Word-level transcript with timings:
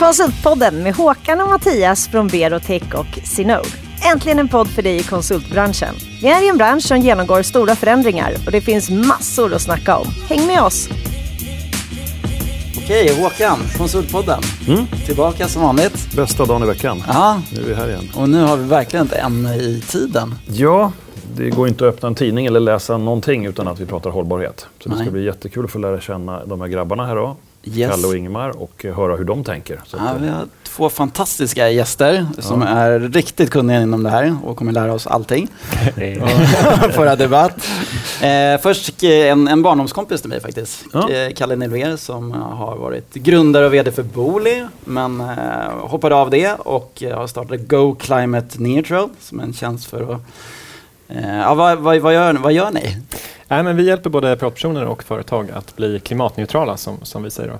Konsultpodden 0.00 0.82
med 0.82 0.94
Håkan 0.94 1.40
och 1.40 1.48
Mattias 1.48 2.08
från 2.08 2.28
Berotech 2.28 2.94
och 2.94 3.18
Sinode. 3.24 3.68
Äntligen 4.12 4.38
en 4.38 4.48
podd 4.48 4.68
för 4.68 4.82
dig 4.82 4.96
i 4.96 5.02
konsultbranschen. 5.02 5.94
Vi 6.22 6.28
är 6.28 6.44
i 6.44 6.48
en 6.48 6.56
bransch 6.56 6.82
som 6.82 6.98
genomgår 6.98 7.42
stora 7.42 7.76
förändringar 7.76 8.34
och 8.46 8.52
det 8.52 8.60
finns 8.60 8.90
massor 8.90 9.54
att 9.54 9.62
snacka 9.62 9.96
om. 9.96 10.06
Häng 10.28 10.46
med 10.46 10.62
oss! 10.62 10.88
Okej, 12.84 13.22
Håkan, 13.22 13.58
Konsultpodden. 13.78 14.40
Mm. 14.68 14.86
Tillbaka 15.06 15.48
som 15.48 15.62
vanligt. 15.62 16.16
Bästa 16.16 16.44
dagen 16.44 16.62
i 16.62 16.66
veckan. 16.66 17.02
Ja, 17.08 17.42
Nu 17.52 17.60
är 17.62 17.66
vi 17.66 17.74
här 17.74 17.88
igen. 17.88 18.10
och 18.16 18.28
nu 18.28 18.42
har 18.42 18.56
vi 18.56 18.64
verkligen 18.64 19.06
ett 19.06 19.12
ämne 19.24 19.56
i 19.56 19.80
tiden. 19.88 20.34
Ja, 20.46 20.92
det 21.36 21.50
går 21.50 21.68
inte 21.68 21.88
att 21.88 21.94
öppna 21.94 22.08
en 22.08 22.14
tidning 22.14 22.46
eller 22.46 22.60
läsa 22.60 22.98
någonting 22.98 23.46
utan 23.46 23.68
att 23.68 23.80
vi 23.80 23.86
pratar 23.86 24.10
hållbarhet. 24.10 24.66
Så 24.82 24.88
det 24.88 24.94
Nej. 24.94 25.04
ska 25.04 25.12
bli 25.12 25.24
jättekul 25.24 25.64
att 25.64 25.70
få 25.70 25.78
lära 25.78 26.00
känna 26.00 26.44
de 26.44 26.60
här 26.60 26.68
grabbarna 26.68 27.06
här 27.06 27.16
då. 27.16 27.36
Yes. 27.64 27.90
Kalle 27.90 28.06
och 28.06 28.16
Ingemar 28.16 28.62
och 28.62 28.84
eh, 28.84 28.96
höra 28.96 29.16
hur 29.16 29.24
de 29.24 29.44
tänker. 29.44 29.80
Ja, 29.92 29.98
eh, 29.98 30.14
vi 30.20 30.28
har 30.28 30.46
två 30.62 30.88
fantastiska 30.90 31.70
gäster 31.70 32.26
som 32.38 32.62
är 32.62 33.00
riktigt 33.00 33.50
kunniga 33.50 33.82
inom 33.82 34.02
det 34.02 34.10
här 34.10 34.36
och 34.44 34.56
kommer 34.56 34.72
lära 34.72 34.92
oss 34.92 35.06
allting. 35.06 35.48
Föra 36.92 37.16
debatt. 37.16 37.68
Eh, 38.22 38.60
först 38.62 39.02
eh, 39.02 39.10
en, 39.10 39.48
en 39.48 39.62
barndomskompis 39.62 40.20
till 40.20 40.30
mig 40.30 40.40
faktiskt. 40.40 40.84
Ja. 40.92 41.08
Kalle 41.36 41.56
Nelver 41.56 41.96
som 41.96 42.32
har 42.32 42.76
varit 42.76 43.14
grundare 43.14 43.66
och 43.66 43.74
VD 43.74 43.92
för 43.92 44.02
Booli 44.02 44.66
men 44.84 45.20
eh, 45.20 45.26
hoppade 45.80 46.14
av 46.14 46.30
det 46.30 46.54
och 46.58 47.02
har 47.14 47.26
startat 47.26 47.60
Go 47.60 47.94
Climate 47.94 48.62
Neutral 48.62 49.08
som 49.20 49.40
är 49.40 49.44
en 49.44 49.52
tjänst 49.52 49.84
för 49.86 50.14
att 50.14 50.20
Eh, 51.16 51.38
ja, 51.38 51.54
vad, 51.54 51.78
vad, 51.78 51.98
vad, 51.98 52.14
gör, 52.14 52.34
vad 52.34 52.52
gör 52.52 52.70
ni? 52.70 52.96
Nej, 53.48 53.62
men 53.62 53.76
vi 53.76 53.86
hjälper 53.86 54.10
både 54.10 54.36
privatpersoner 54.36 54.84
och 54.84 55.02
företag 55.02 55.50
att 55.50 55.76
bli 55.76 56.00
klimatneutrala 56.00 56.76
som, 56.76 56.98
som 57.02 57.22
vi 57.22 57.30
säger. 57.30 57.50
Då. 57.50 57.58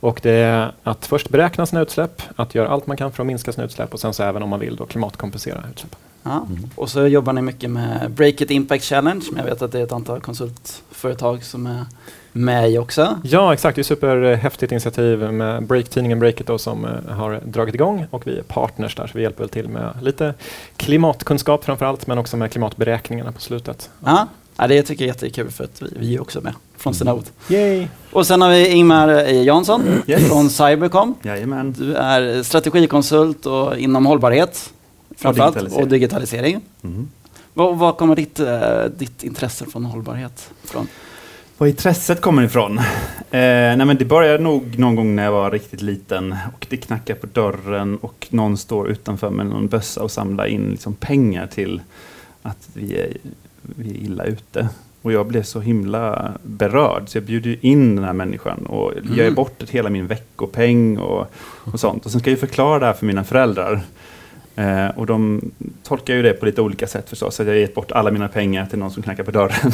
Och 0.00 0.20
det 0.22 0.30
är 0.30 0.72
att 0.82 1.06
först 1.06 1.28
beräkna 1.28 1.66
sina 1.66 1.80
utsläpp, 1.82 2.22
att 2.36 2.54
göra 2.54 2.68
allt 2.68 2.86
man 2.86 2.96
kan 2.96 3.12
för 3.12 3.22
att 3.22 3.26
minska 3.26 3.52
sina 3.52 3.64
utsläpp 3.64 3.94
och 3.94 4.00
sen 4.00 4.14
så 4.14 4.22
även 4.22 4.42
om 4.42 4.48
man 4.48 4.60
vill 4.60 4.76
då 4.76 4.86
klimatkompensera 4.86 5.64
utsläppen. 5.70 5.98
Ja. 6.22 6.46
Och 6.74 6.88
så 6.90 7.06
jobbar 7.06 7.32
ni 7.32 7.42
mycket 7.42 7.70
med 7.70 8.10
Break 8.10 8.40
It 8.40 8.50
Impact 8.50 8.84
Challenge, 8.84 9.20
som 9.20 9.36
jag 9.36 9.44
vet 9.44 9.62
att 9.62 9.72
det 9.72 9.78
är 9.78 9.84
ett 9.84 9.92
antal 9.92 10.20
konsultföretag 10.20 11.44
som 11.44 11.66
är 11.66 11.84
med 12.32 12.70
i 12.70 12.78
också. 12.78 13.18
Ja, 13.24 13.52
exakt. 13.52 13.74
Det 13.74 13.80
är 13.80 13.82
ett 13.82 13.86
superhäftigt 13.86 14.72
initiativ 14.72 15.32
med 15.32 15.62
Break, 15.66 15.88
tidningen 15.88 16.18
Breakit 16.18 16.46
då, 16.46 16.58
som 16.58 16.84
eh, 16.84 17.14
har 17.14 17.40
dragit 17.44 17.74
igång 17.74 18.06
och 18.10 18.26
vi 18.26 18.38
är 18.38 18.42
partners 18.42 18.94
där 18.96 19.06
så 19.06 19.18
vi 19.18 19.22
hjälper 19.22 19.38
väl 19.42 19.48
till 19.48 19.68
med 19.68 19.90
lite 20.02 20.34
klimatkunskap 20.76 21.64
framför 21.64 21.86
allt 21.86 22.06
men 22.06 22.18
också 22.18 22.36
med 22.36 22.50
klimatberäkningarna 22.50 23.32
på 23.32 23.40
slutet. 23.40 23.90
Ja. 24.04 24.26
Ja, 24.56 24.66
det 24.66 24.82
tycker 24.82 25.04
jag 25.04 25.08
är 25.08 25.14
jättekul 25.14 25.50
för 25.50 25.64
att 25.64 25.82
vi, 25.82 25.86
vi 25.96 26.14
är 26.14 26.20
också 26.22 26.40
med 26.40 26.54
från 26.76 26.94
Synode. 26.94 27.26
Yay! 27.48 27.86
Och 28.12 28.26
sen 28.26 28.42
har 28.42 28.50
vi 28.50 28.68
Ingmar 28.68 29.08
eh, 29.08 29.42
Jansson 29.42 29.82
Yes. 30.06 30.28
från 30.28 30.50
Cybercom. 30.50 31.14
Jajamän. 31.22 31.72
Du 31.78 31.94
är 31.94 32.42
strategikonsult 32.42 33.46
och 33.46 33.78
inom 33.78 34.06
hållbarhet 34.06 34.72
framförallt 35.22 35.56
och 35.56 35.62
digitalisering. 35.62 35.88
digitalisering. 35.88 36.60
Mm. 36.82 37.08
Var, 37.54 37.74
var 37.74 37.92
kommer 37.92 38.16
ditt, 38.16 38.40
eh, 38.40 38.84
ditt 38.98 39.22
intresse 39.24 39.66
från 39.66 39.84
hållbarhet 39.84 40.50
från? 40.64 40.86
Var 41.58 41.66
intresset 41.66 42.20
kommer 42.20 42.42
ifrån? 42.42 42.78
Eh, 42.78 42.84
nej 43.30 43.76
men 43.86 43.96
det 43.96 44.04
började 44.04 44.42
nog 44.44 44.78
någon 44.78 44.96
gång 44.96 45.16
när 45.16 45.24
jag 45.24 45.32
var 45.32 45.50
riktigt 45.50 45.82
liten 45.82 46.36
och 46.54 46.66
det 46.70 46.76
knackar 46.76 47.14
på 47.14 47.26
dörren 47.26 47.96
och 47.96 48.26
någon 48.30 48.56
står 48.56 48.88
utanför 48.88 49.30
med 49.30 49.46
någon 49.46 49.68
bössa 49.68 50.02
och 50.02 50.10
samlar 50.10 50.46
in 50.46 50.70
liksom 50.70 50.94
pengar 50.94 51.46
till 51.46 51.80
att 52.42 52.68
vi 52.74 52.94
är, 52.96 53.12
vi 53.62 53.90
är 53.90 53.94
illa 53.94 54.24
ute. 54.24 54.68
Och 55.02 55.12
jag 55.12 55.26
blev 55.26 55.42
så 55.42 55.60
himla 55.60 56.32
berörd 56.42 57.02
så 57.08 57.16
jag 57.18 57.24
bjuder 57.24 57.50
ju 57.50 57.56
in 57.60 57.96
den 57.96 58.04
här 58.04 58.12
människan 58.12 58.66
och 58.66 58.92
Mm. 58.92 59.14
ger 59.14 59.30
bort 59.30 59.62
ett 59.62 59.70
hela 59.70 59.90
min 59.90 60.06
veckopeng 60.06 60.98
och, 60.98 61.26
och 61.72 61.80
sånt. 61.80 62.04
Och 62.06 62.10
sen 62.12 62.20
ska 62.20 62.30
jag 62.30 62.36
ju 62.36 62.46
förklara 62.46 62.78
det 62.78 62.86
här 62.86 62.92
för 62.92 63.06
mina 63.06 63.24
föräldrar. 63.24 63.82
Eh, 64.56 64.88
och 64.96 65.06
de 65.06 65.50
tolkar 65.82 66.14
ju 66.14 66.22
det 66.22 66.32
på 66.32 66.46
lite 66.46 66.60
olika 66.62 66.86
sätt 66.86 67.08
förstås. 67.08 67.34
Så 67.34 67.42
jag 67.42 67.58
gett 67.58 67.74
bort 67.74 67.92
alla 67.92 68.10
mina 68.10 68.28
pengar 68.28 68.66
till 68.66 68.78
någon 68.78 68.90
som 68.90 69.02
knackar 69.02 69.24
på 69.24 69.30
dörren. 69.30 69.72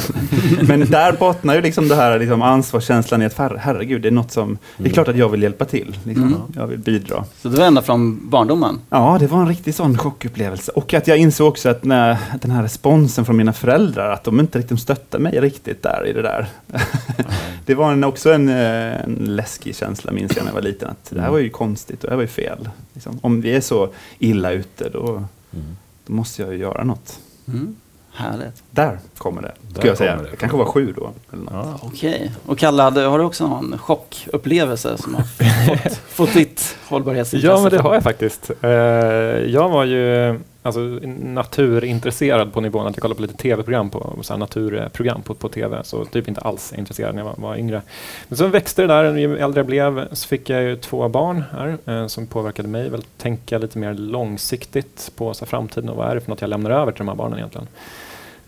Men 0.67 0.79
där 0.79 1.11
bottnar 1.11 1.55
ju 1.55 1.61
liksom 1.61 1.87
det 1.87 1.95
här 1.95 2.19
liksom 2.19 2.41
ansvarskänslan 2.41 3.21
i 3.21 3.25
att 3.25 3.37
her- 3.37 3.57
herregud, 3.59 4.01
det 4.01 4.09
är 4.09 4.11
något 4.11 4.31
som... 4.31 4.57
Det 4.77 4.89
är 4.89 4.93
klart 4.93 5.07
att 5.07 5.17
jag 5.17 5.29
vill 5.29 5.43
hjälpa 5.43 5.65
till. 5.65 5.97
Liksom. 6.03 6.27
Mm. 6.27 6.39
Jag 6.55 6.67
vill 6.67 6.79
bidra. 6.79 7.25
Så 7.41 7.49
det 7.49 7.57
var 7.57 7.65
ända 7.65 7.81
från 7.81 8.29
barndomen? 8.29 8.79
Ja, 8.89 9.17
det 9.19 9.27
var 9.27 9.39
en 9.39 9.47
riktig 9.47 9.75
sån 9.75 9.97
chockupplevelse. 9.97 10.71
Och 10.71 10.93
att 10.93 11.07
jag 11.07 11.17
insåg 11.17 11.47
också 11.47 11.69
att 11.69 11.83
när, 11.83 12.11
att 12.11 12.41
den 12.41 12.51
här 12.51 12.63
responsen 12.63 13.25
från 13.25 13.37
mina 13.37 13.53
föräldrar, 13.53 14.11
att 14.11 14.23
de 14.23 14.39
inte 14.39 14.59
riktigt 14.59 14.79
stöttade 14.79 15.23
mig 15.23 15.39
riktigt 15.39 15.83
där 15.83 16.07
i 16.07 16.13
det 16.13 16.21
där. 16.21 16.47
det 17.65 17.75
var 17.75 17.91
en, 17.91 18.03
också 18.03 18.33
en, 18.33 18.49
eh, 18.49 19.03
en 19.03 19.17
läskig 19.35 19.75
känsla, 19.75 20.11
minns 20.11 20.35
jag 20.35 20.43
när 20.43 20.51
jag 20.51 20.55
var 20.55 20.61
liten. 20.61 20.89
Att 20.89 21.09
det 21.09 21.21
här 21.21 21.31
var 21.31 21.37
ju 21.37 21.49
konstigt 21.49 22.03
och 22.03 22.07
det 22.07 22.11
här 22.11 22.15
var 22.15 22.23
ju 22.23 22.27
fel. 22.27 22.69
Liksom. 22.93 23.19
Om 23.21 23.41
vi 23.41 23.55
är 23.55 23.61
så 23.61 23.89
illa 24.19 24.51
ute, 24.51 24.68
då, 24.77 25.23
mm. 25.53 25.77
då 26.05 26.13
måste 26.13 26.41
jag 26.41 26.53
ju 26.53 26.59
göra 26.59 26.83
något. 26.83 27.19
Mm. 27.47 27.75
Härligt. 28.13 28.63
Där 28.71 28.99
kommer 29.17 29.41
det, 29.41 29.53
Där 29.61 29.73
skulle 29.73 29.87
jag 29.87 29.97
säga. 29.97 30.15
det. 30.15 30.29
Jag 30.29 30.39
kanske 30.39 30.57
var 30.57 30.65
sju 30.65 30.93
då. 30.97 31.11
Eller 31.33 31.43
något. 31.43 31.53
ja. 31.53 31.79
Okej. 31.81 32.31
Och 32.45 32.57
Kalle, 32.57 32.83
har 32.83 33.19
du 33.19 33.23
också 33.25 33.47
någon 33.47 33.77
chockupplevelse 33.77 34.97
som 34.97 35.15
har 35.15 35.23
fått, 35.83 35.95
fått 35.95 36.33
ditt 36.33 36.77
hållbarhetsintresse? 36.87 37.53
Ja, 37.53 37.61
men 37.61 37.71
det 37.71 37.81
har 37.81 37.93
jag 37.93 38.03
faktiskt. 38.03 38.51
Eh, 38.61 38.69
jag 38.69 39.69
var 39.69 39.85
ju 39.85 40.39
alltså, 40.77 41.07
naturintresserad 41.07 42.53
på 42.53 42.61
nivån 42.61 42.87
att 42.87 42.95
jag 42.95 43.01
kollade 43.01 43.15
på 43.15 43.21
lite 43.21 43.37
tv-program, 43.37 43.89
på, 43.89 44.15
så 44.21 44.33
här, 44.33 44.37
naturprogram 44.39 45.21
på, 45.21 45.33
på 45.33 45.49
tv, 45.49 45.83
så 45.83 46.05
typ 46.05 46.27
inte 46.27 46.41
alls 46.41 46.73
intresserad 46.77 47.15
när 47.15 47.21
jag 47.21 47.29
var, 47.29 47.35
var 47.37 47.57
yngre. 47.57 47.81
Men 48.27 48.37
så 48.37 48.47
växte 48.47 48.81
det 48.81 48.87
där, 48.87 49.15
ju 49.15 49.37
äldre 49.37 49.59
jag 49.59 49.65
blev 49.65 50.15
så 50.15 50.27
fick 50.27 50.49
jag 50.49 50.63
ju 50.63 50.75
två 50.75 51.09
barn 51.09 51.43
här 51.51 51.77
eh, 51.85 52.07
som 52.07 52.27
påverkade 52.27 52.67
mig 52.67 52.89
väl 52.89 53.03
tänka 53.17 53.57
lite 53.57 53.77
mer 53.77 53.93
långsiktigt 53.93 55.11
på 55.15 55.33
så 55.33 55.45
här, 55.45 55.49
framtiden 55.49 55.89
och 55.89 55.95
vad 55.95 56.09
är 56.09 56.15
det 56.15 56.21
för 56.21 56.29
något 56.29 56.41
jag 56.41 56.49
lämnar 56.49 56.71
över 56.71 56.91
till 56.91 56.99
de 56.99 57.07
här 57.07 57.15
barnen 57.15 57.37
egentligen. 57.37 57.67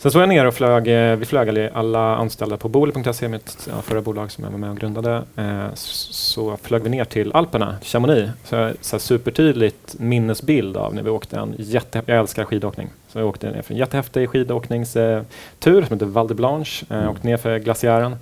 Sen 0.02 0.12
så 0.12 0.18
var 0.18 0.24
jag 0.24 0.30
ner 0.30 0.46
och 0.46 0.54
flög, 0.54 0.88
eh, 0.88 1.16
vi 1.16 1.26
flög 1.26 1.50
alla- 1.50 1.70
alla 1.74 2.16
anställda 2.16 2.58
på 2.58 2.70
Booli.se, 2.70 3.28
mitt 3.28 3.68
ja, 3.70 3.82
förra 3.82 4.02
bolag 4.02 4.32
som 4.32 4.44
jag 4.44 4.52
var 4.52 4.58
med 4.58 4.70
och 4.70 4.78
grundade. 4.78 5.24
Eh, 5.36 5.66
så 5.74 6.58
flög 6.64 6.84
vi 6.84 6.90
ner 6.90 7.06
till 7.06 7.32
Alperna, 7.34 7.76
Chamonix. 7.84 8.30
Så 8.44 8.56
har 8.56 8.74
så 8.82 8.96
här 8.96 9.00
supertydligt 9.00 9.96
minnesbild 10.00 10.78
av 10.78 10.96
när 10.96 11.04
vi 11.04 11.10
åkte 11.10 11.38
en 11.38 11.56
jätte, 11.58 12.02
jag 12.06 12.18
älskar 12.20 12.44
skidåkning. 12.46 12.90
Så 13.12 13.20
vi 13.20 13.26
åkte 13.26 13.52
ner 13.52 13.62
för 13.62 13.74
en 13.74 13.80
jättehäftig 13.80 14.30
skidåkningstur 14.30 15.26
som 15.60 15.94
heter 15.94 16.06
Val 16.06 16.28
de 16.28 16.34
Blanche. 16.34 16.86
Eh, 16.90 17.10
åkte 17.10 17.28
ner 17.28 17.38
för 17.38 17.60
glaciären. 17.60 18.16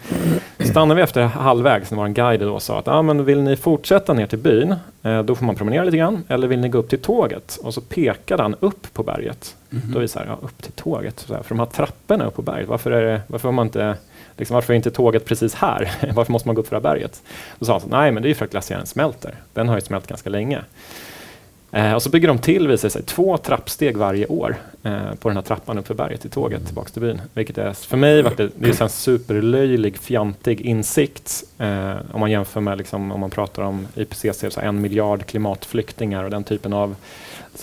Stannade 0.59 0.95
vi 0.95 1.01
efter 1.01 1.23
halvvägs 1.23 1.91
när 1.91 1.97
vår 1.97 2.07
guide 2.07 2.41
då 2.41 2.59
sa 2.59 2.79
att 2.79 2.87
ah, 2.87 3.01
men 3.01 3.25
vill 3.25 3.41
ni 3.41 3.55
fortsätta 3.55 4.13
ner 4.13 4.27
till 4.27 4.39
byn, 4.39 4.75
eh, 5.03 5.23
då 5.23 5.35
får 5.35 5.45
man 5.45 5.55
promenera 5.55 5.83
lite 5.83 5.97
grann. 5.97 6.23
Eller 6.27 6.47
vill 6.47 6.59
ni 6.59 6.69
gå 6.69 6.77
upp 6.77 6.89
till 6.89 7.01
tåget? 7.01 7.59
Och 7.63 7.73
så 7.73 7.81
pekade 7.81 8.43
han 8.43 8.55
upp 8.59 8.93
på 8.93 9.03
berget. 9.03 9.55
Mhm. 9.69 9.91
Då 9.91 9.97
är 9.97 10.01
vi 10.01 10.07
så 10.07 10.19
här, 10.19 10.25
ja, 10.25 10.37
upp 10.41 10.61
till 10.61 10.71
tåget. 10.71 11.19
Så 11.19 11.33
här, 11.33 11.43
för 11.43 11.49
de 11.49 11.59
här 11.59 11.65
trapporna 11.65 12.25
upp 12.25 12.35
på 12.35 12.41
berget, 12.41 12.67
varför, 12.67 12.91
är 12.91 13.05
det, 13.05 13.21
varför, 13.27 13.47
har 13.47 13.53
man 13.53 13.67
inte, 13.67 13.95
liksom, 14.37 14.53
varför 14.53 14.73
är 14.73 14.77
inte 14.77 14.91
tåget 14.91 15.25
precis 15.25 15.55
här? 15.55 15.91
varför 16.13 16.31
måste 16.31 16.47
man 16.47 16.55
gå 16.55 16.61
upp 16.61 16.67
för 16.67 16.75
det 16.75 16.87
här 16.87 16.93
berget? 16.93 17.21
Då 17.59 17.65
sa 17.65 17.71
han, 17.71 17.81
så, 17.81 17.87
nej 17.87 18.11
men 18.11 18.23
det 18.23 18.27
är 18.27 18.29
ju 18.29 18.35
för 18.35 18.45
att 18.45 18.51
glaciären 18.51 18.85
smälter. 18.85 19.35
Den 19.53 19.69
har 19.69 19.75
ju 19.75 19.81
smält 19.81 20.07
ganska 20.07 20.29
länge. 20.29 20.61
Eh, 21.71 21.93
och 21.93 22.03
så 22.03 22.09
bygger 22.09 22.27
de 22.27 22.39
till, 22.39 22.67
visar 22.67 22.87
det 22.87 22.91
sig, 22.91 23.03
två 23.03 23.37
trappsteg 23.37 23.97
varje 23.97 24.25
år 24.25 24.55
eh, 24.83 25.13
på 25.19 25.29
den 25.29 25.37
här 25.37 25.43
trappan 25.43 25.77
uppför 25.77 25.93
berget 25.93 26.21
till 26.21 26.29
tåget 26.29 26.65
tillbaka 26.65 26.89
till 26.89 27.01
byn. 27.01 27.21
Vilket 27.33 27.57
är, 27.57 27.73
för 27.73 27.97
mig 27.97 28.21
var 28.21 28.33
det, 28.37 28.49
det 28.55 28.79
är 28.79 28.83
en 28.83 28.89
superlöjlig, 28.89 29.97
fjantig 29.97 30.61
insikt 30.61 31.43
eh, 31.57 31.95
om 32.11 32.19
man 32.19 32.31
jämför 32.31 32.61
med 32.61 32.77
liksom, 32.77 33.11
om 33.11 33.19
man 33.19 33.29
pratar 33.29 33.63
om 33.63 33.87
IPCC, 33.95 34.45
så 34.49 34.59
en 34.59 34.81
miljard 34.81 35.25
klimatflyktingar 35.25 36.23
och 36.23 36.29
den 36.29 36.43
typen 36.43 36.73
av 36.73 36.95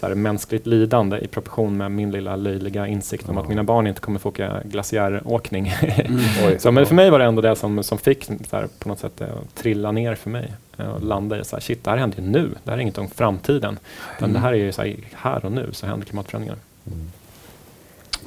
så 0.00 0.06
här, 0.06 0.14
mänskligt 0.14 0.66
lidande 0.66 1.18
i 1.18 1.26
proportion 1.26 1.76
med 1.76 1.90
min 1.90 2.10
lilla 2.10 2.36
löjliga 2.36 2.86
insikt 2.86 3.28
om 3.28 3.38
att 3.38 3.48
mina 3.48 3.64
barn 3.64 3.86
inte 3.86 4.00
kommer 4.00 4.18
få 4.18 4.28
åka 4.28 4.60
glaciäråkning. 4.64 5.74
Mm. 6.06 6.20
Oj. 6.46 6.58
så, 6.58 6.72
men 6.72 6.86
för 6.86 6.94
mig 6.94 7.10
var 7.10 7.18
det 7.18 7.24
ändå 7.24 7.42
det 7.42 7.56
som, 7.56 7.82
som 7.82 7.98
fick 7.98 8.24
så 8.24 8.32
här, 8.56 8.68
på 8.78 8.88
något 8.88 8.98
sätt 8.98 9.20
eh, 9.20 9.26
trilla 9.54 9.92
ner 9.92 10.14
för 10.14 10.30
mig 10.30 10.52
eh, 10.76 10.86
och 10.88 11.02
landa 11.02 11.40
i 11.40 11.44
så 11.44 11.56
här, 11.56 11.60
shit, 11.60 11.84
det 11.84 11.90
här 11.90 11.96
händer 11.98 12.18
ju 12.20 12.24
nu. 12.28 12.50
Det 12.64 12.70
här 12.70 12.78
är 12.78 12.82
inget 12.82 12.98
om 12.98 13.08
framtiden. 13.08 13.78
Utan 14.16 14.32
det 14.32 14.38
här 14.38 14.52
är 14.52 14.56
ju 14.56 14.72
så 14.72 14.82
här, 14.82 14.96
här 15.14 15.44
och 15.44 15.52
nu 15.52 15.68
så 15.72 15.86
händer 15.86 16.06
klimatförändringar. 16.06 16.56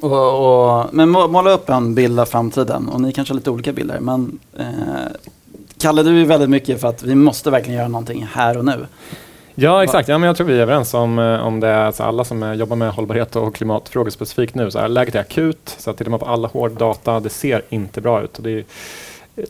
Och, 0.00 0.80
och, 0.80 0.94
men 0.94 1.08
må- 1.08 1.28
måla 1.28 1.50
upp 1.50 1.68
en 1.68 1.94
bild 1.94 2.20
av 2.20 2.24
framtiden 2.26 2.88
och 2.88 3.00
ni 3.00 3.12
kanske 3.12 3.32
har 3.34 3.36
lite 3.36 3.50
olika 3.50 3.72
bilder. 3.72 4.00
Men 4.00 4.38
eh, 4.58 4.66
Kalle, 5.78 6.02
du 6.02 6.20
är 6.20 6.24
väldigt 6.24 6.50
mycket 6.50 6.80
för 6.80 6.88
att 6.88 7.02
vi 7.02 7.14
måste 7.14 7.50
verkligen 7.50 7.78
göra 7.78 7.88
någonting 7.88 8.26
här 8.32 8.58
och 8.58 8.64
nu. 8.64 8.86
Ja, 9.62 9.84
exakt. 9.84 10.08
Ja, 10.08 10.18
men 10.18 10.26
jag 10.26 10.36
tror 10.36 10.46
vi 10.46 10.58
är 10.58 10.62
överens 10.62 10.94
om, 10.94 11.18
eh, 11.18 11.46
om 11.46 11.60
det. 11.60 11.86
Alltså 11.86 12.02
alla 12.02 12.24
som 12.24 12.42
eh, 12.42 12.52
jobbar 12.52 12.76
med 12.76 12.92
hållbarhet 12.92 13.36
och 13.36 13.54
klimatfrågor 13.54 14.10
specifikt 14.10 14.54
nu, 14.54 14.70
så 14.70 14.78
här, 14.78 14.88
läget 14.88 15.14
är 15.14 15.20
akut. 15.20 15.76
Så 15.78 15.92
tittar 15.92 16.10
man 16.10 16.20
på 16.20 16.26
alla 16.26 16.48
hård 16.48 16.72
data, 16.72 17.20
det 17.20 17.28
ser 17.28 17.62
inte 17.68 18.00
bra 18.00 18.22
ut. 18.22 18.36
Och 18.36 18.42
det 18.42 18.50
är 18.50 18.64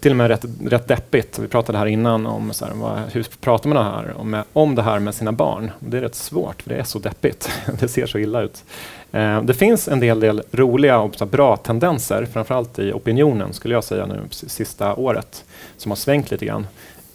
till 0.01 0.11
och 0.11 0.17
med 0.17 0.29
rätt, 0.29 0.45
rätt 0.65 0.89
deppigt. 0.89 1.39
Vi 1.39 1.49
pratade 1.49 1.79
här 1.79 1.87
innan 1.87 2.27
om 2.27 2.53
så 2.53 2.65
här, 2.65 2.73
vad, 2.75 2.99
hur 3.13 3.27
pratar 3.41 3.69
man 3.69 3.77
det 3.77 3.91
här, 3.91 4.15
om, 4.17 4.43
om 4.53 4.75
det 4.75 4.83
här 4.83 4.99
med 4.99 5.15
sina 5.15 5.33
barn. 5.33 5.71
Det 5.79 5.97
är 5.97 6.01
rätt 6.01 6.15
svårt, 6.15 6.63
för 6.63 6.71
det 6.71 6.77
är 6.77 6.85
så 6.85 6.99
deppigt. 6.99 7.51
det 7.81 7.89
ser 7.89 8.07
så 8.07 8.19
illa 8.19 8.43
ut. 8.43 8.65
Eh, 9.13 9.43
det 9.43 9.55
finns 9.55 9.89
en 9.89 10.01
del, 10.01 10.21
del 10.21 10.43
roliga 10.53 10.99
och 10.99 11.15
så 11.15 11.25
här, 11.25 11.31
bra 11.31 11.57
tendenser, 11.57 12.27
framförallt 12.33 12.79
i 12.79 12.93
opinionen 12.93 13.53
skulle 13.53 13.75
jag 13.75 13.85
säga 13.85 14.07
nu 14.07 14.21
sista 14.31 14.95
året, 14.95 15.45
som 15.77 15.91
har 15.91 15.97
svängt 15.97 16.31
lite 16.31 16.47
grann. 16.47 16.67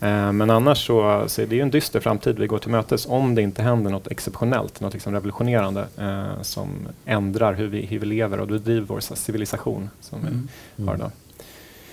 Eh, 0.06 0.32
Men 0.32 0.50
annars 0.50 0.86
så, 0.88 1.24
så 1.28 1.42
är 1.42 1.46
det 1.46 1.56
ju 1.56 1.62
en 1.62 1.70
dyster 1.72 2.00
framtid 2.00 2.40
vi 2.40 2.48
går 2.48 2.58
till 2.58 2.72
mötes 2.72 3.06
om 3.10 3.36
det 3.36 3.42
inte 3.42 3.62
händer 3.62 3.92
något 3.92 4.08
exceptionellt, 4.08 4.82
något 4.82 4.94
liksom 4.94 5.14
revolutionerande 5.14 5.86
eh, 5.98 6.42
som 6.42 6.68
ändrar 7.06 7.54
hur 7.54 7.68
vi, 7.68 7.86
hur 7.86 8.00
vi 8.00 8.06
lever 8.06 8.40
och 8.40 8.48
bedriver 8.48 8.86
vår 8.88 9.00
civilisation 9.16 9.90
som 10.02 10.20
Mm. 10.20 10.48
vi 10.76 10.88
har 10.88 10.96
idag. 10.96 11.12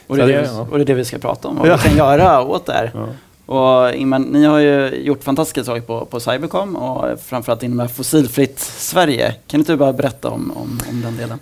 Och 0.06 0.16
det, 0.16 0.26
det, 0.26 0.32
det- 0.32 0.46
ja. 0.46 0.66
och 0.70 0.78
det 0.78 0.82
är 0.84 0.86
det 0.86 0.94
vi 0.94 1.04
ska 1.04 1.18
prata 1.18 1.48
om, 1.48 1.56
vad 1.56 1.68
Ja. 1.68 1.76
vi 1.82 1.88
kan 1.88 1.96
göra 1.98 2.42
åt 2.42 2.66
det 2.66 2.72
här. 2.72 2.90
Ja. 2.94 3.06
Och 3.46 3.94
Ingmar, 3.94 4.18
ni 4.18 4.44
har 4.44 4.58
ju 4.58 4.88
gjort 4.88 5.24
fantastiska 5.24 5.64
saker 5.64 5.80
på, 5.80 6.04
på 6.04 6.20
Cybercom 6.20 6.76
och 6.76 7.20
framförallt 7.20 7.62
inom 7.62 7.88
fossilfritt 7.88 8.58
Sverige. 8.58 9.34
Kan 9.46 9.60
inte 9.60 9.72
du 9.72 9.76
bara 9.76 9.92
berätta 9.92 10.28
om, 10.30 10.50
om, 10.56 10.80
om 10.90 11.00
den 11.00 11.16
delen? 11.16 11.38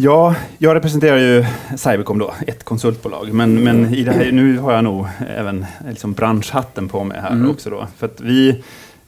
Ja, 0.00 0.34
jag 0.58 0.74
representerar 0.74 1.18
ju 1.18 1.44
Cybercom 1.76 2.18
då, 2.18 2.34
ett 2.46 2.64
konsultbolag. 2.64 3.32
Men, 3.32 3.64
men 3.64 3.94
i 3.94 4.04
det 4.04 4.12
här, 4.12 4.32
nu 4.32 4.58
har 4.58 4.72
jag 4.72 4.84
nog 4.84 5.06
även 5.36 5.66
liksom 5.88 6.12
branschhatten 6.12 6.88
på 6.88 7.04
mig 7.04 7.20
här 7.20 7.30
Mm. 7.30 7.50
också 7.50 7.70
då. 7.70 7.86
För 7.96 8.06
att 8.06 8.20
vi, 8.20 8.62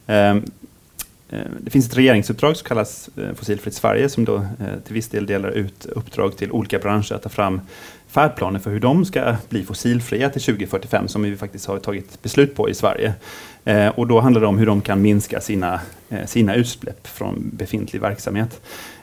ehm, 0.07 0.43
eh, 1.31 1.39
det 1.61 1.71
finns 1.71 1.87
ett 1.87 1.97
regeringsuppdrag 1.97 2.57
som 2.57 2.69
kallas 2.69 3.11
eh, 3.17 3.35
Fossilfritt 3.35 3.75
Sverige 3.75 4.09
som 4.09 4.25
då 4.25 4.37
eh, 4.37 4.43
till 4.85 4.95
viss 4.95 5.09
del 5.09 5.27
delar 5.27 5.49
ut 5.51 5.87
uppdrag 5.87 6.37
till 6.37 6.53
olika 6.53 6.79
branscher 6.79 7.13
att 7.15 7.23
ta 7.23 7.29
fram 7.29 7.61
färdplaner 8.09 8.59
för 8.59 8.71
hur 8.71 8.81
de 8.81 9.05
ska 9.05 9.37
bli 9.49 9.65
fossilfria 9.65 10.31
till 10.31 10.43
2045 10.43 11.09
som 11.09 11.23
vi 11.23 11.37
faktiskt 11.37 11.67
har 11.67 11.79
tagit 11.79 12.23
beslut 12.23 12.55
på 12.55 12.69
i 12.69 12.75
Sverige. 12.75 13.13
Eh, 13.65 13.89
och 13.89 14.07
då 14.07 14.21
handlar 14.21 14.41
det 14.41 14.47
om 14.47 14.59
hur 14.59 14.67
de 14.67 14.81
kan 14.81 15.03
minska 15.03 15.41
sina, 15.41 15.81
eh, 16.09 16.27
sina 16.27 16.55
utsläpp 16.55 17.07
från 17.07 17.51
befintlig 17.53 18.01
verksamhet. 18.01 18.61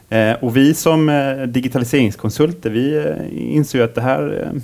Eh, 0.09 0.33
och 0.33 0.57
vi 0.57 0.73
som 0.73 1.09
eh, 1.09 1.41
digitaliseringskonsulter, 1.41 2.69
vi 2.69 2.95
eh, 2.95 3.55
inser 3.55 3.79
ju 3.79 3.85
att 3.85 3.95
det 3.95 4.01
här, 4.01 4.43
eh, 4.43 4.61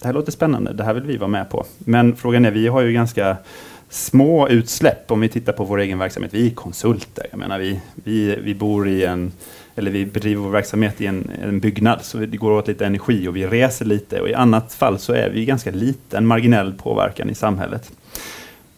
det 0.00 0.06
här 0.06 0.12
låter 0.12 0.32
spännande, 0.32 0.72
det 0.72 0.84
här 0.84 0.94
vill 0.94 1.02
vi 1.02 1.16
vara 1.16 1.28
med 1.28 1.50
på. 1.50 1.64
Men 1.78 2.16
frågan 2.16 2.44
är, 2.44 2.50
vi 2.50 2.68
har 2.68 2.80
ju 2.80 2.92
ganska 2.92 3.36
små 3.90 4.48
utsläpp 4.48 5.10
om 5.10 5.20
vi 5.20 5.28
tittar 5.28 5.52
på 5.52 5.64
vår 5.64 5.80
egen 5.80 5.98
verksamhet. 5.98 6.34
Vi 6.34 6.46
är 6.46 6.50
konsulter, 6.50 7.26
jag 7.30 7.38
menar 7.38 7.58
vi, 7.58 7.80
vi, 7.94 8.36
vi 8.42 8.54
bor 8.54 8.88
i 8.88 9.04
en, 9.04 9.32
eller 9.76 9.90
vi 9.90 10.06
bedriver 10.06 10.42
vår 10.42 10.50
verksamhet 10.50 11.00
i 11.00 11.06
en, 11.06 11.30
en 11.42 11.60
byggnad, 11.60 11.98
så 12.02 12.18
det 12.18 12.36
går 12.36 12.50
åt 12.50 12.68
lite 12.68 12.86
energi 12.86 13.28
och 13.28 13.36
vi 13.36 13.46
reser 13.46 13.84
lite 13.84 14.20
och 14.20 14.28
i 14.28 14.34
annat 14.34 14.72
fall 14.72 14.98
så 14.98 15.12
är 15.12 15.30
vi 15.30 15.44
ganska 15.44 15.70
liten 15.70 16.26
marginell 16.26 16.72
påverkan 16.72 17.30
i 17.30 17.34
samhället. 17.34 17.92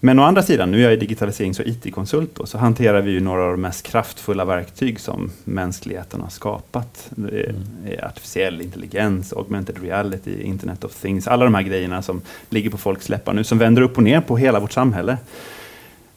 Men 0.02 0.18
å 0.18 0.22
andra 0.22 0.42
sidan, 0.42 0.70
nu 0.70 0.84
är 0.84 0.90
jag 0.90 1.00
digitaliserings 1.00 1.60
och 1.60 1.66
IT-konsult 1.66 2.38
så 2.44 2.58
hanterar 2.58 3.02
vi 3.02 3.10
ju 3.10 3.20
några 3.20 3.42
av 3.44 3.50
de 3.50 3.60
mest 3.60 3.86
kraftfulla 3.86 4.44
verktyg 4.44 5.00
som 5.00 5.30
mänskligheten 5.44 6.20
har 6.20 6.28
skapat. 6.28 7.10
Är 7.86 8.04
artificiell 8.04 8.60
intelligens, 8.60 9.32
augmented 9.32 9.82
reality, 9.82 10.42
internet 10.42 10.84
of 10.84 10.94
things, 10.94 11.28
alla 11.28 11.44
de 11.44 11.54
här 11.54 11.62
grejerna 11.62 12.02
som 12.02 12.20
ligger 12.48 12.70
på 12.70 12.78
folks 12.78 13.08
läppar 13.08 13.32
nu, 13.32 13.44
som 13.44 13.58
vänder 13.58 13.82
upp 13.82 13.96
och 13.96 14.02
ner 14.02 14.20
på 14.20 14.36
hela 14.36 14.60
vårt 14.60 14.72
samhälle. 14.72 15.18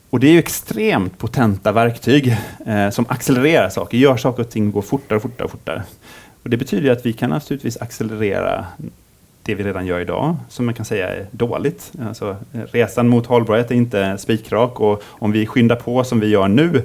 Och 0.10 0.20
det 0.20 0.28
är 0.28 0.32
ju 0.32 0.40
extremt 0.40 1.18
potenta 1.18 1.72
verktyg 1.72 2.38
eh, 2.66 2.90
som 2.90 3.06
accelererar 3.10 3.70
saker, 3.70 3.98
gör 3.98 4.18
saker 4.18 4.44
och 4.44 4.50
ting 4.50 4.72
gå 4.72 4.82
fortare 4.82 5.16
och 5.16 5.22
fortare 5.22 5.46
och 5.46 5.52
fortare. 5.52 5.84
Och 6.44 6.50
det 6.50 6.58
betyder 6.58 6.92
att 6.92 7.06
vi 7.06 7.14
kan 7.14 7.30
naturligtvis 7.30 7.78
accelerera 7.78 8.66
det 9.44 9.56
vi 9.56 9.64
redan 9.64 9.86
gör 9.86 10.00
idag, 10.00 10.36
som 10.50 10.66
man 10.66 10.74
kan 10.74 10.86
säga 10.86 11.10
är 11.10 11.28
dåligt. 11.32 11.92
Alltså, 12.08 12.36
resan 12.52 13.10
mot 13.10 13.26
hållbarhet 13.26 13.72
är 13.72 13.76
inte 13.76 14.18
spikrak 14.18 14.80
och 14.80 15.04
om 15.06 15.32
vi 15.32 15.46
skyndar 15.46 15.76
på 15.76 16.04
som 16.04 16.20
vi 16.20 16.28
gör 16.28 16.48
nu, 16.48 16.82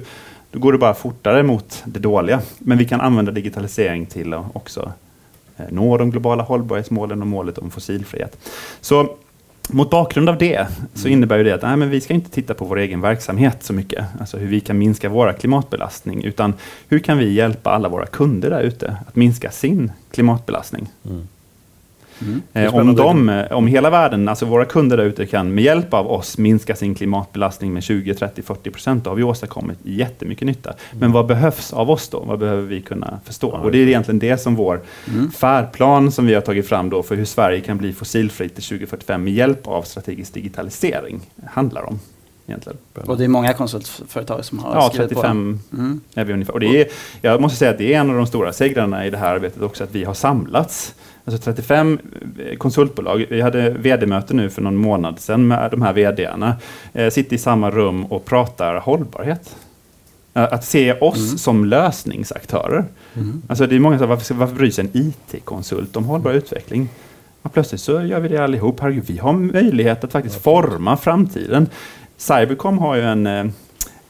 då 0.51 0.59
går 0.59 0.71
det 0.71 0.77
bara 0.77 0.93
fortare 0.93 1.43
mot 1.43 1.83
det 1.85 1.99
dåliga. 1.99 2.41
Men 2.59 2.77
vi 2.77 2.85
kan 2.85 3.01
använda 3.01 3.31
digitalisering 3.31 4.05
till 4.05 4.33
att 4.33 4.45
också 4.53 4.91
eh, 5.57 5.65
nå 5.69 5.97
de 5.97 6.11
globala 6.11 6.43
hållbarhetsmålen 6.43 7.21
och 7.21 7.27
målet 7.27 7.57
om 7.57 7.71
fossilfrihet. 7.71 8.37
Så 8.81 9.15
mot 9.69 9.89
bakgrund 9.89 10.29
av 10.29 10.37
det 10.37 10.67
så 10.93 11.07
innebär 11.07 11.37
ju 11.37 11.43
det 11.43 11.51
att 11.51 11.61
nej, 11.61 11.77
men 11.77 11.89
vi 11.89 12.01
ska 12.01 12.13
inte 12.13 12.29
titta 12.29 12.53
på 12.53 12.65
vår 12.65 12.77
egen 12.77 13.01
verksamhet 13.01 13.63
så 13.63 13.73
mycket, 13.73 14.05
alltså 14.19 14.37
hur 14.37 14.47
vi 14.47 14.59
kan 14.59 14.77
minska 14.77 15.09
våra 15.09 15.33
klimatbelastning, 15.33 16.23
utan 16.23 16.53
hur 16.87 16.99
kan 16.99 17.17
vi 17.17 17.33
hjälpa 17.33 17.71
alla 17.71 17.89
våra 17.89 18.05
kunder 18.05 18.49
där 18.49 18.61
ute 18.61 18.97
att 19.07 19.15
minska 19.15 19.51
sin 19.51 19.91
klimatbelastning? 20.11 20.87
Mm. 21.05 21.27
Mm. 22.21 22.41
Eh, 22.53 22.75
om, 22.75 22.95
de, 22.95 23.29
eh, 23.29 23.51
om 23.51 23.67
hela 23.67 23.89
världen, 23.89 24.29
alltså 24.29 24.45
våra 24.45 24.65
kunder 24.65 24.97
där 24.97 25.03
ute 25.03 25.25
kan 25.25 25.53
med 25.53 25.63
hjälp 25.63 25.93
av 25.93 26.11
oss 26.11 26.37
minska 26.37 26.75
sin 26.75 26.95
klimatbelastning 26.95 27.73
med 27.73 27.83
20, 27.83 28.13
30, 28.13 28.41
40 28.41 28.71
procent, 28.71 29.03
då 29.03 29.09
har 29.09 29.15
vi 29.15 29.23
åstadkommit 29.23 29.77
jättemycket 29.83 30.45
nytta. 30.45 30.73
Men 30.99 31.11
vad 31.11 31.25
behövs 31.25 31.73
av 31.73 31.91
oss 31.91 32.09
då? 32.09 32.19
Vad 32.19 32.39
behöver 32.39 32.61
vi 32.63 32.81
kunna 32.81 33.19
förstå? 33.25 33.49
Och 33.49 33.71
det 33.71 33.77
är 33.77 33.87
egentligen 33.87 34.19
det 34.19 34.37
som 34.37 34.55
vår 34.55 34.81
Mm. 35.13 35.31
färdplan 35.31 36.11
som 36.11 36.25
vi 36.25 36.33
har 36.33 36.41
tagit 36.41 36.67
fram 36.67 36.89
då 36.89 37.03
för 37.03 37.15
hur 37.15 37.25
Sverige 37.25 37.61
kan 37.61 37.77
bli 37.77 37.93
fossilfritt 37.93 38.55
till 38.55 38.63
2045 38.63 39.23
med 39.23 39.33
hjälp 39.33 39.67
av 39.67 39.81
strategisk 39.81 40.33
digitalisering 40.33 41.19
handlar 41.45 41.83
om. 41.87 41.99
Egentligen. 42.47 42.77
Och 43.05 43.17
det 43.17 43.23
är 43.23 43.27
många 43.27 43.53
konsultföretag 43.53 44.45
som 44.45 44.59
har 44.59 44.75
Ja, 44.75 44.89
skrivit 44.89 45.09
35 45.09 45.59
på. 45.69 45.75
Mm. 45.77 46.01
är 46.15 46.23
vi 46.25 46.33
ungefär. 46.33 46.53
Och 46.53 46.59
det 46.59 46.81
är, 46.81 46.87
jag 47.21 47.41
måste 47.41 47.57
säga 47.57 47.71
att 47.71 47.77
det 47.77 47.93
är 47.93 47.99
en 47.99 48.09
av 48.09 48.15
de 48.15 48.27
stora 48.27 48.53
segrarna 48.53 49.05
i 49.05 49.09
det 49.09 49.17
här 49.17 49.33
arbetet 49.35 49.61
också, 49.61 49.83
att 49.83 49.95
vi 49.95 50.03
har 50.03 50.13
samlats. 50.13 50.95
Alltså 51.33 51.43
35 51.51 51.99
konsultbolag. 52.57 53.25
Vi 53.29 53.41
hade 53.41 53.69
vd-möte 53.69 54.33
nu 54.33 54.49
för 54.49 54.61
någon 54.61 54.75
månad 54.75 55.19
sedan 55.19 55.47
med 55.47 55.71
de 55.71 55.81
här 55.81 55.93
vdarna. 55.93 56.55
Eh, 56.93 57.09
sitter 57.09 57.35
i 57.35 57.39
samma 57.39 57.71
rum 57.71 58.05
och 58.05 58.25
pratar 58.25 58.75
hållbarhet. 58.79 59.55
Eh, 60.33 60.43
Att 60.43 60.65
se 60.65 60.93
oss 60.93 61.17
Mm. 61.27 61.37
som 61.37 61.65
lösningsaktörer. 61.65 62.85
Mm. 63.15 63.41
Alltså 63.47 63.67
det 63.67 63.75
är 63.75 63.79
många 63.79 63.97
som 63.99 64.19
säger, 64.19 64.39
varför, 64.39 64.55
bryr 64.55 64.71
sig 64.71 64.85
en 64.93 65.01
IT-konsult 65.01 65.95
om 65.95 66.05
hållbar 66.05 66.31
utveckling? 66.31 66.89
Ja, 67.43 67.49
plötsligt 67.53 67.81
så 67.81 68.01
gör 68.01 68.19
vi 68.19 68.29
det 68.29 68.37
allihop. 68.37 68.79
Herregud, 68.79 69.03
vi 69.07 69.17
har 69.17 69.33
möjlighet 69.33 70.03
att 70.03 70.11
faktiskt 70.11 70.43
forma 70.43 70.97
framtiden. 70.97 71.67
Cybercom 72.17 72.77
har 72.79 72.95
ju 72.95 73.01
en, 73.01 73.27
eh, 73.27 73.45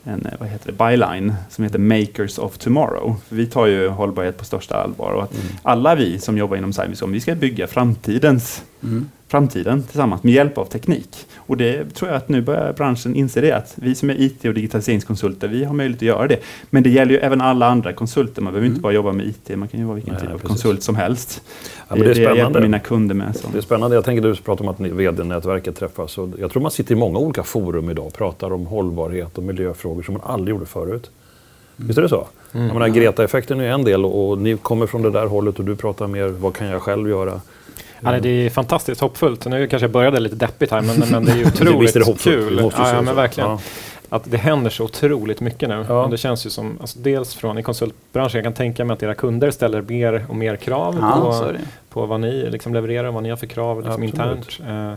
en 0.04 0.26
eh, 0.26 0.32
vad 0.40 0.50
heter 0.50 0.72
det, 0.72 0.78
byline 0.78 1.34
som 1.50 1.64
heter 1.64 1.80
Makers 1.80 2.38
of 2.38 2.58
Tomorrow. 2.58 3.16
Vi 3.30 3.46
tar 3.46 3.66
ju 3.66 3.88
hållbarhet 3.88 4.38
på 4.38 4.46
största 4.46 4.76
allvar 4.76 5.12
och 5.12 5.24
att 5.24 5.34
alla 5.64 5.96
vi 5.96 6.20
som 6.20 6.38
jobbar 6.38 6.58
inom 6.58 6.74
Cybercom, 6.74 7.12
vi 7.12 7.20
ska 7.20 7.36
bygga 7.36 7.68
framtidens 7.68 8.64
Mm. 8.84 9.10
Framtiden 9.30 9.84
tillsammans 9.84 10.24
med 10.24 10.34
hjälp 10.34 10.58
av 10.58 10.66
teknik. 10.66 11.10
Och 11.38 11.58
det 11.58 11.94
tror 11.94 12.10
jag 12.12 12.18
att 12.18 12.30
nu 12.30 12.42
börjar 12.42 12.74
branschen 12.74 13.16
inse 13.16 13.42
det, 13.42 13.52
att 13.52 13.74
vi 13.76 13.96
som 13.96 14.10
är 14.10 14.22
IT 14.22 14.46
och 14.46 14.54
digitaliseringskonsulter, 14.54 15.48
vi 15.48 15.64
har 15.64 15.74
möjlighet 15.74 15.98
att 16.00 16.08
göra 16.08 16.28
det. 16.28 16.40
Men 16.70 16.84
det 16.84 16.90
gäller 16.90 17.12
ju 17.12 17.18
även 17.20 17.42
alla 17.42 17.68
andra 17.68 17.94
konsulter, 17.94 18.42
man 18.42 18.54
behöver 18.54 18.66
Mm. 18.66 18.72
inte 18.76 18.82
bara 18.82 18.94
jobba 18.94 19.12
med 19.12 19.26
IT, 19.26 19.58
man 19.58 19.68
kan 19.68 19.80
ju 19.80 19.86
vara 19.86 19.96
vilken 19.96 20.14
Nej, 20.14 20.22
typ 20.24 20.32
av 20.34 20.38
konsult 20.40 20.84
som 20.84 20.96
helst. 20.96 21.42
Ja, 21.88 21.96
det 21.96 22.02
är 22.02 22.14
det 22.16 22.22
jag 22.22 22.38
hjälper 22.38 22.62
mina 22.62 22.80
kunder 22.80 23.16
med. 23.16 23.36
Så. 23.36 23.48
Det 23.52 23.58
är 23.58 23.62
spännande. 23.62 23.96
Jag 23.96 24.06
tänker 24.06 24.22
du 24.22 24.36
pratar 24.36 24.64
om 24.66 24.70
att 24.70 24.80
vd-nätverket 24.80 25.76
träffas. 25.76 26.18
Och 26.18 26.30
jag 26.40 26.52
tror 26.52 26.62
man 26.62 26.72
sitter 26.72 26.92
i 26.96 26.98
många 26.98 27.20
olika 27.20 27.44
forum 27.44 27.90
idag 27.90 28.06
och 28.06 28.14
pratar 28.14 28.54
om 28.54 28.66
hållbarhet 28.66 29.38
och 29.38 29.44
miljöfrågor 29.44 30.04
som 30.04 30.14
man 30.14 30.24
aldrig 30.26 30.56
gjorde 30.56 30.66
förut. 30.66 31.12
Visst 31.76 31.98
är 31.98 32.02
det 32.02 32.10
så? 32.10 32.28
Mm. 32.54 32.66
Jag 32.68 32.74
menar, 32.74 32.88
Greta-effekten 32.88 33.60
är 33.60 33.70
en 33.72 33.84
del 33.84 34.06
och, 34.06 34.30
och 34.30 34.38
ni 34.38 34.58
kommer 34.58 34.88
från 34.88 35.02
det 35.02 35.12
där 35.12 35.26
hållet 35.26 35.60
och 35.60 35.66
du 35.66 35.76
pratar 35.76 36.08
mer 36.08 36.28
vad 36.28 36.54
kan 36.56 36.68
jag 36.68 36.82
själv 36.82 37.10
göra? 37.10 37.42
Ja, 38.02 38.12
nej, 38.12 38.22
det 38.22 38.30
är 38.30 38.50
fantastiskt 38.50 39.02
hoppfullt. 39.02 39.46
Nu 39.46 39.68
kanske 39.68 39.84
jag 39.84 39.92
började 39.92 40.20
lite 40.20 40.36
deppigt 40.36 40.72
här, 40.72 40.82
men, 40.82 41.00
men 41.12 41.26
det 41.26 41.32
är 41.32 41.36
ju 41.36 41.46
otroligt 41.48 41.94
det 41.94 42.18
kul. 42.20 42.58
Ja, 42.78 42.94
ja, 42.94 43.02
men 43.02 43.16
verkligen. 43.16 43.50
Ja. 43.50 43.60
Att 44.10 44.32
det 44.32 44.38
händer 44.38 44.70
så 44.70 44.84
otroligt 44.84 45.40
mycket 45.40 45.70
nu. 45.70 45.86
Ja. 45.90 46.04
Och 46.04 46.10
det 46.10 46.18
känns 46.18 46.46
ju 46.46 46.50
som, 46.50 46.78
alltså, 46.82 47.00
dels 47.00 47.36
från 47.36 47.58
i 47.58 47.64
konsultbranschen, 47.64 48.38
jag 48.38 48.44
kan 48.44 48.54
tänka 48.54 48.86
mig 48.86 48.94
att 48.94 49.04
era 49.04 49.16
kunder 49.16 49.52
ställer 49.52 49.82
mer 49.82 50.26
och 50.30 50.36
mer 50.36 50.56
krav 50.56 50.94
på, 50.94 51.54
på 51.90 52.06
vad 52.06 52.20
ni 52.20 52.50
liksom 52.50 52.74
levererar 52.74 53.12
vad 53.12 53.24
ni 53.24 53.30
har 53.30 53.38
för 53.38 53.48
krav 53.48 53.84
liksom, 53.84 54.04
internt. 54.04 54.60
Eh, 54.68 54.94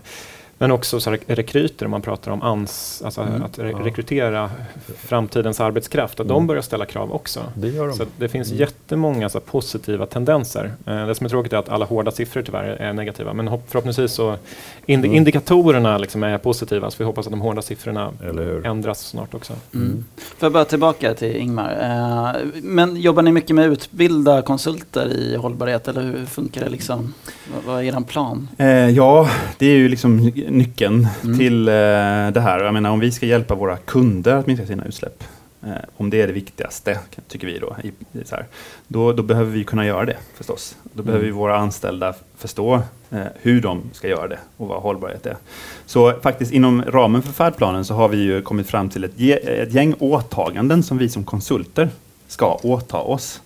men 0.62 0.70
också 0.72 1.00
så 1.00 1.10
rekryter, 1.26 1.84
om 1.84 1.90
man 1.90 2.02
pratar 2.02 2.30
om 2.30 2.42
ans, 2.42 3.02
alltså 3.04 3.20
Mm. 3.20 3.42
att 3.42 3.58
re 3.58 3.70
Ja. 3.70 3.78
rekrytera 3.86 4.50
framtidens 4.98 5.60
arbetskraft, 5.60 6.20
att 6.20 6.28
de 6.28 6.36
Mm. 6.36 6.46
börjar 6.46 6.62
ställa 6.62 6.86
krav 6.86 7.12
också. 7.12 7.40
Det 7.54 7.68
gör 7.68 7.86
de. 7.88 7.96
Så 7.96 8.04
det 8.16 8.28
finns 8.28 8.48
Mm. 8.48 8.60
jättemånga 8.60 9.28
så 9.28 9.40
positiva 9.40 10.06
tendenser. 10.06 10.72
Eh, 10.86 11.06
det 11.06 11.14
som 11.14 11.24
är 11.24 11.28
tråkigt 11.30 11.52
är 11.52 11.56
att 11.56 11.68
alla 11.68 11.84
hårda 11.84 12.10
siffror 12.10 12.42
tyvärr 12.42 12.64
är 12.64 12.92
negativa. 12.92 13.32
Men 13.32 13.48
hopp, 13.48 13.64
förhoppningsvis 13.68 14.12
så 14.12 14.30
indi- 14.86 15.04
Mm. 15.06 15.14
indikatorerna 15.14 15.98
liksom 15.98 16.22
är 16.22 16.38
positiva. 16.38 16.90
Så 16.90 16.96
vi 16.98 17.04
hoppas 17.04 17.26
att 17.26 17.32
de 17.32 17.40
hårda 17.40 17.62
siffrorna 17.62 18.10
ändras 18.64 19.00
snart 19.06 19.34
också. 19.34 19.52
Mm. 19.74 20.04
Får 20.16 20.46
jag 20.46 20.52
bara 20.52 20.64
tillbaka 20.64 21.14
till 21.14 21.36
Ingmar. 21.36 21.72
Eh, 21.80 22.40
Men 22.62 22.96
jobbar 22.96 23.22
ni 23.22 23.32
mycket 23.32 23.56
med 23.56 23.66
att 23.66 23.72
utbilda 23.72 24.42
konsulter 24.42 25.06
i 25.08 25.36
hållbarhet 25.36 25.88
eller 25.88 26.02
hur 26.02 26.26
funkar 26.26 26.60
det 26.64 26.70
liksom? 26.70 27.14
Vad- 27.54 27.64
Vad 27.74 27.78
är 27.78 27.82
er 27.96 28.00
plan? 28.00 28.48
Eh, 28.58 28.66
ja, 28.88 29.28
det 29.58 29.66
är 29.66 29.76
ju 29.76 29.88
liksom 29.88 30.32
nyckeln 30.52 31.08
Mm. 31.24 31.38
till 31.38 31.68
eh, 31.68 31.72
det 32.32 32.40
här. 32.40 32.64
Jag 32.64 32.74
menar, 32.74 32.90
om 32.90 33.00
vi 33.00 33.12
ska 33.12 33.26
hjälpa 33.26 33.54
våra 33.54 33.76
kunder 33.76 34.34
att 34.34 34.46
minska 34.46 34.66
sina 34.66 34.84
utsläpp, 34.84 35.24
eh, 35.62 35.72
om 35.96 36.10
det 36.10 36.20
är 36.22 36.26
det 36.26 36.32
viktigaste, 36.32 36.98
tycker 37.28 37.46
vi 37.46 37.58
då, 37.58 37.76
så 38.24 38.34
här, 38.34 38.46
då, 38.88 39.12
då 39.12 39.22
behöver 39.22 39.50
vi 39.50 39.64
kunna 39.64 39.86
göra 39.86 40.04
det 40.04 40.16
förstås. 40.34 40.76
Då 40.92 41.02
behöver 41.02 41.24
vi 41.24 41.30
våra 41.30 41.56
anställda 41.56 42.14
förstå 42.36 42.82
eh, 43.10 43.20
hur 43.40 43.60
de 43.60 43.82
ska 43.92 44.08
göra 44.08 44.28
det 44.28 44.38
och 44.56 44.68
vad 44.68 44.82
hållbarhet 44.82 45.26
är. 45.26 45.36
Så 45.86 46.12
faktiskt 46.22 46.52
inom 46.52 46.82
ramen 46.86 47.22
för 47.22 47.32
färdplanen 47.32 47.84
så 47.84 47.94
har 47.94 48.08
vi 48.08 48.16
ju 48.16 48.42
kommit 48.42 48.66
fram 48.66 48.88
till 48.88 49.04
ett, 49.04 49.20
ett 49.44 49.72
gäng 49.72 49.94
åtaganden 49.98 50.82
som 50.82 50.98
vi 50.98 51.08
som 51.08 51.24
konsulter 51.24 51.88
ska 52.26 52.54
åta 52.62 52.98
oss. 52.98 53.40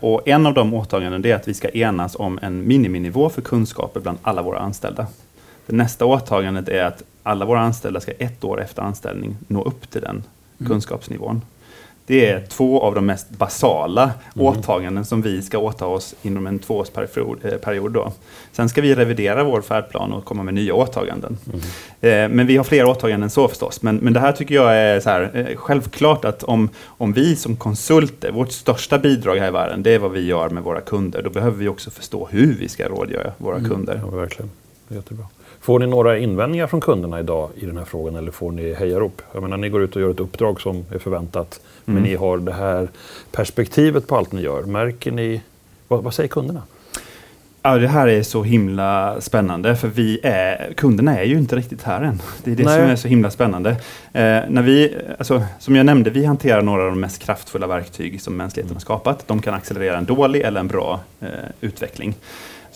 Och 0.00 0.28
en 0.28 0.46
av 0.46 0.54
de 0.54 0.74
åtaganden 0.74 1.26
är 1.26 1.34
att 1.34 1.48
vi 1.48 1.54
ska 1.54 1.68
enas 1.68 2.16
om 2.18 2.38
en 2.42 2.68
miniminivå 2.68 3.28
för 3.28 3.42
kunskaper 3.42 4.00
bland 4.00 4.18
alla 4.22 4.42
våra 4.42 4.58
anställda. 4.58 5.06
Det 5.66 5.76
nästa 5.76 6.04
åtagandet 6.04 6.68
är 6.68 6.84
att 6.84 7.02
alla 7.22 7.44
våra 7.44 7.60
anställda 7.60 8.00
ska 8.00 8.12
ett 8.12 8.44
år 8.44 8.62
efter 8.62 8.82
anställning 8.82 9.36
nå 9.48 9.62
upp 9.64 9.90
till 9.90 10.00
den 10.02 10.22
Mm. 10.60 10.68
kunskapsnivån. 10.70 11.42
Det 12.06 12.28
är 12.30 12.46
två 12.46 12.80
av 12.82 12.94
de 12.94 13.06
mest 13.06 13.30
basala 13.30 14.02
Mm. 14.34 14.46
åtaganden 14.46 15.04
som 15.04 15.22
vi 15.22 15.42
ska 15.42 15.58
åta 15.58 15.86
oss 15.86 16.14
inom 16.22 16.46
en 16.46 16.58
tvåårsperiod. 16.58 17.38
eh, 17.44 17.84
då. 17.84 18.12
Sen 18.52 18.68
ska 18.68 18.80
vi 18.80 18.94
revidera 18.94 19.44
vår 19.44 19.60
färdplan 19.60 20.12
och 20.12 20.24
komma 20.24 20.42
med 20.42 20.54
nya 20.54 20.74
åtaganden. 20.74 21.38
Eh, 22.00 22.28
Men 22.28 22.46
vi 22.46 22.56
har 22.56 22.64
fler 22.64 22.84
åtaganden 22.84 23.22
än 23.22 23.30
så 23.30 23.48
förstås. 23.48 23.82
Men, 23.82 23.96
men 23.96 24.12
det 24.12 24.20
här 24.20 24.32
tycker 24.32 24.54
jag 24.54 24.76
är 24.76 25.00
så 25.00 25.10
här, 25.10 25.30
eh, 25.50 25.56
självklart 25.56 26.24
att 26.24 26.42
om, 26.42 26.68
om 26.86 27.12
vi 27.12 27.36
som 27.36 27.56
konsulter, 27.56 28.32
vårt 28.32 28.52
största 28.52 28.98
bidrag 28.98 29.36
här 29.36 29.48
i 29.48 29.50
världen, 29.50 29.82
det 29.82 29.90
är 29.94 29.98
vad 29.98 30.10
vi 30.10 30.20
gör 30.26 30.48
med 30.50 30.62
våra 30.62 30.80
kunder. 30.80 31.22
Då 31.22 31.30
behöver 31.30 31.56
vi 31.58 31.68
också 31.68 31.90
förstå 31.90 32.28
hur 32.30 32.54
vi 32.54 32.68
ska 32.68 32.88
rådgöra 32.88 33.32
våra 33.38 33.60
kunder. 33.60 34.00
Ja, 34.04 34.10
verkligen. 34.16 34.50
Jättebra. 34.88 35.26
Får 35.66 35.78
ni 35.78 35.86
några 35.86 36.18
invändningar 36.18 36.66
från 36.66 36.80
kunderna 36.80 37.20
idag 37.20 37.50
i 37.56 37.66
den 37.66 37.76
här 37.76 37.84
frågan 37.84 38.16
eller 38.16 38.30
får 38.32 38.52
ni 38.52 38.74
hejarop? 38.74 39.22
Jag 39.32 39.42
menar, 39.42 39.56
ni 39.56 39.68
går 39.68 39.82
ut 39.82 39.96
och 39.96 40.02
gör 40.02 40.10
ett 40.10 40.20
uppdrag 40.20 40.60
som 40.60 40.84
är 40.94 40.98
förväntat, 40.98 41.60
men 41.84 41.96
Mm. 41.96 42.08
ni 42.10 42.16
har 42.16 42.38
det 42.38 42.52
här 42.52 42.88
perspektivet 43.32 44.06
på 44.06 44.16
allt 44.16 44.32
ni 44.32 44.42
gör. 44.42 44.62
Märker 44.62 45.10
ni, 45.10 45.40
vad, 45.88 46.02
vad 46.02 46.14
säger 46.14 46.28
kunderna? 46.28 46.62
Ja, 47.62 47.76
det 47.78 47.88
här 47.88 48.08
är 48.08 48.22
så 48.22 48.42
himla 48.42 49.20
spännande 49.20 49.76
för 49.76 49.88
vi 49.88 50.20
är, 50.22 50.72
kunderna 50.76 51.18
är 51.18 51.24
ju 51.24 51.38
inte 51.38 51.56
riktigt 51.56 51.82
här 51.82 52.02
än. 52.02 52.22
Det 52.44 52.52
är 52.52 52.56
det 52.56 52.64
Nej. 52.64 52.80
som 52.80 52.90
är 52.90 52.96
så 52.96 53.08
himla 53.08 53.30
spännande. 53.30 53.70
Eh, 54.12 54.40
när 54.48 54.62
vi, 54.62 54.96
alltså, 55.18 55.42
som 55.58 55.76
jag 55.76 55.86
nämnde, 55.86 56.10
vi 56.10 56.24
hanterar 56.24 56.62
några 56.62 56.82
av 56.82 56.88
de 56.90 57.00
mest 57.00 57.22
kraftfulla 57.22 57.66
verktyg 57.66 58.20
som 58.20 58.36
mänskligheten 58.36 58.76
har 58.76 58.80
skapat. 58.80 59.28
De 59.28 59.42
kan 59.42 59.54
accelerera 59.54 59.98
en 59.98 60.04
dålig 60.04 60.40
eller 60.42 60.60
en 60.60 60.68
bra 60.68 61.00
eh, 61.20 61.28
utveckling. 61.60 62.14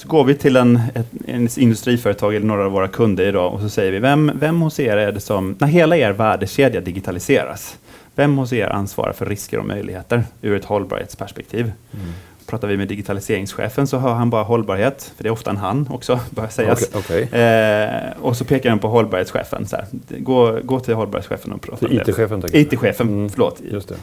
Så 0.01 0.09
går 0.09 0.25
vi 0.25 0.35
till 0.35 0.57
en, 0.57 0.81
ett, 0.95 1.07
en 1.27 1.49
industriföretag 1.57 2.35
eller 2.35 2.47
några 2.47 2.65
av 2.65 2.73
våra 2.73 2.89
kunder 2.89 3.25
idag 3.25 3.55
och 3.55 3.61
så 3.61 3.69
säger 3.69 3.93
vi, 3.93 3.99
vem, 3.99 4.33
vem 4.35 4.61
hos 4.61 4.81
er 4.81 4.97
är 4.97 5.13
det 5.13 5.21
som, 5.21 5.57
när 5.59 5.67
hela 5.67 5.97
er 5.97 6.13
värdekedja 6.13 6.81
digitaliseras, 6.81 7.79
vem 8.15 8.39
hos 8.39 8.53
er 8.53 8.69
ansvarar 8.69 9.13
för 9.13 9.27
risker 9.27 9.59
och 9.59 9.67
möjligheter 9.67 10.25
ur 10.43 10.57
ett 10.57 10.65
hållbarhetsperspektiv? 10.65 11.73
Mm. 11.93 12.07
Pratar 12.51 12.69
vi 12.69 12.77
med 12.77 12.89
digitaliseringschefen 12.89 13.87
så 13.87 13.99
hör 13.99 14.13
han 14.15 14.31
bara 14.31 14.43
hållbarhet, 14.43 15.13
för 15.17 15.23
det 15.23 15.29
är 15.29 15.33
ofta 15.33 15.51
en 15.51 15.57
han 15.57 15.89
också, 15.91 16.21
bör 16.31 16.49
sägas. 16.49 16.91
Okej, 16.95 17.29
okej. 17.31 17.41
Eh, 17.43 18.11
och 18.23 18.37
så 18.37 18.45
pekar 18.45 18.71
han 18.71 18.79
på 18.79 18.89
hållbarhetschefen. 18.89 19.67
Så 19.67 19.77
här. 19.77 19.87
Gå, 20.19 20.59
gå 20.65 20.81
till 20.81 20.95
hållbarhetschefen 20.95 21.53
och 21.53 21.61
prata. 21.63 21.87
IT-chefen. 21.91 22.43
IT-chefen, 22.53 23.09
Mm, 23.09 23.29
förlåt. 23.31 23.61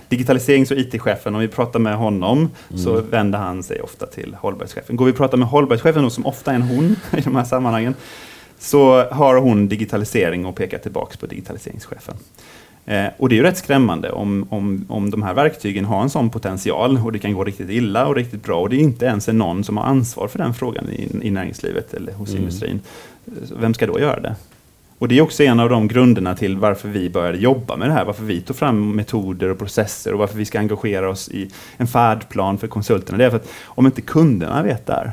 Digitaliserings 0.10 0.72
och 0.72 0.78
IT-chefen, 0.78 1.36
om 1.36 1.42
vi 1.42 1.48
pratar 1.48 1.80
med 1.80 1.96
honom 1.98 2.50
så 2.76 2.92
Mm. 2.94 3.10
vänder 3.10 3.40
han 3.40 3.64
sig 3.64 3.82
ofta 3.82 4.06
till 4.06 4.36
hållbarhetschefen. 4.42 4.96
Går 4.96 5.06
vi 5.06 5.12
och 5.12 5.16
pratar 5.18 5.38
med 5.38 5.48
hållbarhetschefen, 5.48 6.04
då, 6.04 6.10
som 6.10 6.26
ofta 6.26 6.52
är 6.52 6.56
en 6.56 6.62
hon 6.62 6.96
i 7.18 7.22
de 7.22 7.36
här 7.36 7.44
sammanhangen, 7.44 7.96
så 8.60 9.04
har 9.04 9.36
hon 9.36 9.68
digitalisering 9.68 10.46
och 10.46 10.56
pekar 10.56 10.78
tillbaks 10.78 11.18
på 11.18 11.26
digitaliseringschefen. 11.26 12.16
Eh, 12.88 13.08
och 13.18 13.30
det 13.30 13.36
är 13.36 13.38
ju 13.38 13.44
rätt 13.44 13.58
skrämmande 13.58 14.12
om, 14.12 14.48
om, 14.50 14.86
om 14.90 15.10
de 15.10 15.24
här 15.24 15.34
verktygen 15.34 15.86
har 15.86 16.02
en 16.02 16.10
sån 16.10 16.30
potential 16.30 16.98
och 17.06 17.12
det 17.12 17.20
kan 17.20 17.34
gå 17.34 17.44
riktigt 17.44 17.70
illa 17.70 18.08
och 18.08 18.16
riktigt 18.16 18.44
bra 18.44 18.62
och 18.62 18.70
det 18.70 18.76
är 18.76 18.80
inte 18.80 19.06
ens 19.06 19.28
är 19.30 19.34
någon 19.34 19.64
som 19.64 19.78
har 19.78 19.84
ansvar 19.84 20.28
för 20.28 20.40
den 20.40 20.54
frågan 20.54 20.90
i, 20.90 21.10
i 21.22 21.32
näringslivet 21.32 21.94
eller 21.94 22.14
hos 22.14 22.30
Mm. 22.30 22.42
industrin. 22.42 22.80
Vem 23.60 23.74
ska 23.74 23.88
då 23.88 24.00
göra 24.00 24.20
det? 24.20 24.36
Och 25.00 25.08
det 25.08 25.18
är 25.18 25.22
också 25.22 25.44
en 25.44 25.60
av 25.60 25.70
de 25.70 25.88
grunderna 25.88 26.36
till 26.36 26.58
varför 26.58 26.90
vi 26.90 27.10
började 27.10 27.38
jobba 27.38 27.76
med 27.76 27.90
det 27.90 27.94
här, 27.94 28.06
varför 28.06 28.24
vi 28.24 28.42
tog 28.42 28.56
fram 28.56 28.96
metoder 28.96 29.50
och 29.50 29.58
processer 29.58 30.14
och 30.14 30.20
varför 30.20 30.38
vi 30.38 30.46
ska 30.46 30.60
engagera 30.60 31.10
oss 31.10 31.30
i 31.30 31.50
en 31.78 31.88
färdplan 31.88 32.58
för 32.58 32.68
konsulterna. 32.68 33.18
Det 33.18 33.26
är 33.26 33.30
för 33.30 33.38
att 33.38 33.50
om 33.66 33.86
inte 33.86 34.02
kunderna 34.02 34.64
vet 34.64 34.86
det 34.86 34.94
här 34.94 35.12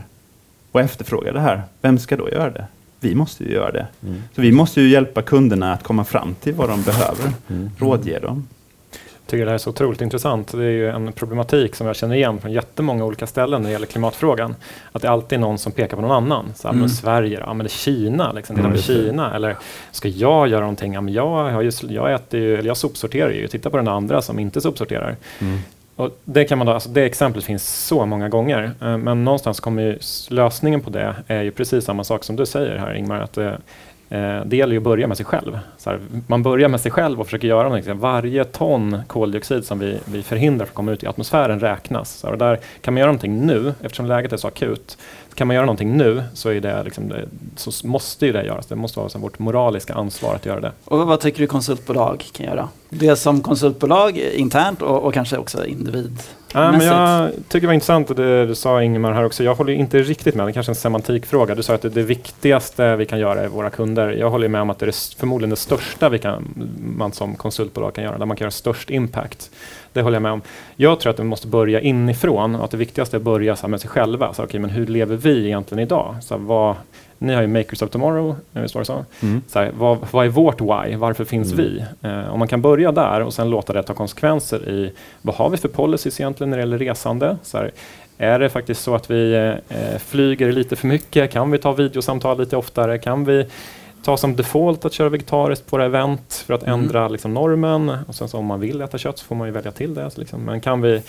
och 0.72 0.80
efterfrågar 0.80 1.32
det 1.32 1.40
här, 1.40 1.62
vem 1.80 1.98
ska 1.98 2.16
då 2.16 2.30
göra 2.30 2.50
det? 2.50 2.66
Vi 3.04 3.14
måste 3.14 3.44
ju 3.44 3.52
göra 3.52 3.72
det. 3.72 3.86
Mm. 4.02 4.22
Så 4.34 4.40
vi 4.42 4.52
måste 4.52 4.80
ju 4.80 4.88
hjälpa 4.88 5.22
kunderna 5.22 5.72
att 5.72 5.82
komma 5.82 6.04
fram 6.04 6.34
till 6.34 6.54
vad 6.54 6.68
de 6.68 6.82
behöver, 6.82 7.30
Mm. 7.50 7.70
rådge 7.78 8.18
dem. 8.18 8.46
Jag 8.92 9.30
tycker 9.30 9.44
det 9.44 9.50
här 9.50 9.54
är 9.54 9.58
så 9.58 9.70
otroligt 9.70 10.00
intressant. 10.00 10.52
Det 10.52 10.64
är 10.64 10.70
ju 10.70 10.88
en 10.90 11.12
problematik 11.12 11.74
som 11.74 11.86
jag 11.86 11.96
känner 11.96 12.14
igen 12.14 12.38
från 12.40 12.52
jättemånga 12.52 13.04
olika 13.04 13.26
ställen 13.26 13.62
när 13.62 13.68
det 13.68 13.72
gäller 13.72 13.86
klimatfrågan. 13.86 14.54
Att 14.92 15.02
det 15.02 15.10
alltid 15.10 15.36
är 15.36 15.40
någon 15.40 15.58
som 15.58 15.72
pekar 15.72 15.96
på 15.96 16.02
någon 16.02 16.10
annan. 16.10 16.44
Så 16.56 16.68
här, 16.68 16.72
Mm. 16.72 16.80
men 16.80 16.90
Sverige, 16.90 17.38
ja 17.40 17.54
men 17.54 17.64
det 17.64 17.66
är 17.66 17.78
Kina, 17.78 18.32
liksom, 18.32 18.56
titta 18.56 18.66
Mm, 18.68 18.72
på 18.72 18.76
just 18.76 18.88
det. 18.88 18.94
Kina. 18.94 19.34
Eller 19.34 19.56
ska 19.90 20.08
jag 20.08 20.48
göra 20.48 20.60
någonting? 20.60 20.92
Ja, 20.94 21.00
men 21.00 21.14
jag, 21.14 21.50
har 21.50 21.62
ju, 21.62 21.70
jag, 21.88 22.14
äter 22.14 22.40
ju, 22.40 22.54
eller 22.56 22.66
jag 22.68 22.76
sopsorterar 22.76 23.30
ju. 23.30 23.48
Titta 23.48 23.70
på 23.70 23.76
den 23.76 23.88
andra 23.88 24.22
som 24.22 24.38
inte 24.38 24.60
sopsorterar. 24.60 25.16
Mm. 25.40 25.58
Och 25.96 26.18
det, 26.24 26.44
kan 26.44 26.58
man 26.58 26.66
då, 26.66 26.72
alltså 26.72 26.88
det 26.88 27.02
exemplet 27.02 27.44
finns 27.44 27.86
så 27.86 28.06
många 28.06 28.28
gånger. 28.28 28.70
Eh, 28.82 28.98
Men 28.98 29.24
någonstans 29.24 29.60
kommer 29.60 29.82
ju 29.82 29.98
lösningen 30.28 30.80
på 30.80 30.90
det 30.90 31.14
är 31.26 31.42
ju 31.42 31.50
precis 31.50 31.84
samma 31.84 32.04
sak 32.04 32.24
som 32.24 32.36
du 32.36 32.46
säger 32.46 32.76
här 32.76 32.94
Ingmar. 32.94 33.20
Att 33.20 33.32
det, 33.32 33.58
eh, 34.10 34.44
det 34.44 34.56
gäller 34.56 34.72
ju 34.72 34.78
att 34.78 34.84
börja 34.84 35.06
med 35.06 35.16
sig 35.16 35.26
själv. 35.26 35.58
Så 35.78 35.90
här, 35.90 36.00
man 36.26 36.42
börjar 36.42 36.68
med 36.68 36.80
sig 36.80 36.90
själv 36.90 37.20
och 37.20 37.26
försöker 37.26 37.48
göra 37.48 37.62
någonting. 37.62 37.98
Varje 37.98 38.44
ton 38.44 39.02
koldioxid 39.06 39.64
som 39.64 39.78
vi, 39.78 39.98
vi 40.04 40.22
förhindrar 40.22 40.66
från 40.66 40.70
att 40.70 40.74
komma 40.74 40.92
ut 40.92 41.02
i 41.02 41.06
atmosfären 41.06 41.60
räknas. 41.60 42.10
Så 42.10 42.26
här, 42.26 42.32
och 42.32 42.38
där 42.38 42.58
kan 42.80 42.94
man 42.94 42.98
göra 42.98 43.10
någonting 43.12 43.46
nu, 43.46 43.74
eftersom 43.80 44.06
läget 44.06 44.32
är 44.32 44.36
så 44.36 44.48
akut. 44.48 44.98
Kan 45.34 45.46
man 45.46 45.54
göra 45.54 45.66
någonting 45.66 45.96
nu 45.96 46.22
så, 46.34 46.48
är 46.48 46.60
det 46.60 46.82
liksom 46.82 47.08
det, 47.08 47.28
så 47.56 47.86
måste 47.86 48.26
ju 48.26 48.32
det 48.32 48.44
göras. 48.44 48.66
Det 48.66 48.76
måste 48.76 48.98
vara 48.98 49.06
liksom 49.06 49.20
vårt 49.20 49.38
moraliska 49.38 49.94
ansvar 49.94 50.34
att 50.34 50.46
göra 50.46 50.60
det. 50.60 50.72
Och 50.84 50.98
vad 50.98 51.20
tycker 51.20 51.40
du 51.40 51.46
konsultbolag 51.46 52.24
kan 52.32 52.46
göra? 52.46 52.68
Det 52.90 53.16
som 53.16 53.40
konsultbolag 53.40 54.18
internt 54.18 54.82
och, 54.82 55.02
och 55.02 55.14
kanske 55.14 55.36
också 55.36 55.66
individ. 55.66 56.18
Ja, 56.54 56.72
men 56.72 56.86
jag 56.86 57.30
tycker 57.48 57.60
det 57.60 57.66
var 57.66 57.74
intressant 57.74 58.16
det 58.16 58.46
du 58.46 58.54
sa 58.54 58.82
Ingemar 58.82 59.12
här 59.12 59.24
också. 59.24 59.44
Jag 59.44 59.54
håller 59.54 59.72
inte 59.72 59.98
riktigt 59.98 60.34
med, 60.34 60.46
det 60.46 60.50
är 60.50 60.52
kanske 60.52 60.72
en 60.72 60.76
semantikfråga. 60.76 61.54
Du 61.54 61.62
sa 61.62 61.74
att 61.74 61.82
det, 61.82 61.88
det 61.88 62.02
viktigaste 62.02 62.96
vi 62.96 63.06
kan 63.06 63.18
göra 63.18 63.40
är 63.40 63.48
våra 63.48 63.70
kunder. 63.70 64.10
Jag 64.10 64.30
håller 64.30 64.48
med 64.48 64.60
om 64.60 64.70
att 64.70 64.78
det 64.78 64.86
är 64.86 65.18
förmodligen 65.18 65.50
det 65.50 65.56
största 65.56 66.08
vi 66.08 66.18
kan, 66.18 66.44
man 66.96 67.12
som 67.12 67.34
konsultbolag 67.34 67.94
kan 67.94 68.04
göra, 68.04 68.18
där 68.18 68.26
man 68.26 68.36
kan 68.36 68.44
göra 68.44 68.50
störst 68.50 68.90
impact. 68.90 69.50
Det 69.92 70.02
håller 70.02 70.16
jag 70.16 70.22
med 70.22 70.32
om. 70.32 70.42
Jag 70.76 71.00
tror 71.00 71.12
att 71.12 71.18
vi 71.18 71.24
måste 71.24 71.46
börja 71.46 71.80
inifrån 71.80 72.54
och 72.54 72.64
att 72.64 72.70
det 72.70 72.76
viktigaste 72.76 73.16
är 73.16 73.18
att 73.18 73.24
börja 73.24 73.56
så 73.56 73.68
med 73.68 73.80
sig 73.80 73.90
själva. 73.90 74.34
Så, 74.34 74.44
okay, 74.44 74.60
men 74.60 74.70
hur 74.70 74.86
lever 74.86 75.16
vi 75.16 75.46
egentligen 75.46 75.82
idag? 75.82 76.16
Så, 76.20 76.36
vad, 76.36 76.76
ni 77.24 77.34
har 77.34 77.42
ju 77.42 77.48
Makers 77.48 77.82
of 77.82 77.90
Tomorrow, 77.90 78.36
eh, 78.54 78.62
visst 78.62 78.74
var 78.74 78.80
det 78.82 78.86
så? 78.86 79.04
Mm. 79.22 79.42
Så 79.48 79.58
här, 79.58 79.70
vad, 79.78 79.98
vad 80.10 80.24
är 80.26 80.28
vårt 80.30 80.60
why? 80.60 80.96
Varför 80.96 81.24
finns 81.24 81.52
Mm. 81.52 81.64
vi? 81.64 81.84
Eh, 82.08 82.32
om 82.32 82.38
man 82.38 82.48
kan 82.48 82.62
börja 82.62 82.92
där 82.92 83.20
och 83.22 83.34
sen 83.34 83.50
låta 83.50 83.72
det 83.72 83.82
ta 83.82 83.94
konsekvenser 83.94 84.68
i 84.68 84.92
vad 85.22 85.34
har 85.36 85.50
vi 85.50 85.56
för 85.56 85.68
policies 85.68 86.20
egentligen 86.20 86.50
när 86.50 86.56
det 86.56 86.62
gäller 86.62 86.78
resande? 86.78 87.36
Så 87.42 87.58
här, 87.58 87.70
är 88.18 88.38
det 88.38 88.48
faktiskt 88.48 88.82
så 88.82 88.94
att 88.94 89.10
vi 89.10 89.34
eh, 89.68 89.98
flyger 89.98 90.52
lite 90.52 90.76
för 90.76 90.86
mycket? 90.86 91.30
Kan 91.30 91.50
vi 91.50 91.58
ta 91.58 91.72
videosamtal 91.72 92.38
lite 92.38 92.56
oftare? 92.56 92.98
Kan 92.98 93.24
vi 93.24 93.46
ta 94.04 94.16
som 94.16 94.36
default 94.36 94.84
att 94.84 94.92
köra 94.92 95.08
vegetariskt 95.08 95.66
på 95.70 95.76
våra 95.76 95.84
event 95.86 96.44
för 96.46 96.54
att 96.54 96.62
Mm. 96.62 96.80
ändra 96.80 97.08
liksom, 97.08 97.34
normen? 97.34 97.96
Och 98.08 98.14
sen 98.14 98.28
så 98.28 98.38
om 98.38 98.44
man 98.46 98.60
vill 98.60 98.80
äta 98.80 98.98
kött 98.98 99.18
så 99.18 99.24
får 99.24 99.34
man 99.34 99.46
ju 99.48 99.52
välja 99.52 99.70
till 99.72 99.94
det. 99.94 100.18
Liksom. 100.18 100.40
Men 100.40 100.60
kan 100.60 100.80
vi 100.80 101.02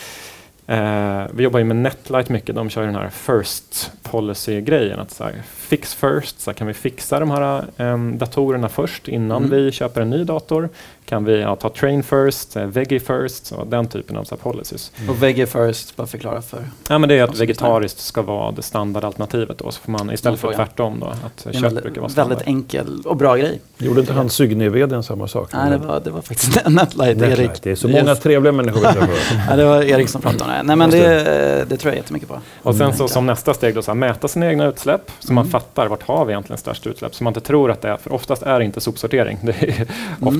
Eh, 0.68 1.24
vi 1.34 1.44
jobbar 1.44 1.60
ju 1.60 1.66
med 1.66 1.76
Netlight 1.78 2.30
mycket. 2.30 2.56
De 2.56 2.70
kör 2.70 2.82
ju 2.82 2.88
den 2.88 2.96
här 2.96 3.10
first 3.10 3.92
policy-grejen. 4.04 5.00
Att 5.00 5.12
så 5.12 5.24
här, 5.24 5.34
fix 5.46 5.94
first. 5.96 6.40
Så 6.40 6.52
här, 6.52 6.56
kan 6.56 6.68
vi 6.68 6.74
fixa 6.74 7.20
de 7.20 7.32
här 7.32 7.64
em, 7.78 8.18
datorerna 8.18 8.70
först 8.70 9.08
innan 9.08 9.38
Mm. 9.46 9.50
vi 9.50 9.72
köper 9.72 10.02
en 10.02 10.10
ny 10.10 10.24
dator? 10.24 10.70
Kan 11.06 11.26
vi 11.26 11.42
ja, 11.42 11.56
ta 11.56 11.70
train 11.70 12.04
first, 12.04 12.56
eh, 12.56 12.64
veggie 12.66 13.00
first? 13.00 13.46
Så 13.46 13.64
den 13.66 13.88
typen 13.88 14.18
av 14.18 14.24
så 14.24 14.36
här, 14.36 14.52
policies. 14.52 14.92
Och 15.10 15.24
veggie 15.24 15.46
first, 15.48 15.96
bara 15.96 16.08
förklara 16.08 16.42
för. 16.42 16.60
Ja, 16.90 16.98
men 16.98 17.10
det 17.10 17.16
är 17.20 17.24
att 17.24 17.30
Och 17.30 17.42
vegetariskt 17.42 18.00
ska 18.00 18.22
vara 18.22 18.52
det 18.52 18.62
standardalternativet. 18.62 19.58
Då, 19.58 19.72
så 19.72 19.82
får 19.82 19.92
man 19.92 20.12
istället 20.12 20.40
för 20.40 20.54
tvärtom 20.54 21.00
då, 21.00 21.06
att 21.08 21.48
kött 21.56 21.62
brukar 21.62 21.72
vara 21.72 21.84
väldigt, 21.92 22.12
standard. 22.12 22.30
väldigt 22.30 22.48
enkel 22.48 23.02
och 23.06 23.16
bra 23.18 23.36
grej. 23.36 23.62
Gjorde 23.78 24.00
inte 24.00 24.14
han 24.14 24.30
Sygny-vdn 24.30 25.04
samma 25.04 25.28
sak? 25.28 25.50
Nej, 25.54 25.70
det 25.72 25.78
var, 25.78 26.00
det 26.00 26.10
var 26.12 26.22
faktiskt 26.22 26.68
Netlight, 26.70 27.22
Erik. 27.22 27.64
Det 27.64 27.72
är 27.72 27.76
så 27.76 27.88
många 27.88 28.06
Yes. 28.10 28.20
trevliga 28.20 28.52
människor 28.52 28.80
vi 28.80 28.86
träffar. 28.86 29.10
Ja, 29.50 29.56
det 29.56 29.66
var 29.66 29.84
Erik 29.84 30.10
som 30.10 30.22
pratade 30.22 30.44
om 30.44 30.50
det. 30.50 30.64
Nej, 30.64 30.76
men 30.76 30.90
det, 30.90 31.66
det 31.70 31.78
tror 31.78 31.94
jag 31.94 31.98
jättemycket 31.98 32.30
på. 32.30 32.40
Och 32.64 32.76
sen 32.76 32.86
Mm. 32.86 32.98
så 32.98 33.08
som 33.08 33.26
nästa 33.26 33.54
steg 33.54 33.76
då, 33.76 33.82
så 33.82 33.92
här, 33.92 33.96
mäta 33.96 34.28
sina 34.28 34.48
egna 34.48 34.66
utsläpp 34.68 35.12
så 35.20 35.34
man 35.34 35.42
Mm. 35.46 35.52
fattar 35.52 35.88
vart 35.88 36.04
har 36.04 36.26
vi 36.26 36.32
egentligen 36.34 36.58
störst 36.58 36.88
utsläpp. 36.88 37.16
Så 37.16 37.24
man 37.24 37.32
inte 37.32 37.42
tror 37.42 37.72
att 37.72 37.82
det 37.82 37.90
är, 37.90 37.98
för 37.98 38.14
oftast 38.14 38.44
är 38.44 38.60
det 38.60 38.66
inte 38.66 38.82
sopsortering. 38.82 39.40
Det 39.44 39.52
är 39.64 39.76
Mm. 40.22 40.34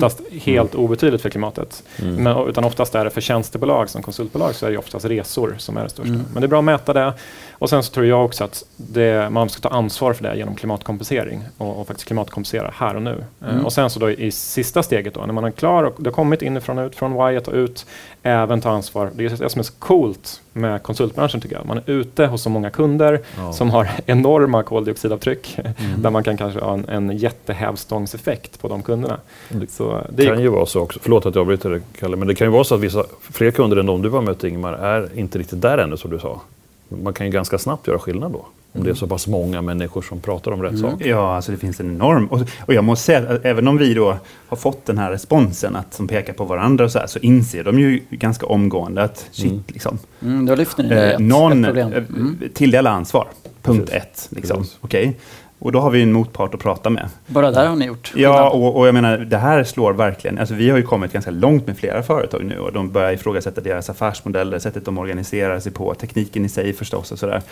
Helt 0.58 0.74
obetydligt 0.74 1.22
för 1.22 1.30
klimatet. 1.30 1.82
Mm. 2.02 2.14
Men, 2.14 2.48
utan 2.48 2.64
oftast 2.64 2.94
är 2.94 3.04
det 3.04 3.10
för 3.10 3.20
tjänstebolag 3.20 3.90
som 3.90 4.02
konsultbolag 4.02 4.54
så 4.54 4.66
är 4.66 4.70
det 4.70 4.78
oftast 4.78 5.04
resor 5.04 5.54
som 5.58 5.76
är 5.76 5.82
det 5.82 5.88
största. 5.88 6.08
Mm. 6.08 6.24
Men 6.32 6.40
det 6.40 6.46
är 6.46 6.48
bra 6.48 6.58
att 6.58 6.64
mäta 6.64 6.92
det. 6.92 7.12
Och 7.58 7.70
sen 7.70 7.82
så 7.82 7.92
tror 7.92 8.06
jag 8.06 8.24
också 8.24 8.44
att 8.44 8.64
det, 8.76 9.30
man 9.30 9.48
ska 9.48 9.68
ta 9.68 9.76
ansvar 9.76 10.12
för 10.12 10.22
det 10.22 10.36
genom 10.36 10.54
klimatkompensering 10.54 11.42
och, 11.58 11.80
och 11.80 11.86
faktiskt 11.86 12.06
klimatkompensera 12.06 12.70
här 12.76 12.96
och 12.96 13.02
nu. 13.02 13.24
Eh, 13.42 13.48
Mm. 13.56 13.64
Och 13.66 13.72
sen 13.72 13.90
så 13.90 14.00
då 14.00 14.10
i 14.10 14.30
sista 14.30 14.82
steget 14.82 15.14
då, 15.14 15.20
när 15.26 15.32
man 15.32 15.44
är 15.44 15.50
klar 15.50 15.84
och 15.84 15.94
det 15.98 16.10
har 16.10 16.14
kommit 16.14 16.42
inifrån 16.42 16.78
och 16.78 16.86
ut, 16.86 16.96
från 16.96 17.12
Wyatt 17.12 17.48
och 17.48 17.54
ut, 17.54 17.86
även 18.22 18.60
ta 18.60 18.70
ansvar. 18.70 19.10
Det 19.14 19.24
är 19.24 19.28
det 19.30 19.48
som 19.48 19.58
är 19.58 19.62
så 19.62 19.72
coolt 19.78 20.40
med 20.52 20.82
konsultbranschen 20.82 21.40
tycker 21.40 21.56
jag. 21.56 21.66
Man 21.66 21.76
är 21.78 21.90
ute 21.90 22.26
hos 22.26 22.42
så 22.42 22.50
många 22.50 22.70
kunder 22.70 23.20
Ja. 23.38 23.52
som 23.52 23.70
har 23.70 23.88
enorma 24.06 24.62
koldioxidavtryck 24.62 25.58
Mm. 25.58 25.72
där 26.02 26.10
man 26.10 26.24
kan 26.24 26.36
kanske 26.36 26.60
ha 26.60 26.72
en, 26.74 26.88
en 26.88 27.16
jättehävstångseffekt 27.18 28.60
på 28.60 28.68
de 28.68 28.82
kunderna. 28.82 29.18
Det 29.48 29.70
Så 29.70 30.00
Det 30.10 30.26
kan 30.26 30.40
ju 30.40 30.48
vara 30.48 30.66
så 30.66 30.80
också, 30.80 30.98
förlåt 31.02 31.26
att 31.26 31.34
jag 31.34 31.42
avbryter 31.42 31.80
Kalle, 31.98 32.16
men 32.16 32.28
det 32.28 32.34
kan 32.34 32.46
ju 32.46 32.50
vara 32.50 32.64
så 32.64 32.74
att 32.74 32.80
vissa, 32.80 33.04
fler 33.20 33.50
kunder 33.50 33.76
än 33.76 33.86
de 33.86 34.02
du 34.02 34.10
har 34.10 34.22
mött 34.22 34.44
Ingemar 34.44 34.72
är 34.72 35.08
inte 35.18 35.38
riktigt 35.38 35.60
där 35.62 35.78
ännu 35.78 35.96
som 35.96 36.10
du 36.10 36.18
sa. 36.18 36.40
Man 36.88 37.12
kan 37.12 37.26
ju 37.26 37.32
ganska 37.32 37.58
snabbt 37.58 37.86
göra 37.86 37.98
skillnad 37.98 38.32
då. 38.32 38.46
Om 38.72 38.84
det 38.84 38.90
är 38.90 38.94
så 38.94 39.06
pass 39.06 39.26
många 39.26 39.62
människor 39.62 40.02
som 40.02 40.20
pratar 40.20 40.50
om 40.50 40.62
rätt 40.62 40.72
Mm. 40.72 40.90
sak. 40.90 41.00
Ja, 41.04 41.36
alltså 41.36 41.52
det 41.52 41.58
finns 41.58 41.80
en 41.80 41.90
enorm... 41.94 42.26
Och, 42.26 42.40
och 42.60 42.74
jag 42.74 42.84
måste 42.84 43.04
säga 43.04 43.18
att 43.30 43.44
även 43.44 43.68
om 43.68 43.76
vi 43.78 43.94
då 43.94 44.16
har 44.48 44.56
fått 44.56 44.86
den 44.86 44.98
här 44.98 45.10
responsen 45.10 45.76
att, 45.76 45.94
som 45.94 46.08
pekar 46.08 46.32
på 46.32 46.44
varandra 46.44 46.84
och 46.84 46.92
så 46.92 46.98
här, 46.98 47.06
så 47.06 47.18
inser 47.18 47.64
de 47.64 47.78
ju 47.78 48.02
ganska 48.10 48.46
omgående 48.46 49.02
att 49.02 49.26
shit, 49.32 49.50
Mm. 49.52 49.62
liksom. 49.66 49.98
Mm, 50.22 50.46
då 50.46 50.54
lyfter 50.54 50.82
ni 50.82 50.94
Eh, 50.94 51.10
ett, 51.10 51.18
någon 51.18 51.64
ett 51.64 51.66
problem. 51.66 51.92
eh, 51.92 51.98
Mm. 51.98 52.38
tilldela 52.54 52.90
ansvar. 52.90 53.28
Punkt 53.62 53.90
Precis. 53.90 54.02
ett. 54.02 54.28
Liksom. 54.36 54.64
Okej. 54.80 55.16
Och 55.58 55.72
då 55.72 55.80
har 55.80 55.90
vi 55.90 56.02
en 56.02 56.12
motpart 56.12 56.54
att 56.54 56.60
prata 56.60 56.90
med. 56.90 57.08
Bara 57.26 57.50
där 57.50 57.66
har 57.66 57.76
ni 57.76 57.84
gjort 57.84 58.12
Ja, 58.16 58.50
och, 58.50 58.76
och 58.76 58.86
jag 58.86 58.94
menar, 58.94 59.18
det 59.18 59.36
här 59.36 59.64
slår 59.64 59.92
verkligen... 59.92 60.38
Alltså 60.38 60.54
vi 60.54 60.70
har 60.70 60.76
ju 60.76 60.82
kommit 60.82 61.12
ganska 61.12 61.30
långt 61.30 61.66
med 61.66 61.78
flera 61.78 62.02
företag 62.02 62.44
nu 62.44 62.58
och 62.58 62.72
de 62.72 62.90
börjar 62.92 63.12
ifrågasätta 63.12 63.60
deras 63.60 63.90
affärsmodeller, 63.90 64.58
sättet 64.58 64.84
de 64.84 64.98
organiserar 64.98 65.60
sig 65.60 65.72
på, 65.72 65.94
tekniken 65.94 66.44
i 66.44 66.48
sig 66.48 66.72
förstås 66.72 67.12
och 67.12 67.18
sådär. 67.18 67.42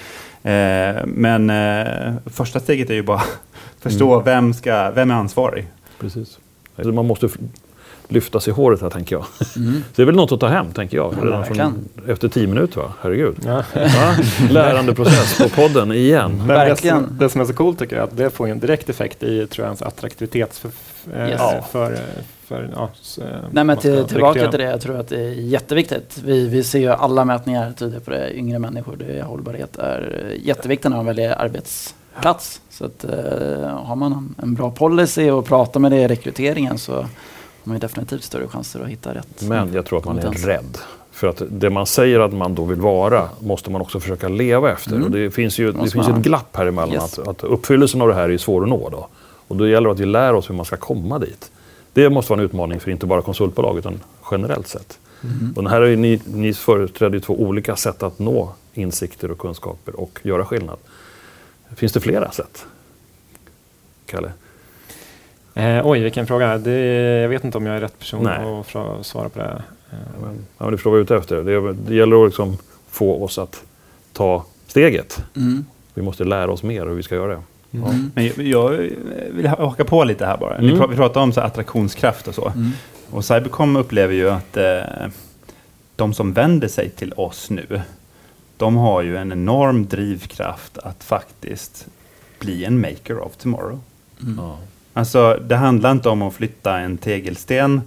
Eh, 0.43 1.07
men 1.07 1.51
eh, 1.51 2.15
första 2.27 2.61
steget 2.61 2.91
är 2.91 2.95
ju 2.95 3.03
bara 3.03 3.23
förstå 3.81 4.21
vem, 4.21 4.55
ska, 4.55 4.91
vem 4.91 5.11
är 5.11 5.15
ansvarig. 5.15 5.67
Precis. 6.01 6.39
Så 6.83 6.93
Man 6.93 7.07
måste 7.07 7.29
f- 8.18 8.25
lyfta 8.25 8.40
sig 8.40 8.50
i 8.50 8.54
håret 8.54 8.80
här, 8.83 8.90
tänker 8.90 9.16
jag. 9.16 9.25
Mm. 9.56 9.75
Så 9.87 9.92
det 9.97 10.02
är 10.02 10.06
väl 10.06 10.14
något 10.16 10.33
att 10.33 10.40
ta 10.40 10.49
hem, 10.49 10.73
tänker 10.73 10.97
jag. 10.97 11.14
Redan 11.23 11.40
verkligen. 11.40 11.88
efter 12.09 12.28
tio 12.28 12.47
minuter, 12.47 12.80
va? 12.80 12.92
Herregud. 13.00 13.37
Ja. 13.44 13.62
Va? 13.75 14.16
Lärandeprocess 14.50 15.38
på 15.38 15.49
podden 15.49 15.92
igen. 15.92 16.37
Men 16.38 16.49
det 16.49 16.54
Verkligen. 16.54 17.04
som, 17.06 17.18
det 17.18 17.28
som 17.28 17.40
är 17.40 17.44
så 17.44 17.52
coolt 17.54 17.78
tycker 17.78 17.97
jag 17.97 18.02
är 18.02 18.06
att 18.09 18.16
det 18.16 18.30
får 18.30 18.49
en 18.49 18.61
direkt 18.61 18.88
effekt 18.88 19.23
i 19.23 19.47
tror 19.47 19.64
jag, 19.64 19.66
ens 19.66 19.83
attraktivitet 19.83 20.56
för, 20.56 20.71
eh, 21.16 21.28
Yes. 21.30 21.40
för, 21.73 21.99
för 22.47 22.71
ja, 22.75 22.90
eh, 23.18 23.25
Nej 23.28 23.38
men 23.52 23.66
man 23.66 23.76
till, 23.76 24.04
tillbaka 24.04 24.50
till 24.50 24.59
det, 24.61 24.64
jag 24.64 24.80
tror 24.80 25.00
att 25.00 25.09
det 25.09 25.21
är 25.21 25.30
jätteviktigt. 25.33 26.18
Vi, 26.25 26.49
vi 26.49 26.64
ser 26.64 26.78
ju 26.78 26.88
alla 26.90 27.25
mätningar 27.25 27.73
tyder 27.73 28.00
på 28.00 28.11
det, 28.11 28.37
yngre 28.37 28.59
människor, 28.59 28.97
det 28.97 29.18
är, 29.18 29.23
hållbarhet 29.23 29.76
är 29.76 30.33
jätteviktigt 30.42 30.90
när 30.90 30.97
de 30.97 31.06
väljer 31.06 31.42
arbetsplats. 31.42 32.61
Så 32.71 32.85
att, 32.85 33.04
eh, 33.04 33.68
har 33.85 33.97
man 33.97 34.12
en, 34.12 34.35
en 34.42 34.54
bra 34.54 34.71
policy 34.71 35.30
och 35.30 35.44
pratar 35.47 35.80
med 35.80 35.92
det 35.92 35.97
i 35.97 36.09
rekryteringen 36.09 36.78
så 36.78 37.06
man 37.66 37.76
ju 37.76 37.80
definitivt 37.80 38.25
större 38.25 38.49
chanser 38.49 38.80
att 38.80 38.88
hitta 38.88 39.14
rätt. 39.14 39.42
Men 39.42 39.73
jag 39.73 39.87
tror 39.87 39.99
att 39.99 40.04
man 40.04 40.18
är 40.18 40.30
rädd. 40.30 40.78
För 41.12 41.26
att 41.26 41.42
det 41.50 41.71
man 41.71 41.87
säger 41.87 42.21
att 42.21 42.33
man 42.33 42.54
då 42.54 42.64
vill 42.64 42.80
vara 42.80 43.28
måste 43.40 43.71
man 43.71 43.80
också 43.80 44.00
försöka 44.00 44.28
leva 44.28 44.73
efter. 44.73 44.92
Mm. 44.92 45.04
Och 45.04 45.11
det 45.11 45.30
finns 45.30 45.59
ju 45.59 45.73
det 45.73 45.78
Måste 45.78 45.92
finns 45.92 46.09
man. 46.09 46.16
ett 46.16 46.25
glapp 46.25 46.56
här 46.56 46.66
emellan. 46.66 46.94
Yes. 46.94 47.18
Att, 47.18 47.28
att 47.28 47.44
uppfyllelsen 47.44 48.02
av 48.02 48.09
det 48.09 48.14
här 48.14 48.28
är 48.28 48.38
svår 48.38 48.62
att 48.62 48.68
nå. 48.68 48.88
Då. 48.88 49.09
Och 49.49 49.56
då 49.56 49.68
gäller 49.68 49.88
det 49.88 49.92
att 49.92 50.00
vi 50.00 50.06
lär 50.06 50.35
oss 50.35 50.50
hur 50.50 50.54
man 50.54 50.64
ska 50.64 50.76
komma 50.76 51.18
dit. 51.18 51.50
Det 51.92 52.11
måste 52.11 52.33
vara 52.33 52.40
en 52.40 52.47
utmaning 52.47 52.80
för 52.80 52.90
inte 52.90 53.06
bara 53.06 53.23
konsultbolag 53.23 53.78
utan 53.78 54.00
generellt 54.30 54.68
sett. 54.68 54.99
Mm. 55.23 55.52
Och 55.56 55.71
här 55.71 55.80
är 55.80 55.97
ni, 55.97 56.21
ni 56.25 56.54
företräder 56.54 57.21
två 57.21 57.40
olika 57.40 57.76
sätt 57.76 58.02
att 58.02 58.18
nå 58.18 58.52
insikter 58.75 59.30
och 59.30 59.38
kunskaper 59.38 60.00
och 60.00 60.21
göra 60.23 60.44
skillnad. 60.44 60.76
Finns 61.76 61.92
det 61.92 62.00
flera 62.00 62.30
sätt? 62.30 62.66
Kalle? 64.06 64.33
Eh, 65.55 65.87
oj, 65.87 66.01
vilken 66.01 66.27
fråga. 66.27 66.59
Det, 66.59 66.81
jag 67.23 67.29
vet 67.29 67.45
inte 67.45 67.59
om 67.59 67.67
jag 67.67 67.77
är 67.77 67.81
rätt 67.81 67.99
person 67.99 68.23
Nej. 68.25 68.61
att 69.01 69.07
svara 69.07 69.29
på 69.29 69.39
det. 69.39 69.63
Ja, 69.91 69.97
men, 70.23 70.35
ja, 70.59 70.65
men 70.65 70.71
du 70.71 70.77
förstår 70.77 70.91
vad 70.91 70.99
jag 70.99 71.01
är 71.01 71.05
ute 71.05 71.17
efter. 71.17 71.43
Det, 71.43 71.73
det 71.73 71.95
gäller 71.95 72.23
att 72.23 72.29
liksom 72.29 72.59
få 72.89 73.25
oss 73.25 73.39
att 73.39 73.63
ta 74.13 74.45
steget. 74.67 75.25
Mm. 75.37 75.65
Vi 75.95 76.03
måste 76.03 76.25
lära 76.25 76.53
oss 76.53 76.63
mer 76.63 76.87
hur 76.87 76.95
vi 76.95 77.03
ska 77.03 77.15
göra 77.15 77.33
det. 77.33 77.43
Mm. 77.79 78.11
Men 78.15 78.51
jag, 78.51 78.69
vill 79.31 79.47
ha- 79.47 79.57
haka 79.67 79.85
på 79.85 80.05
lite 80.05 80.27
här 80.27 80.37
bara. 80.37 80.59
Ni 80.61 80.73
Mm. 80.73 80.91
vi 80.91 80.97
pratar 80.97 81.21
om 81.21 81.33
så 81.33 81.41
attraktionskraft 81.41 82.29
och 82.29 82.35
så. 82.35 82.49
Mm. 82.49 82.71
Och 83.11 83.25
Cybercom 83.25 83.77
upplever 83.77 84.15
ju 84.15 84.31
att 84.31 84.57
eh, 84.57 84.81
de 85.97 86.15
som 86.15 86.33
vänder 86.33 86.69
sig 86.69 86.91
till 86.91 87.13
oss 87.17 87.51
nu, 87.51 87.81
de 88.57 88.77
har 88.77 89.03
ju 89.03 89.17
en 89.17 89.33
enorm 89.33 89.87
drivkraft 89.87 90.79
att 90.79 91.05
faktiskt 91.05 91.87
bli 92.39 92.65
en 92.65 92.81
maker 92.81 93.19
of 93.19 93.37
tomorrow. 93.37 93.81
Mm. 94.23 94.39
Ja. 94.39 94.59
Alltså, 94.97 95.41
det 95.47 95.57
handlar 95.57 95.93
inte 95.93 96.09
om 96.09 96.23
att 96.23 96.35
flytta 96.35 96.79
en 96.79 96.99
tegelsten, 96.99 97.81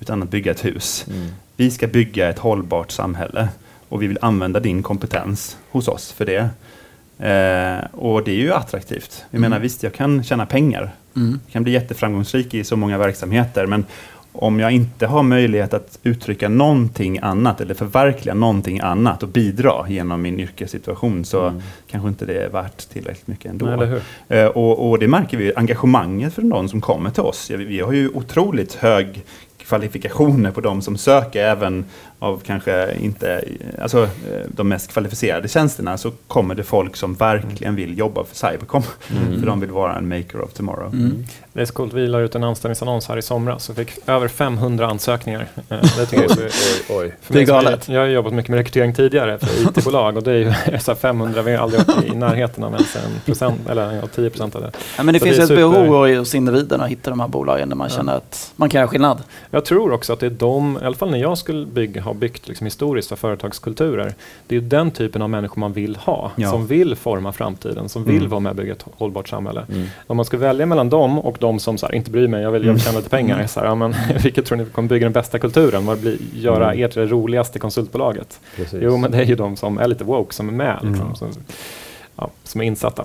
utan 0.00 0.22
att 0.22 0.30
bygga 0.30 0.50
ett 0.50 0.64
hus. 0.64 1.04
Mm. 1.08 1.28
Vi 1.56 1.70
ska 1.70 1.86
bygga 1.86 2.28
ett 2.28 2.38
hållbart 2.38 2.90
samhälle 2.90 3.48
och 3.88 4.02
vi 4.02 4.06
vill 4.06 4.18
använda 4.22 4.60
din 4.60 4.82
kompetens 4.82 5.56
hos 5.70 5.88
oss 5.88 6.12
för 6.12 6.24
det. 6.26 6.48
Eh, 7.18 7.84
och 8.00 8.24
det 8.24 8.30
är 8.30 8.36
ju 8.36 8.52
attraktivt. 8.52 9.24
Jag 9.30 9.38
Mm. 9.38 9.50
menar 9.50 9.62
visst, 9.62 9.82
jag 9.82 9.92
kan 9.94 10.24
tjäna 10.24 10.46
pengar. 10.46 10.90
Mm. 11.16 11.40
Jag 11.46 11.52
kan 11.52 11.62
bli 11.62 11.72
jätteframgångsrik 11.72 12.54
i 12.54 12.64
så 12.64 12.76
många 12.76 12.98
verksamheter, 12.98 13.66
men 13.66 13.84
om 14.36 14.60
jag 14.60 14.72
inte 14.72 15.06
har 15.06 15.22
möjlighet 15.22 15.74
att 15.74 15.98
uttrycka 16.02 16.48
någonting 16.48 17.18
annat 17.22 17.60
eller 17.60 17.74
förverkliga 17.74 18.34
någonting 18.34 18.80
annat 18.80 19.22
och 19.22 19.28
bidra 19.28 19.88
genom 19.88 20.22
min 20.22 20.40
yrkessituation 20.40 21.24
så 21.24 21.44
Mm. 21.48 21.62
kanske 21.90 22.08
inte 22.08 22.24
det 22.26 22.42
är 22.44 22.48
värt 22.48 22.88
tillräckligt 22.88 23.26
mycket 23.26 23.50
ändå. 23.50 23.66
Nej? 23.66 24.00
Eh, 24.28 24.46
Och, 24.46 24.90
och 24.90 24.98
det 24.98 25.08
märker 25.08 25.36
vi, 25.36 25.52
engagemanget 25.56 26.34
för 26.34 26.42
de 26.42 26.68
som 26.68 26.80
kommer 26.80 27.10
till 27.10 27.22
oss. 27.22 27.50
Vi 27.50 27.80
har 27.80 27.92
ju 27.92 28.08
otroligt 28.08 28.74
hög 28.74 29.24
kvalifikationer 29.58 30.50
på 30.50 30.60
de 30.60 30.82
som 30.82 30.96
söker, 30.96 31.44
även 31.44 31.84
av 32.24 32.42
kanske 32.46 32.94
inte 33.00 33.44
alltså, 33.82 34.02
eh, 34.02 34.08
de 34.48 34.68
mest 34.68 34.92
kvalificerade 34.92 35.48
tjänsterna, 35.48 35.98
så 35.98 36.10
kommer 36.28 36.54
det 36.54 36.62
folk 36.62 36.96
som 36.96 37.14
verkligen 37.14 37.74
vill 37.76 37.98
jobba 37.98 38.24
för 38.24 38.36
Cybercom. 38.36 38.82
Mm. 39.10 39.40
För 39.40 39.46
de 39.46 39.60
vill 39.60 39.70
vara 39.70 39.96
en 39.96 40.08
maker 40.08 40.40
of 40.40 40.52
tomorrow. 40.52 40.92
Mm. 40.94 41.24
Det 41.52 41.60
är 41.60 41.64
så 41.64 41.72
coolt. 41.72 41.92
Vi 41.92 42.06
la 42.06 42.20
ut 42.20 42.34
en 42.34 42.44
anställningsannons 42.44 43.08
här 43.08 43.16
i 43.18 43.22
somras 43.22 43.68
och 43.68 43.76
fick 43.76 43.90
över 44.08 44.28
500 44.28 44.86
ansökningar. 44.86 45.46
Eh, 45.68 45.78
Det 45.98 46.06
tycker 46.06 46.22
jag 46.22 46.30
är 46.30 46.34
så, 46.34 46.40
Oj, 46.88 46.96
oj. 46.98 47.12
för 47.22 47.34
Det 47.34 47.40
är 47.40 47.44
galet. 47.46 47.88
Jag 47.88 48.00
har 48.00 48.06
jobbat 48.06 48.32
mycket 48.32 48.48
med 48.50 48.56
rekrytering 48.58 48.94
tidigare 48.94 49.38
för 49.38 49.62
IT-bolag 49.78 50.16
och 50.16 50.22
det 50.22 50.32
är 50.32 50.36
ju 50.36 50.52
så 50.80 50.90
här 50.90 50.94
500, 50.98 51.42
vi 51.42 51.52
har 51.56 51.62
aldrig 51.62 51.86
varit 51.86 52.04
i 52.04 52.16
närheten 52.16 52.64
av 52.64 52.72
ens 52.72 52.96
en 52.96 53.20
procent, 53.24 53.68
eller 53.68 53.92
ja, 53.92 54.02
10 54.14 54.30
procent 54.30 54.54
av 54.56 54.62
det. 54.62 54.70
Ja, 54.96 55.02
men 55.02 55.12
det 55.14 55.20
Så 55.20 55.24
finns 55.26 55.36
det 55.36 55.42
ett 55.42 55.48
super- 55.48 55.60
behov 55.60 56.16
hos 56.18 56.34
individen 56.34 56.80
att 56.80 56.88
hitta 56.88 57.10
de 57.10 57.20
här 57.20 57.28
bolagen 57.28 57.68
där 57.68 57.76
man 57.76 57.88
Ja. 57.90 57.96
känner 57.96 58.14
att 58.16 58.52
man 58.56 58.68
kan 58.68 58.78
göra 58.78 58.88
skillnad. 58.88 59.22
Jag 59.50 59.64
tror 59.64 59.92
också 59.92 60.12
att 60.12 60.20
det 60.20 60.26
är 60.26 60.30
de, 60.30 60.78
i 60.82 60.84
alla 60.86 60.96
fall 60.96 61.10
när 61.10 61.18
jag 61.18 61.38
skulle 61.38 61.66
bygga, 61.66 62.02
ha 62.14 62.18
byggt 62.20 62.48
liksom 62.48 62.64
historiskt 62.64 63.08
för 63.08 63.16
företagskulturer, 63.16 64.14
det 64.46 64.56
är 64.56 64.60
ju 64.60 64.66
den 64.68 64.90
typen 64.90 65.22
av 65.22 65.30
människor 65.30 65.60
man 65.60 65.72
vill 65.72 65.96
ha, 65.96 66.32
Ja. 66.36 66.50
som 66.50 66.66
vill 66.66 66.96
forma 66.96 67.32
framtiden, 67.32 67.88
som 67.88 68.04
vill 68.04 68.16
Mm. 68.16 68.30
vara 68.30 68.40
med 68.40 68.50
och 68.50 68.56
bygga 68.56 68.72
ett 68.72 68.84
hållbart 68.96 69.28
samhälle. 69.28 69.66
Mm. 69.72 69.86
Om 70.06 70.16
man 70.16 70.24
ska 70.26 70.36
välja 70.36 70.66
mellan 70.66 70.88
dem 70.90 71.18
och 71.18 71.36
de 71.40 71.58
som 71.58 71.78
så 71.78 71.86
här, 71.86 71.94
inte 71.94 72.10
bryr 72.10 72.28
mig, 72.28 72.42
jag 72.42 72.50
vill, 72.50 72.64
jag 72.66 72.72
vill 72.72 72.82
tjäna 72.82 72.98
lite 72.98 73.10
pengar, 73.10 73.46
så 73.46 73.60
här, 73.60 73.66
ja, 73.66 73.74
men, 73.74 73.94
vilket 74.22 74.46
tror 74.46 74.58
ni 74.58 74.64
kommer 74.64 74.88
bygga 74.88 75.06
den 75.06 75.12
bästa 75.12 75.38
kulturen? 75.38 75.86
Vad 75.86 76.00
blir, 76.00 76.16
göra 76.34 76.66
Mm. 76.72 76.84
er 76.84 76.88
till 76.88 77.00
det 77.00 77.06
roligaste 77.06 77.58
konsultbolaget? 77.58 78.40
Precis. 78.56 78.78
Jo, 78.82 78.96
men 78.96 79.10
det 79.10 79.18
är 79.18 79.24
ju 79.24 79.34
de 79.34 79.56
som 79.56 79.78
är 79.78 79.88
lite 79.88 80.04
woke 80.04 80.34
som 80.34 80.48
är 80.48 80.52
med, 80.52 80.78
liksom, 80.82 81.00
Mm. 81.06 81.14
som, 81.16 81.28
ja, 82.16 82.30
som 82.44 82.60
är 82.60 82.64
insatta. 82.64 83.04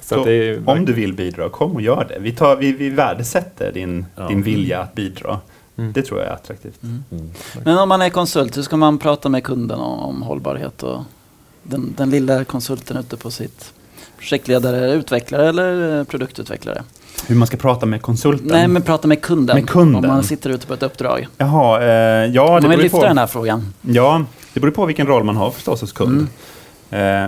Så, 0.00 0.02
Så 0.14 0.18
att 0.20 0.24
det 0.26 0.32
är, 0.32 0.62
Om 0.70 0.84
du 0.84 0.92
vill 0.92 1.12
bidra, 1.12 1.48
kom 1.48 1.72
och 1.72 1.80
gör 1.82 2.06
det. 2.08 2.18
Vi, 2.20 2.32
tar, 2.32 2.56
vi, 2.56 2.72
vi 2.72 2.90
värdesätter 2.90 3.72
din, 3.72 4.06
Ja. 4.16 4.28
din 4.28 4.42
vilja 4.42 4.80
att 4.80 4.94
bidra. 4.94 5.38
Mm. 5.76 5.92
Det 5.92 6.02
tror 6.02 6.20
jag 6.20 6.28
är 6.28 6.32
attraktivt. 6.32 6.82
Mm. 6.82 7.30
Men 7.64 7.78
om 7.78 7.88
man 7.88 8.02
är 8.02 8.10
konsult, 8.10 8.56
hur 8.56 8.62
ska 8.62 8.76
man 8.76 8.98
prata 8.98 9.28
med 9.28 9.44
kunden 9.44 9.80
om, 9.80 9.98
om 9.98 10.22
hållbarhet 10.22 10.82
och 10.82 11.02
den, 11.62 11.94
den 11.96 12.10
lilla 12.10 12.44
konsulten 12.44 12.96
ute 12.96 13.16
på 13.16 13.30
sitt 13.30 13.72
projektledare, 14.18 14.92
utvecklare 14.92 15.48
eller 15.48 15.98
eh, 15.98 16.04
produktutvecklare? 16.04 16.82
Hur 17.26 17.36
man 17.36 17.46
ska 17.46 17.56
prata 17.56 17.86
med 17.86 18.02
konsulten. 18.02 18.46
Nej, 18.46 18.68
men 18.68 18.82
prata 18.82 19.08
med 19.08 19.22
kunden. 19.22 19.56
Med 19.56 19.68
kunden? 19.68 20.04
Om 20.04 20.10
man 20.10 20.24
sitter 20.24 20.50
ute 20.50 20.66
på 20.66 20.74
ett 20.74 20.82
uppdrag. 20.82 21.28
Jaha, 21.36 21.82
eh, 21.82 21.88
ja, 22.34 22.54
det 22.54 22.60
man 22.60 22.70
vill 22.70 22.80
lyfta 22.80 22.98
på. 22.98 23.04
den 23.04 23.18
här 23.18 23.26
frågan. 23.26 23.74
Ja, 23.80 24.24
det 24.52 24.60
beror 24.60 24.72
på 24.72 24.86
vilken 24.86 25.06
roll 25.06 25.24
man 25.24 25.36
har 25.36 25.50
förstås 25.50 25.80
hos 25.80 25.92
kund. 25.92 26.28
Eh, 26.94 27.26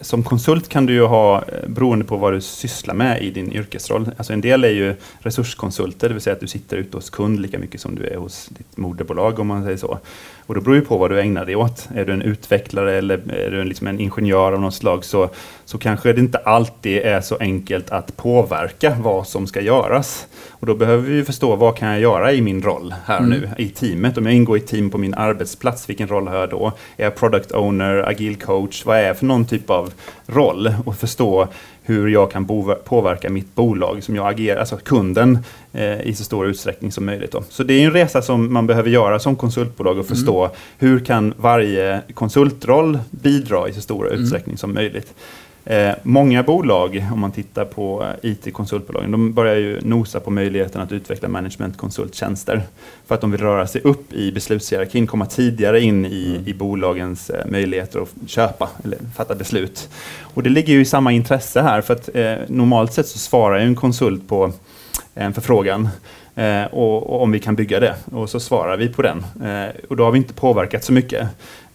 som 0.00 0.22
konsult 0.22 0.68
kan 0.68 0.86
du 0.86 0.92
ju 0.92 1.04
ha, 1.04 1.36
eh, 1.36 1.68
beroende 1.68 2.04
på 2.04 2.16
vad 2.16 2.32
du 2.32 2.40
sysslar 2.40 2.94
med 2.94 3.22
i 3.22 3.30
din 3.30 3.52
yrkesroll. 3.52 4.10
Alltså 4.16 4.32
en 4.32 4.40
del 4.40 4.64
är 4.64 4.68
ju 4.68 4.94
resurskonsulter, 5.18 6.08
det 6.08 6.14
vill 6.14 6.22
säga 6.22 6.34
att 6.34 6.40
du 6.40 6.46
sitter 6.46 6.76
ute 6.76 6.96
hos 6.96 7.10
kund 7.10 7.40
lika 7.40 7.58
mycket 7.58 7.80
som 7.80 7.94
du 7.94 8.06
är 8.06 8.16
hos 8.16 8.48
ditt 8.48 8.76
moderbolag 8.76 9.38
om 9.38 9.46
man 9.46 9.64
säger 9.64 9.76
så. 9.76 9.98
Och 10.46 10.54
då 10.54 10.60
beror 10.60 10.76
ju 10.76 10.82
på 10.82 10.98
vad 10.98 11.10
du 11.10 11.20
ägnar 11.20 11.44
dig 11.44 11.56
åt. 11.56 11.88
Är 11.94 12.04
du 12.04 12.12
en 12.12 12.22
utvecklare 12.22 12.98
eller 12.98 13.32
är 13.32 13.50
du 13.50 13.60
en, 13.60 13.68
liksom 13.68 13.86
en 13.86 14.00
ingenjör 14.00 14.52
av 14.52 14.60
något 14.60 14.74
slag 14.74 15.04
så, 15.04 15.30
så 15.64 15.78
kanske 15.78 16.12
det 16.12 16.20
inte 16.20 16.38
alltid 16.38 16.98
är 16.98 17.20
så 17.20 17.36
enkelt 17.40 17.90
att 17.90 18.16
påverka 18.16 18.96
vad 19.00 19.26
som 19.26 19.46
ska 19.46 19.60
göras. 19.60 20.26
Och 20.50 20.66
då 20.66 20.74
behöver 20.74 21.02
vi 21.02 21.14
ju 21.14 21.24
förstå 21.24 21.56
vad 21.56 21.76
kan 21.76 21.88
jag 21.88 22.00
göra 22.00 22.32
i 22.32 22.40
min 22.40 22.62
roll 22.62 22.94
här 23.04 23.18
Mm. 23.18 23.30
nu 23.30 23.50
i 23.58 23.68
teamet. 23.68 24.18
Om 24.18 24.26
jag 24.26 24.34
ingår 24.34 24.56
i 24.56 24.60
team 24.60 24.90
på 24.90 24.98
min 24.98 25.14
arbetsplats, 25.14 25.88
vilken 25.88 26.08
roll 26.08 26.28
har 26.28 26.36
jag 26.36 26.50
då? 26.50 26.72
Är 26.96 27.04
jag 27.04 27.14
product 27.14 27.52
owner, 27.52 28.08
agil 28.08 28.36
coach? 28.36 28.77
Vad 28.86 28.96
är 28.96 29.06
jag 29.06 29.18
för 29.18 29.26
någon 29.26 29.44
typ 29.46 29.70
av 29.70 29.92
roll? 30.26 30.74
Och 30.84 30.96
förstå 30.96 31.48
hur 31.82 32.08
jag 32.08 32.30
kan 32.30 32.46
påverka 32.84 33.30
mitt 33.30 33.54
bolag 33.54 34.02
som 34.02 34.16
jag 34.16 34.28
agerar, 34.28 34.60
alltså 34.60 34.76
kunden, 34.76 35.38
eh, 35.72 36.00
i 36.00 36.14
så 36.14 36.24
stor 36.24 36.46
utsträckning 36.46 36.92
som 36.92 37.06
möjligt. 37.06 37.32
Då. 37.32 37.42
Så 37.48 37.62
det 37.62 37.74
är 37.74 37.84
en 37.86 37.92
resa 37.92 38.22
som 38.22 38.52
man 38.52 38.66
behöver 38.66 38.90
göra 38.90 39.18
som 39.18 39.36
konsultbolag 39.36 39.98
och 39.98 40.06
förstå 40.06 40.50
hur 40.78 41.04
kan 41.04 41.34
varje 41.36 42.00
konsultroll 42.14 42.98
bidra 43.10 43.68
i 43.68 43.72
så 43.72 43.80
stor 43.80 44.06
Mm. 44.08 44.22
utsträckning 44.22 44.56
som 44.56 44.74
möjligt. 44.74 45.14
Eh, 45.64 45.94
många 46.02 46.42
bolag, 46.42 47.06
om 47.12 47.20
man 47.20 47.32
tittar 47.32 47.64
på 47.64 48.04
eh, 48.22 48.30
IT-konsultbolagen, 48.30 49.10
de 49.10 49.32
börjar 49.32 49.56
ju 49.56 49.80
nosa 49.80 50.20
på 50.20 50.30
möjligheten 50.30 50.80
att 50.80 50.92
utveckla 50.92 51.28
managementkonsulttjänster. 51.28 52.62
För 53.06 53.14
att 53.14 53.20
de 53.20 53.30
vill 53.30 53.40
röra 53.40 53.66
sig 53.66 53.80
upp 53.80 54.12
i 54.12 54.32
beslutshierarkin, 54.32 55.06
komma 55.06 55.26
tidigare 55.26 55.80
in 55.80 56.06
i, 56.06 56.30
mm. 56.30 56.48
i 56.48 56.54
bolagens 56.54 57.30
eh, 57.30 57.46
möjligheter 57.46 58.00
att 58.00 58.30
köpa 58.30 58.68
eller 58.84 58.98
fatta 59.16 59.34
beslut. 59.34 59.88
Och 60.20 60.42
det 60.42 60.50
ligger 60.50 60.72
ju 60.72 60.80
i 60.80 60.84
samma 60.84 61.12
intresse 61.12 61.62
här, 61.62 61.80
för 61.80 61.94
att 61.94 62.08
eh, 62.14 62.34
normalt 62.48 62.92
sett 62.92 63.08
så 63.08 63.18
svarar 63.18 63.58
ju 63.58 63.64
en 63.64 63.76
konsult 63.76 64.28
på 64.28 64.52
en 65.14 65.34
förfrågan 65.34 65.88
Eh, 66.38 66.64
och, 66.64 67.10
och, 67.10 67.22
om 67.22 67.30
vi 67.30 67.38
kan 67.38 67.54
bygga 67.54 67.80
det. 67.80 67.94
Och 68.12 68.30
så 68.30 68.40
svarar 68.40 68.76
vi 68.76 68.88
på 68.88 69.02
den. 69.02 69.24
Eh, 69.44 69.70
och 69.88 69.96
då 69.96 70.04
har 70.04 70.12
vi 70.12 70.18
inte 70.18 70.34
påverkat 70.34 70.84
så 70.84 70.92
mycket. 70.92 71.28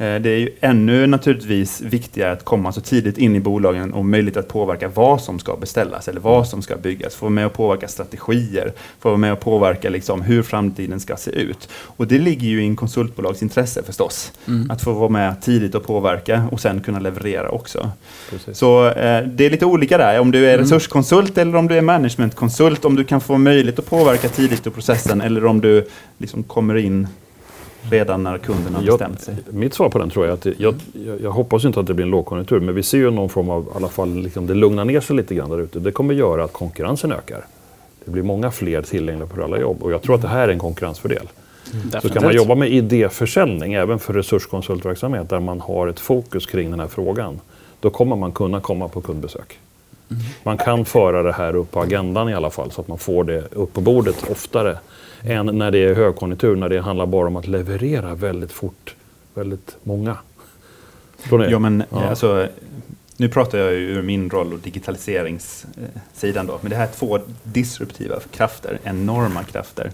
Eh, 0.03 0.21
det 0.21 0.29
är 0.29 0.37
ju 0.37 0.49
ännu 0.61 1.07
naturligtvis 1.07 1.81
viktigare 1.81 2.31
att 2.31 2.45
komma 2.45 2.71
så 2.71 2.81
tidigt 2.81 3.17
in 3.17 3.35
i 3.35 3.39
bolagen 3.39 3.93
och 3.93 4.05
möjligt 4.05 4.37
att 4.37 4.47
påverka 4.47 4.87
vad 4.87 5.21
som 5.21 5.39
ska 5.39 5.55
beställas 5.55 6.07
eller 6.07 6.19
vad 6.19 6.47
som 6.47 6.61
ska 6.61 6.75
byggas. 6.75 7.15
Få 7.15 7.25
vara 7.25 7.33
med 7.33 7.45
och 7.45 7.53
påverka 7.53 7.87
strategier, 7.87 8.73
få 8.99 9.09
vara 9.09 9.17
med 9.17 9.33
och 9.33 9.39
påverka 9.39 9.89
liksom 9.89 10.21
hur 10.21 10.43
framtiden 10.43 10.99
ska 10.99 11.15
se 11.15 11.31
ut. 11.31 11.69
Och 11.73 12.07
det 12.07 12.19
ligger 12.19 12.47
ju 12.47 12.63
i 12.63 12.65
en 12.65 12.75
konsultbolags 12.75 13.41
intresse 13.41 13.83
förstås. 13.83 14.31
Mm. 14.47 14.71
Att 14.71 14.81
få 14.81 14.93
vara 14.93 15.09
med 15.09 15.41
tidigt 15.41 15.75
och 15.75 15.83
påverka 15.83 16.43
och 16.51 16.59
sen 16.59 16.81
kunna 16.81 16.99
leverera 16.99 17.49
också. 17.49 17.91
Precis. 18.29 18.57
Så 18.57 18.87
eh, 18.87 19.23
det 19.27 19.45
är 19.45 19.49
lite 19.49 19.65
olika 19.65 19.97
där, 19.97 20.19
om 20.19 20.31
du 20.31 20.45
är 20.45 20.53
mm. 20.53 20.63
resurskonsult 20.63 21.37
eller 21.37 21.55
om 21.55 21.67
du 21.67 21.77
är 21.77 21.81
managementkonsult, 21.81 22.85
om 22.85 22.95
du 22.95 23.03
kan 23.03 23.21
få 23.21 23.37
möjlighet 23.37 23.79
att 23.79 23.89
påverka 23.89 24.29
tidigt 24.29 24.67
i 24.67 24.69
processen 24.69 25.21
eller 25.21 25.45
om 25.45 25.61
du 25.61 25.87
liksom 26.17 26.43
kommer 26.43 26.77
in 26.77 27.07
redan 27.89 28.23
när 28.23 28.37
kunden 28.37 28.75
har 28.75 28.83
bestämt 28.83 29.21
sig? 29.21 29.35
Mitt 29.49 29.73
svar 29.73 29.89
på 29.89 29.99
den 29.99 30.09
tror 30.09 30.25
jag 30.25 30.33
att 30.33 30.45
jag, 30.45 30.55
jag, 30.57 31.21
jag, 31.21 31.31
hoppas 31.31 31.65
inte 31.65 31.79
att 31.79 31.87
det 31.87 31.93
blir 31.93 32.05
en 32.05 32.11
lågkonjunktur, 32.11 32.59
men 32.59 32.75
vi 32.75 32.83
ser 32.83 32.97
ju 32.97 33.11
någon 33.11 33.29
form 33.29 33.49
av, 33.49 33.63
i 33.63 33.67
alla 33.75 33.87
fall, 33.87 34.15
liksom, 34.15 34.47
det 34.47 34.53
lugnar 34.53 34.85
ner 34.85 34.99
sig 34.99 35.15
lite 35.15 35.35
grann 35.35 35.49
där 35.49 35.61
ute. 35.61 35.79
Det 35.79 35.91
kommer 35.91 36.13
göra 36.13 36.43
att 36.43 36.53
konkurrensen 36.53 37.11
ökar. 37.11 37.45
Det 38.05 38.11
blir 38.11 38.23
många 38.23 38.51
fler 38.51 38.81
tillgängliga 38.81 39.27
på 39.27 39.43
alla 39.43 39.59
jobb 39.59 39.83
och 39.83 39.91
jag 39.91 40.01
tror 40.01 40.15
att 40.15 40.21
det 40.21 40.27
här 40.27 40.47
är 40.47 40.53
en 40.53 40.59
konkurrensfördel. 40.59 41.29
Mm. 41.73 42.01
Så 42.01 42.09
kan 42.09 42.23
man 42.23 42.35
jobba 42.35 42.55
med 42.55 42.71
idéförsäljning 42.71 43.73
även 43.73 43.99
för 43.99 44.13
resurskonsultverksamhet 44.13 45.29
där 45.29 45.39
man 45.39 45.61
har 45.61 45.87
ett 45.87 45.99
fokus 45.99 46.45
kring 46.45 46.71
den 46.71 46.79
här 46.79 46.87
frågan, 46.87 47.39
då 47.79 47.89
kommer 47.89 48.15
man 48.15 48.31
kunna 48.31 48.59
komma 48.59 48.87
på 48.87 49.01
kundbesök. 49.01 49.59
Mm. 50.09 50.23
Man 50.43 50.57
kan 50.57 50.85
föra 50.85 51.23
det 51.23 51.31
här 51.31 51.55
upp 51.55 51.71
på 51.71 51.81
agendan 51.81 52.29
i 52.29 52.33
alla 52.33 52.49
fall 52.49 52.71
så 52.71 52.81
att 52.81 52.87
man 52.87 52.97
får 52.97 53.23
det 53.23 53.43
upp 53.51 53.73
på 53.73 53.81
bordet 53.81 54.31
oftare 54.31 54.77
än 55.23 55.45
när 55.45 55.71
det 55.71 55.77
är 55.77 55.95
högkonjunktur, 55.95 56.55
när 56.55 56.69
det 56.69 56.79
handlar 56.79 57.05
bara 57.05 57.27
om 57.27 57.35
att 57.35 57.47
leverera 57.47 58.15
väldigt 58.15 58.51
fort, 58.51 58.95
väldigt 59.33 59.75
många. 59.83 60.17
Ja, 61.49 61.59
men 61.59 61.83
ja. 61.89 62.09
Alltså, 62.09 62.47
nu 63.23 63.29
pratar 63.29 63.57
jag 63.57 63.73
ju 63.73 63.79
ur 63.79 64.01
min 64.01 64.29
roll 64.29 64.53
och 64.53 64.59
digitaliseringssidan 64.59 66.47
då, 66.47 66.59
men 66.61 66.69
det 66.69 66.75
här 66.75 66.83
är 66.83 66.91
två 66.91 67.19
disruptiva 67.43 68.19
krafter, 68.31 68.79
enorma 68.83 69.43
krafter 69.43 69.91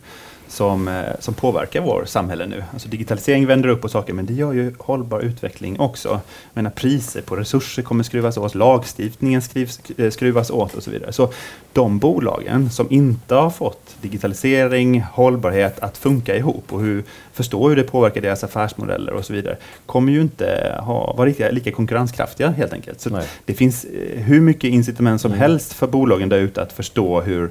som, 0.49 0.87
eh, 0.87 1.03
som 1.19 1.33
påverkar 1.33 1.81
vår 1.81 2.05
samhälle 2.05 2.45
nu. 2.45 2.63
Alltså 2.73 2.89
digitalisering 2.89 3.47
vänder 3.47 3.69
upp 3.69 3.81
på 3.81 3.89
saker, 3.89 4.13
men 4.13 4.25
det 4.25 4.33
gör 4.33 4.53
ju 4.53 4.73
hållbar 4.77 5.19
utveckling 5.19 5.79
också. 5.79 6.21
menar, 6.53 6.69
priser 6.69 7.21
på 7.21 7.35
resurser 7.35 7.83
kommer 7.83 8.03
skruvas 8.03 8.37
åt, 8.37 8.55
lagstiftningen 8.55 9.41
skrivs, 9.41 9.79
eh, 9.97 10.11
skruvas 10.11 10.49
åt 10.51 10.75
och 10.75 10.83
så 10.83 10.91
vidare. 10.91 11.13
Så 11.13 11.33
de 11.73 11.99
bolagen 11.99 12.69
som 12.69 12.87
inte 12.89 13.35
har 13.35 13.49
fått 13.49 13.95
digitalisering, 14.01 15.01
hållbarhet 15.01 15.79
att 15.79 15.97
funka 15.97 16.35
ihop 16.35 16.73
och 16.73 16.81
hur, 16.81 17.03
förstå 17.33 17.69
hur 17.69 17.75
det 17.75 17.83
påverkar 17.83 18.21
deras 18.21 18.43
affärsmodeller 18.43 19.13
och 19.13 19.25
så 19.25 19.33
vidare, 19.33 19.57
kommer 19.85 20.11
ju 20.11 20.21
inte 20.21 20.79
ha, 20.83 21.13
vara 21.13 21.27
lika, 21.27 21.51
lika 21.51 21.71
konkurrenskraftiga 21.71 22.49
helt 22.49 22.73
enkelt. 22.73 23.01
Så 23.01 23.09
det 23.45 23.53
finns 23.53 23.85
eh, 23.85 24.19
hur 24.19 24.41
mycket 24.41 24.69
incitament 24.69 25.21
som 25.21 25.31
mm. 25.31 25.39
helst 25.39 25.73
för 25.73 25.87
bolagen 25.87 26.29
där 26.29 26.37
ute 26.37 26.61
att 26.61 26.73
förstå 26.73 27.21
hur 27.21 27.49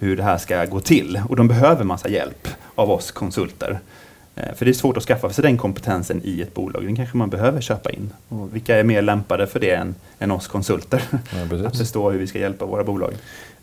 hur 0.00 0.16
det 0.16 0.22
här 0.22 0.38
ska 0.38 0.64
gå 0.64 0.80
till. 0.80 1.20
Och 1.28 1.36
de 1.36 1.48
behöver 1.48 1.84
massa 1.84 2.08
hjälp 2.08 2.48
av 2.74 2.90
oss 2.90 3.10
konsulter. 3.10 3.80
Eh, 4.36 4.54
för 4.54 4.64
det 4.64 4.70
är 4.70 4.72
svårt 4.72 4.96
att 4.96 5.02
skaffa 5.02 5.30
sig 5.30 5.42
den 5.42 5.58
kompetensen 5.58 6.20
i 6.24 6.40
ett 6.42 6.54
bolag. 6.54 6.84
Den 6.84 6.96
kanske 6.96 7.16
man 7.16 7.30
behöver 7.30 7.60
köpa 7.60 7.90
in. 7.90 8.10
Och 8.28 8.54
vilka 8.54 8.76
är 8.76 8.84
mer 8.84 9.02
lämpade 9.02 9.46
för 9.46 9.60
det 9.60 9.70
än, 9.70 9.94
än 10.18 10.30
oss 10.30 10.48
konsulter? 10.48 11.02
Ja, 11.10 11.66
att 11.66 11.78
förstå 11.78 12.10
hur 12.10 12.18
vi 12.18 12.26
ska 12.26 12.38
hjälpa 12.38 12.66
våra 12.66 12.84
bolag. 12.84 13.14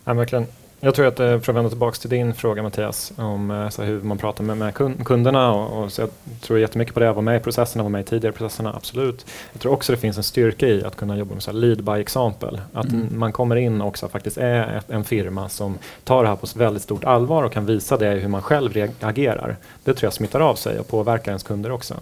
Ja, 0.03 0.13
verkligen. 0.13 0.45
Jag 0.79 0.95
tror 0.95 1.05
att, 1.05 1.19
eh, 1.19 1.39
för 1.39 1.51
att 1.51 1.55
vända 1.55 1.69
tillbaka 1.69 1.97
till 1.97 2.09
din 2.09 2.33
fråga 2.33 2.63
Mattias, 2.63 3.13
om 3.15 3.51
eh, 3.51 3.69
så 3.69 3.83
hur 3.83 4.01
man 4.01 4.17
pratar 4.17 4.43
med, 4.43 4.57
med 4.57 4.73
kunderna. 5.05 5.53
Och, 5.53 5.83
och, 5.83 5.91
så 5.91 6.01
jag 6.01 6.09
tror 6.41 6.59
jättemycket 6.59 6.93
på 6.93 6.99
det, 6.99 7.05
jag 7.05 7.13
var 7.13 7.21
med 7.21 7.37
i 7.37 7.43
processerna, 7.43 7.83
var 7.83 7.89
med 7.89 8.01
i 8.01 8.03
tidigare 8.03 8.33
processerna, 8.33 8.73
absolut. 8.75 9.25
Jag 9.51 9.61
tror 9.61 9.73
också 9.73 9.91
det 9.91 9.97
finns 9.97 10.17
en 10.17 10.23
styrka 10.23 10.67
i 10.67 10.83
att 10.83 10.95
kunna 10.95 11.17
jobba 11.17 11.33
med 11.33 11.43
så 11.43 11.51
lead 11.51 11.83
by 11.83 11.91
example. 11.91 12.61
Att 12.73 12.89
mm. 12.89 13.07
man 13.11 13.31
kommer 13.31 13.55
in 13.55 13.81
också 13.81 14.07
faktiskt 14.07 14.37
är 14.37 14.81
en 14.87 15.03
firma 15.03 15.49
som 15.49 15.77
tar 16.03 16.23
det 16.23 16.29
här 16.29 16.35
på 16.35 16.47
väldigt 16.55 16.83
stort 16.83 17.03
allvar 17.03 17.43
och 17.43 17.51
kan 17.51 17.65
visa 17.65 17.97
det 17.97 18.09
hur 18.09 18.27
man 18.27 18.41
själv 18.41 18.73
reagerar. 18.73 19.55
Det 19.83 19.93
tror 19.93 20.07
jag 20.07 20.13
smittar 20.13 20.39
av 20.39 20.55
sig 20.55 20.79
och 20.79 20.87
påverkar 20.87 21.31
ens 21.31 21.43
kunder 21.43 21.71
också. 21.71 21.95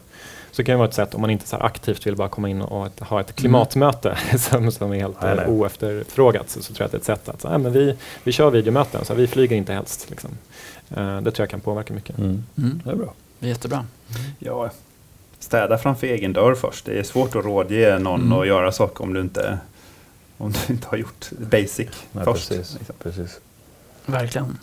Så 0.56 0.62
det 0.62 0.66
kan 0.66 0.78
vara 0.78 0.88
ett 0.88 0.94
sätt 0.94 1.16
om 1.16 1.22
man 1.22 1.30
inte 1.30 1.48
så 1.48 1.56
aktivt 1.56 2.08
vill 2.08 2.16
bara 2.16 2.28
komma 2.28 2.50
in 2.50 2.62
och 2.62 2.86
ett, 2.86 3.00
ha 3.00 3.22
ett 3.22 3.36
klimatmöte 3.36 4.10
mm. 4.28 4.40
som, 4.40 4.72
som 4.72 4.92
är 4.92 4.96
helt 4.96 5.22
nej, 5.22 5.36
nej. 5.36 5.48
oefterfrågat 5.48 6.50
så, 6.50 6.64
så, 6.64 6.74
tror 6.74 6.82
jag 6.82 6.86
att 6.86 6.92
det 6.92 6.98
är 6.98 7.16
ett 7.16 7.20
sätt 7.20 7.30
att 7.30 7.42
så, 7.42 7.50
nej, 7.50 7.58
men 7.58 7.72
vi, 7.72 7.96
vi 8.24 8.32
kör 8.32 8.50
videomöten, 8.50 9.06
så 9.06 9.14
vi 9.14 9.28
flyger 9.28 9.56
inte 9.56 9.74
helst. 9.74 10.10
Liksom. 10.10 10.30
Uh, 10.98 11.22
det 11.22 11.32
tror 11.32 11.44
jag 11.44 11.50
kan 11.50 11.60
påverka 11.60 11.94
mycket. 11.94 12.18
Mm. 12.18 12.44
Mm. 12.58 12.82
Det 12.86 12.92
är 12.92 12.96
bra. 12.96 13.14
Det 13.40 13.46
är 13.46 13.50
jättebra. 13.50 13.86
Ja, 14.40 14.70
städa 15.40 15.78
framför 15.78 16.08
egen 16.08 16.34
dörr 16.34 16.56
först. 16.56 16.86
Det 16.86 17.00
är 17.00 17.04
svårt 17.04 17.36
att 17.36 17.46
rådge 17.46 18.00
någon 18.00 18.22
mm. 18.22 18.40
att 18.40 18.48
göra 18.48 18.72
saker 18.72 19.04
om 19.04 19.14
du 19.14 19.22
inte, 19.22 19.58
om 20.38 20.52
du 20.52 20.74
inte 20.74 20.88
har 20.88 20.98
gjort 20.98 21.32
basic 21.32 21.90
nej, 22.12 22.26
först. 22.26 22.50
Precis, 22.50 22.74
liksom. 22.74 22.96
precis. 23.04 23.40
Verkligen. 24.06 24.58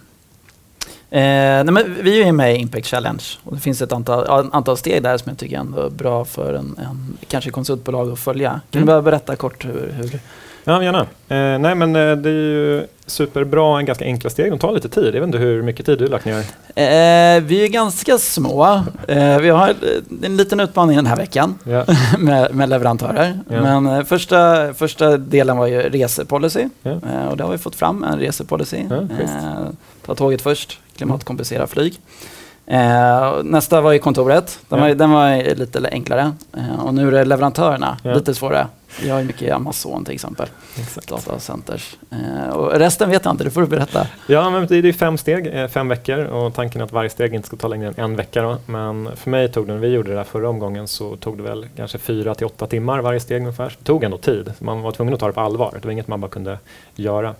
Eh, 1.12 1.18
nej, 1.64 1.64
men 1.64 1.96
vi 2.02 2.20
är 2.20 2.26
ju 2.26 2.32
med 2.32 2.54
i 2.54 2.58
Impact 2.58 2.86
Challenge 2.86 3.24
och 3.44 3.54
det 3.54 3.60
finns 3.60 3.82
ett 3.82 3.92
antal, 3.92 4.48
antal 4.52 4.76
steg 4.76 5.02
där 5.02 5.18
som 5.18 5.30
jag 5.30 5.38
tycker 5.38 5.58
ändå 5.58 5.80
är 5.80 5.90
bra 5.90 6.24
för 6.24 6.54
en, 6.54 6.76
en 6.78 7.18
kanske 7.28 7.50
konsultbolag 7.50 8.10
att 8.10 8.18
följa. 8.18 8.50
Kan 8.50 8.82
mm. 8.82 8.86
du 8.86 8.92
bara 8.92 9.02
berätta 9.02 9.36
kort 9.36 9.64
hur, 9.64 9.92
hur 9.96 10.20
Ja, 10.64 10.82
gärna. 10.82 11.00
Eh, 11.00 11.58
nej, 11.58 11.74
men 11.74 11.96
eh, 11.96 12.16
det 12.16 12.28
är 12.28 12.32
ju 12.32 12.86
superbra, 13.06 13.78
en 13.78 13.84
ganska 13.84 14.04
enkla 14.04 14.30
steg. 14.30 14.52
De 14.52 14.58
tar 14.58 14.72
lite 14.72 14.88
tid. 14.88 15.06
Jag 15.06 15.12
vet 15.12 15.22
inte 15.22 15.38
hur 15.38 15.62
mycket 15.62 15.86
tid 15.86 15.98
du 15.98 16.06
lagt 16.06 16.24
ner? 16.24 16.38
Eh, 16.38 17.42
vi 17.42 17.64
är 17.64 17.68
ganska 17.68 18.18
små. 18.18 18.82
Eh, 19.08 19.38
vi 19.38 19.48
har 19.48 19.74
en 20.22 20.36
liten 20.36 20.60
utmaning 20.60 20.96
den 20.96 21.06
här 21.06 21.16
veckan 21.16 21.58
ja. 21.64 21.84
med, 22.18 22.54
med, 22.54 22.68
leverantörer. 22.68 23.40
Ja. 23.48 23.62
Men 23.62 23.86
eh, 23.86 24.04
första, 24.04 24.74
första 24.74 25.16
delen 25.16 25.56
var 25.56 25.66
ju 25.66 25.80
resepolicy. 25.80 26.68
Eh, 26.82 27.26
och 27.30 27.36
det 27.36 27.44
har 27.44 27.52
vi 27.52 27.58
fått 27.58 27.74
fram, 27.74 28.04
en 28.04 28.18
resepolicy. 28.18 28.84
Ja, 28.90 29.02
ta 30.06 30.14
tåget 30.14 30.42
först, 30.42 30.80
klimatkompensera 30.96 31.66
flyg. 31.66 32.00
Eh, 32.66 33.42
nästa 33.44 33.80
var 33.80 33.92
ju 33.92 33.98
kontoret. 33.98 34.58
Den, 34.68 34.78
ja. 34.78 34.84
var, 34.84 34.94
den 34.94 35.10
var 35.10 35.54
lite 35.54 35.88
enklare. 35.92 36.32
Eh, 36.56 36.84
och 36.84 36.94
nu 36.94 37.08
är 37.08 37.12
det 37.12 37.24
leverantörerna, 37.24 37.98
ja. 38.02 38.14
lite 38.14 38.34
svårare. 38.34 38.66
Vi 39.02 39.10
har 39.10 39.22
mycket 39.22 39.52
Amazon 39.52 40.04
till 40.04 40.14
exempel. 40.14 40.48
Exakt. 40.80 41.08
Datacenters. 41.08 41.96
Eh, 42.10 42.48
och 42.48 42.72
resten 42.72 43.10
vet 43.10 43.24
jag 43.24 43.32
inte, 43.32 43.44
det 43.44 43.50
får 43.50 43.60
du 43.60 43.66
berätta. 43.66 44.06
Ja, 44.26 44.50
men 44.50 44.66
det 44.66 44.76
är 44.76 44.92
fem 44.92 45.18
steg, 45.18 45.46
eh, 45.46 45.68
fem 45.68 45.88
veckor 45.88 46.24
och 46.24 46.54
tanken 46.54 46.80
är 46.80 46.84
att 46.84 46.92
varje 46.92 47.10
steg 47.10 47.34
inte 47.34 47.46
ska 47.46 47.56
ta 47.56 47.68
längre 47.68 47.88
än 47.88 47.94
en 48.04 48.16
vecka. 48.16 48.42
Då. 48.42 48.56
Men 48.66 49.16
för 49.16 49.30
mig 49.30 49.52
tog 49.52 49.66
det, 49.66 49.72
när 49.72 49.80
vi 49.80 49.88
gjorde 49.88 50.10
det 50.10 50.16
där 50.16 50.24
förra 50.24 50.48
omgången, 50.48 50.88
så 50.88 51.16
tog 51.16 51.36
det 51.36 51.42
väl 51.42 51.66
kanske 51.76 51.98
fyra 51.98 52.34
till 52.34 52.46
åtta 52.46 52.66
timmar 52.66 53.00
varje 53.00 53.20
steg 53.20 53.40
ungefär. 53.40 53.76
Det 53.78 53.84
tog 53.84 54.04
ändå 54.04 54.18
tid. 54.18 54.52
Man 54.58 54.82
var 54.82 54.92
tvungen 54.92 55.14
att 55.14 55.20
ta 55.20 55.26
det 55.26 55.32
på 55.32 55.40
allvar. 55.40 55.70
Det 55.72 55.84
var 55.84 55.92
inget 55.92 56.08
man 56.08 56.20
bara 56.20 56.30
kunde 56.30 56.58
göra. 56.94 57.34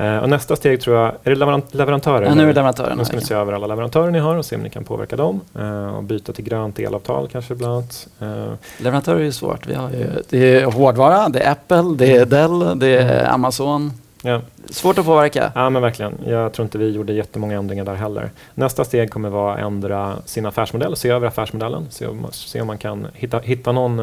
Uh, 0.00 0.16
och 0.16 0.28
nästa 0.28 0.56
steg 0.56 0.80
tror 0.80 0.96
jag, 0.96 1.06
är 1.06 1.30
det 1.30 1.34
leverant 1.34 1.74
leverantörer? 1.74 2.26
Ja, 2.26 2.34
nu 2.34 2.42
är 2.42 2.46
det 2.46 2.52
leverantörer. 2.52 2.94
Nu 2.94 3.04
ska 3.04 3.16
ni 3.16 3.22
se 3.22 3.34
över 3.34 3.52
alla 3.52 3.66
leverantörer 3.66 4.10
ni 4.10 4.18
har 4.18 4.36
och 4.36 4.44
se 4.44 4.56
om 4.56 4.62
ni 4.62 4.70
kan 4.70 4.84
påverka 4.84 5.16
dem. 5.16 5.40
Uh, 5.58 5.86
och 5.86 6.02
byta 6.02 6.32
till 6.32 6.44
grönt 6.44 6.78
elavtal 6.78 7.28
kanske 7.32 7.54
bland 7.54 7.74
annat. 7.74 8.08
Uh. 8.22 8.52
Leverantörer 8.78 9.20
är 9.20 9.24
ju 9.24 9.32
svårt. 9.32 9.66
Vi 9.66 9.74
har 9.74 9.90
ju, 9.90 10.06
det 10.28 10.62
är 10.62 10.64
hårdvara, 10.64 11.28
det 11.28 11.40
är 11.40 11.52
Apple, 11.52 11.94
det 11.96 12.16
är 12.16 12.26
Dell, 12.26 12.78
det 12.78 12.88
är 12.88 13.30
Amazon. 13.30 13.92
Ja. 14.22 14.40
Svårt 14.70 14.98
att 14.98 15.04
påverka. 15.04 15.52
Ja 15.54 15.70
men 15.70 15.82
verkligen. 15.82 16.18
Jag 16.26 16.52
tror 16.52 16.64
inte 16.64 16.78
vi 16.78 16.90
gjorde 16.90 17.12
jättemånga 17.12 17.56
ändringar 17.56 17.84
där 17.84 17.94
heller. 17.94 18.30
Nästa 18.54 18.84
steg 18.84 19.10
kommer 19.10 19.28
vara 19.28 19.54
att 19.54 19.60
ändra 19.60 20.16
sin 20.24 20.46
affärsmodell, 20.46 20.96
se 20.96 21.08
över 21.08 21.26
affärsmodellen, 21.26 21.86
se 21.90 22.06
om, 22.06 22.26
se 22.30 22.60
om 22.60 22.66
man 22.66 22.78
kan 22.78 23.06
hitta, 23.14 23.38
hitta 23.38 23.72
någon, 23.72 23.96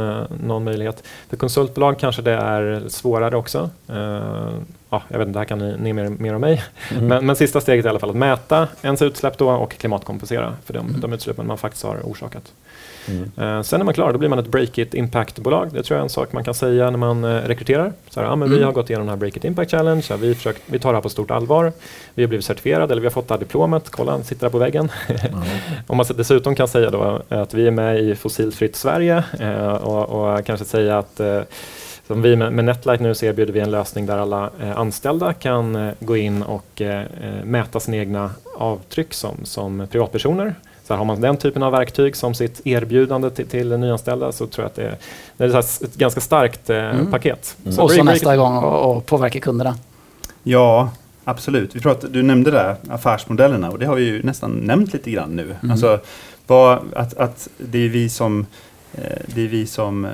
någon 0.44 0.64
möjlighet. 0.64 1.04
För 1.30 1.38
konsultbolag 1.38 2.00
kanske 2.00 2.22
det 2.22 2.32
är 2.34 2.84
svårare 2.90 3.38
också 3.38 3.70
ja, 4.90 5.04
jag 5.08 5.18
vet 5.20 5.28
inte, 5.28 5.38
det 5.38 5.40
här 5.40 5.46
kan 5.46 5.60
ni, 5.60 5.78
ni 5.78 5.94
mer, 5.94 6.10
mer 6.10 6.36
om 6.36 6.42
mig. 6.42 6.64
Mm. 6.92 7.08
Men, 7.08 7.26
men, 7.26 7.36
sista 7.36 7.62
steget 7.62 7.86
är 7.86 7.90
i 7.90 7.92
alla 7.92 8.00
fall 8.00 8.10
att 8.10 8.16
mäta 8.16 8.68
ens 8.82 9.02
utsläpp 9.02 9.38
då 9.38 9.52
och 9.52 9.72
klimatkompensera 9.72 10.54
för 10.66 10.74
de, 10.74 10.88
mm. 10.88 11.02
de 11.02 11.14
utsläppen 11.14 11.48
man 11.48 11.58
faktiskt 11.58 11.84
har 11.84 11.98
orsakat. 12.04 12.54
Mm. 13.10 13.64
Sen 13.64 13.82
är 13.82 13.86
man 13.86 13.94
klar, 13.94 14.12
då 14.12 14.18
blir 14.18 14.30
man 14.30 14.40
ett 14.40 14.48
Breakit 14.48 14.94
Impact-bolag. 14.94 15.74
Det 15.74 15.84
tror 15.84 15.96
jag 15.96 16.00
är 16.00 16.04
en 16.04 16.10
sak 16.10 16.34
man 16.34 16.44
kan 16.44 16.54
säga 16.54 16.90
när 16.90 16.98
man 16.98 17.24
uh, 17.24 17.42
rekryterar. 17.48 17.94
Så 18.10 18.20
här, 18.20 18.28
ja, 18.28 18.36
men 18.36 18.48
mm. 18.48 18.60
Vi 18.60 18.66
har 18.66 18.72
gått 18.72 18.90
igenom 18.90 19.08
den 19.08 19.10
här 19.10 19.18
Breakit 19.18 19.44
Impact 19.46 19.72
Challenge, 19.72 20.04
här, 20.10 20.18
vi, 20.18 20.36
försökt, 20.36 20.62
vi 20.66 20.80
tar 20.80 20.90
det 20.90 20.98
här 20.98 21.02
på 21.02 21.10
stort 21.10 21.32
allvar. 21.32 21.72
Vi 22.14 22.24
har 22.24 22.28
blivit 22.28 22.46
certifierade, 22.46 22.94
eller 22.94 23.02
vi 23.02 23.08
har 23.08 23.12
fått 23.12 23.28
det 23.28 23.34
här 23.34 23.40
diplomet. 23.40 23.90
Kolla, 23.90 24.12
han 24.12 24.24
sitter 24.24 24.46
där 24.46 24.52
på 24.52 24.58
väggen. 24.58 24.92
Om 25.88 25.98
man 25.98 26.06
dessutom 26.16 26.56
kan 26.56 26.68
säga 26.68 26.90
då 26.90 27.22
att 27.30 27.54
vi 27.54 27.68
är 27.68 27.72
med 27.72 28.00
i 28.00 28.16
Fossilfritt 28.16 28.76
Sverige 28.76 29.24
uh, 29.42 29.68
och, 29.68 30.34
och, 30.38 30.46
kanske 30.46 30.66
säga 30.66 30.98
att 30.98 31.22
Som 32.10 32.22
vi 32.22 32.36
med, 32.36 32.54
med 32.54 32.66
Netlight 32.66 33.02
nu 33.02 33.16
så 33.16 33.26
erbjuder 33.26 33.54
vi 33.54 33.60
en 33.60 33.72
lösning 33.72 34.06
där 34.06 34.18
alla 34.18 34.50
eh, 34.62 34.78
anställda 34.78 35.34
kan 35.34 35.76
eh, 35.76 35.94
gå 36.00 36.18
in 36.18 36.44
och 36.44 36.82
eh, 36.82 37.00
eh, 37.00 37.44
mäta 37.44 37.80
sina 37.80 37.98
egna 37.98 38.32
avtryck 38.56 39.14
som, 39.14 39.36
som 39.44 39.88
privatpersoner. 39.92 40.56
Så 40.90 40.96
har 40.96 41.06
man 41.06 41.22
den 41.22 41.38
typen 41.38 41.64
av 41.64 41.72
verktyg 41.72 42.16
som 42.16 42.34
sitt 42.34 42.62
erbjudande 42.68 43.30
till, 43.30 43.48
till 43.48 43.78
nyanställda 43.78 44.32
så 44.32 44.48
tror 44.48 44.64
jag 44.64 44.70
att 44.70 44.76
det 44.76 44.84
är, 44.84 44.96
det 45.38 45.44
är 45.58 45.62
så 45.62 45.86
ett 45.86 45.96
ganska 45.96 46.22
starkt 46.22 46.70
eh, 46.70 46.78
Mm. 46.78 47.12
paket. 47.12 47.58
Och 47.66 47.74
så 47.74 47.88
Break- 47.88 48.04
nästa 48.04 48.38
gång 48.38 48.58
och, 48.58 48.96
och 48.98 49.06
påverka 49.06 49.40
kunderna. 49.40 49.76
Ja, 50.44 50.90
absolut. 51.24 51.76
Vi 51.76 51.80
pratade, 51.80 52.14
du 52.14 52.22
nämnde 52.24 52.52
där 52.52 52.76
affärsmodellerna 52.90 53.70
och 53.72 53.80
det 53.80 53.86
har 53.86 53.96
vi 53.96 54.04
ju 54.04 54.24
nästan 54.24 54.52
nämnt 54.52 54.94
lite 54.94 55.12
grann 55.12 55.36
nu. 55.36 55.44
Mm. 55.62 55.72
Alltså, 55.72 56.00
vad, 56.48 56.80
att, 56.96 57.18
att 57.18 57.48
det 57.58 57.86
är 57.86 57.90
vi 57.90 58.10
som, 58.10 58.46
eh, 58.94 59.18
det 59.26 59.42
är 59.42 59.48
vi 59.48 59.66
som, 59.68 60.06
eh, 60.06 60.12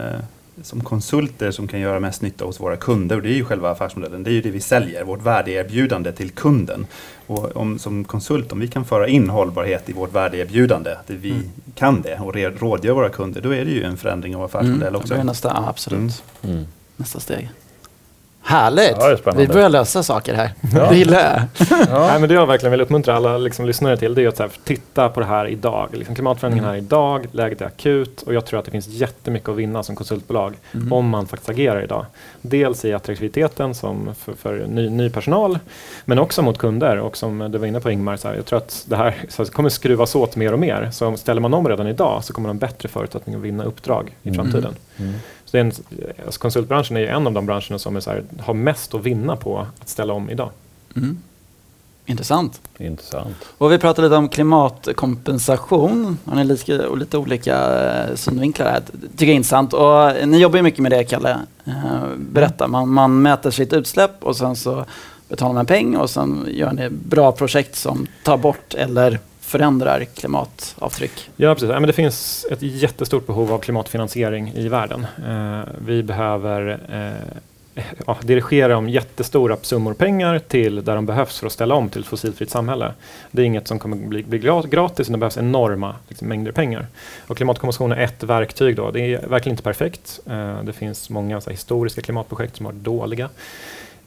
som 0.63 0.81
konsulter 0.83 1.51
som 1.51 1.67
kan 1.67 1.79
göra 1.79 1.99
mest 1.99 2.21
nytta 2.21 2.45
hos 2.45 2.59
våra 2.59 2.75
kunder. 2.77 3.15
Och 3.15 3.21
det 3.21 3.29
är 3.29 3.33
ju 3.33 3.45
själva 3.45 3.71
affärsmodellen. 3.71 4.23
Det 4.23 4.29
är 4.29 4.33
ju 4.33 4.41
det 4.41 4.49
vi 4.51 4.59
säljer, 4.59 5.03
vårt 5.03 5.21
värdeerbjudande 5.21 6.11
till 6.11 6.29
kunden. 6.31 6.85
Och 7.27 7.55
om, 7.57 7.79
som 7.79 8.03
konsult, 8.03 8.51
om 8.51 8.59
vi 8.59 8.67
kan 8.67 8.85
föra 8.85 9.07
in 9.07 9.29
hållbarhet 9.29 9.89
i 9.89 9.93
vårt 9.93 10.13
värdeerbjudande, 10.13 10.91
att 10.91 11.09
vi 11.09 11.31
Mm. 11.31 11.43
kan 11.75 12.01
det 12.01 12.19
och 12.19 12.33
re- 12.33 12.57
rådgör 12.59 12.93
våra 12.93 13.09
kunder, 13.09 13.41
då 13.41 13.53
är 13.53 13.65
det 13.65 13.71
ju 13.71 13.83
en 13.83 13.97
förändring 13.97 14.35
av 14.35 14.43
affärsmodell 14.43 14.93
Det 14.93 14.99
också. 14.99 15.13
blir 15.13 15.23
nästa, 15.23 15.47
ja, 15.55 15.69
absolut. 15.69 16.23
Mm. 16.43 16.55
Mm. 16.55 16.67
Nästa 16.97 17.19
steg. 17.19 17.49
Härligt! 18.47 18.95
Ja, 18.99 19.09
är. 19.09 19.37
Vi 19.37 19.47
börjar 19.47 19.69
lösa 19.69 20.03
saker 20.03 20.33
här. 20.33 20.49
Ja. 20.75 20.89
Det 20.89 20.95
gillar 20.97 21.19
jag. 21.59 21.67
Nej, 21.89 22.19
men 22.19 22.29
det 22.29 22.35
jag 22.35 22.45
verkligen 22.47 22.71
vill 22.71 22.81
uppmuntra 22.81 23.15
alla 23.15 23.37
liksom, 23.37 23.65
lyssnare 23.65 23.97
till 23.97 24.13
det 24.15 24.23
är 24.23 24.27
att 24.27 24.39
här, 24.39 24.49
titta 24.63 25.09
på 25.09 25.19
det 25.19 25.25
här 25.25 25.47
idag. 25.47 25.89
Liksom, 25.93 26.15
klimatförändringen 26.15 26.69
här 26.69 26.75
idag, 26.75 27.25
läget 27.31 27.61
är 27.61 27.65
akut 27.65 28.21
och 28.21 28.33
jag 28.33 28.45
tror 28.45 28.59
att 28.59 28.65
det 28.65 28.71
finns 28.71 28.87
jättemycket 28.87 29.49
att 29.49 29.55
vinna 29.55 29.83
som 29.83 29.95
konsultbolag 29.95 30.53
Mm. 30.73 30.93
om 30.93 31.09
man 31.09 31.27
faktiskt 31.27 31.49
agerar 31.49 31.83
idag. 31.83 32.05
Dels 32.41 32.85
i 32.85 32.93
attraktiviteten 32.93 33.75
som 33.75 34.09
för, 34.19 34.33
för 34.33 34.65
ny, 34.67 34.89
ny 34.89 35.09
personal 35.09 35.59
men 36.05 36.19
också 36.19 36.41
mot 36.41 36.57
kunder 36.57 36.97
och 36.99 37.17
som 37.17 37.51
du 37.51 37.57
var 37.57 37.67
inne 37.67 37.79
på 37.79 37.91
Ingmar, 37.91 38.17
så 38.17 38.27
här, 38.27 38.35
jag 38.35 38.45
tror 38.45 38.57
att 38.57 38.85
det 38.87 38.95
här 38.95 39.15
här, 39.37 39.45
kommer 39.45 39.69
skruvas 39.69 40.15
åt 40.15 40.35
mer 40.35 40.53
och 40.53 40.59
mer. 40.59 40.89
Så 40.93 41.17
ställer 41.17 41.41
man 41.41 41.53
om 41.53 41.67
redan 41.69 41.87
idag 41.87 42.23
så 42.23 42.33
kommer 42.33 42.49
man 42.49 42.55
ha 42.55 42.59
bättre 42.59 42.89
förutsättningar 42.89 43.39
att 43.39 43.45
vinna 43.45 43.63
uppdrag 43.63 44.15
i 44.23 44.29
Mm. 44.29 44.35
framtiden. 44.41 44.75
Mm. 44.97 45.13
Så 45.45 45.57
en, 45.57 45.71
alltså 46.25 46.39
konsultbranschen 46.39 46.97
är 46.97 47.01
ju 47.01 47.07
en 47.07 47.27
av 47.27 47.33
de 47.33 47.45
branscherna 47.45 47.79
som 47.79 47.95
är 47.95 47.99
så 47.99 48.09
här, 48.09 48.23
har 48.39 48.53
mest 48.53 48.93
att 48.93 49.03
vinna 49.03 49.35
på 49.35 49.67
att 49.81 49.89
ställa 49.89 50.13
om 50.13 50.29
idag. 50.29 50.49
Mm. 50.95 51.17
Intressant. 52.05 52.61
Intressant. 52.77 53.35
Och 53.57 53.71
vi 53.71 53.77
pratade 53.77 54.07
lite 54.07 54.17
om 54.17 54.29
klimatkompensation. 54.29 56.17
Har 56.25 56.35
ni 56.35 56.43
lite, 56.43 56.87
och 56.87 56.97
lite 56.97 57.17
olika 57.17 57.83
eh, 57.83 58.15
synvinklar 58.15 58.65
här. 58.65 58.81
Det 58.91 59.07
tycker 59.07 59.25
jag 59.25 59.31
är 59.31 59.35
intressant. 59.35 59.73
Och 59.73 60.09
eh, 60.09 60.27
ni 60.27 60.37
jobbar 60.37 60.57
ju 60.57 60.63
mycket 60.63 60.79
med 60.79 60.91
det, 60.91 61.03
Kalle. 61.03 61.39
Eh, 61.65 61.73
berätta, 62.17 62.67
man, 62.67 62.89
man 62.89 63.21
mäter 63.21 63.51
sitt 63.51 63.73
utsläpp 63.73 64.23
och 64.23 64.37
sen 64.37 64.55
så 64.55 64.85
betalar 65.29 65.53
man 65.53 65.65
peng 65.65 65.95
och 65.95 66.09
sen 66.09 66.47
gör 66.49 66.71
ni 66.71 66.89
bra 66.89 67.31
projekt 67.31 67.75
som 67.75 68.07
tar 68.23 68.37
bort 68.37 68.73
eller 68.73 69.19
förändrar 69.45 70.03
klimatavtryck. 70.03 71.29
Ja, 71.35 71.53
precis. 71.53 71.69
Ja, 71.69 71.79
men 71.79 71.87
det 71.87 71.93
finns 71.93 72.45
ett 72.51 72.61
jättestort 72.61 73.27
behov 73.27 73.53
av 73.53 73.59
klimatfinansiering 73.59 74.53
i 74.55 74.67
världen. 74.67 75.07
Eh, 75.27 75.61
vi 75.85 76.03
behöver 76.03 76.79
eh, 76.89 77.83
ja, 78.07 78.17
dirigera 78.21 78.77
om 78.77 78.89
jättestora 78.89 79.57
summor 79.61 79.93
pengar 79.93 80.39
till 80.39 80.83
där 80.83 80.95
de 80.95 81.05
behövs 81.05 81.39
för 81.39 81.47
att 81.47 81.53
ställa 81.53 81.75
om 81.75 81.89
till 81.89 82.01
ett 82.01 82.07
fossilfritt 82.07 82.49
samhälle. 82.49 82.93
Det 83.31 83.41
är 83.41 83.45
inget 83.45 83.67
som 83.67 83.79
kommer 83.79 83.97
bli, 83.97 84.23
bli 84.23 84.39
gratis, 84.69 85.07
det 85.07 85.17
behövs 85.17 85.37
enorma 85.37 85.95
liksom, 86.07 86.27
mängder 86.27 86.51
pengar. 86.51 86.87
Och 87.27 87.37
klimatkonventionen 87.37 87.97
är 87.97 88.03
ett 88.03 88.23
verktyg. 88.23 88.75
Då. 88.75 88.91
Det 88.91 88.99
är 88.99 89.27
verkligen 89.27 89.53
inte 89.53 89.63
perfekt. 89.63 90.19
Eh, 90.29 90.63
det 90.63 90.73
finns 90.73 91.09
många 91.09 91.41
så 91.41 91.49
här, 91.49 91.51
historiska 91.51 92.01
klimatprojekt 92.01 92.55
som 92.55 92.65
har 92.65 92.73
varit 92.73 92.83
dåliga. 92.83 93.29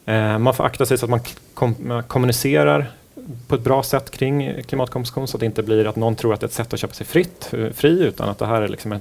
Eh, 0.07 0.38
man 0.38 0.55
får 0.55 0.64
akta 0.64 0.87
sig 0.87 0.98
så 0.98 1.07
att 1.07 1.11
man 1.11 1.20
kom, 1.55 1.74
man 1.79 2.03
kommunicerar 2.03 2.90
på 3.48 3.54
ett 3.54 3.60
bra 3.60 3.82
sätt 3.82 4.10
kring 4.10 4.62
klimatkompensation 4.62 5.28
så 5.28 5.36
att 5.36 5.40
det 5.40 5.46
inte 5.46 5.62
blir 5.62 5.86
att 5.86 5.96
någon 5.96 6.16
tror 6.16 6.34
att 6.34 6.40
det 6.40 6.44
är 6.44 6.48
ett 6.48 6.54
sätt 6.54 6.74
att 6.74 6.80
köpa 6.80 6.94
sig 6.94 7.06
fritt, 7.06 7.50
eh, 7.52 7.70
fri 7.70 8.02
utan 8.02 8.28
att 8.28 8.38
det 8.38 8.46
här 8.46 8.62
är 8.62 8.68
liksom 8.68 8.92
en 8.92 9.00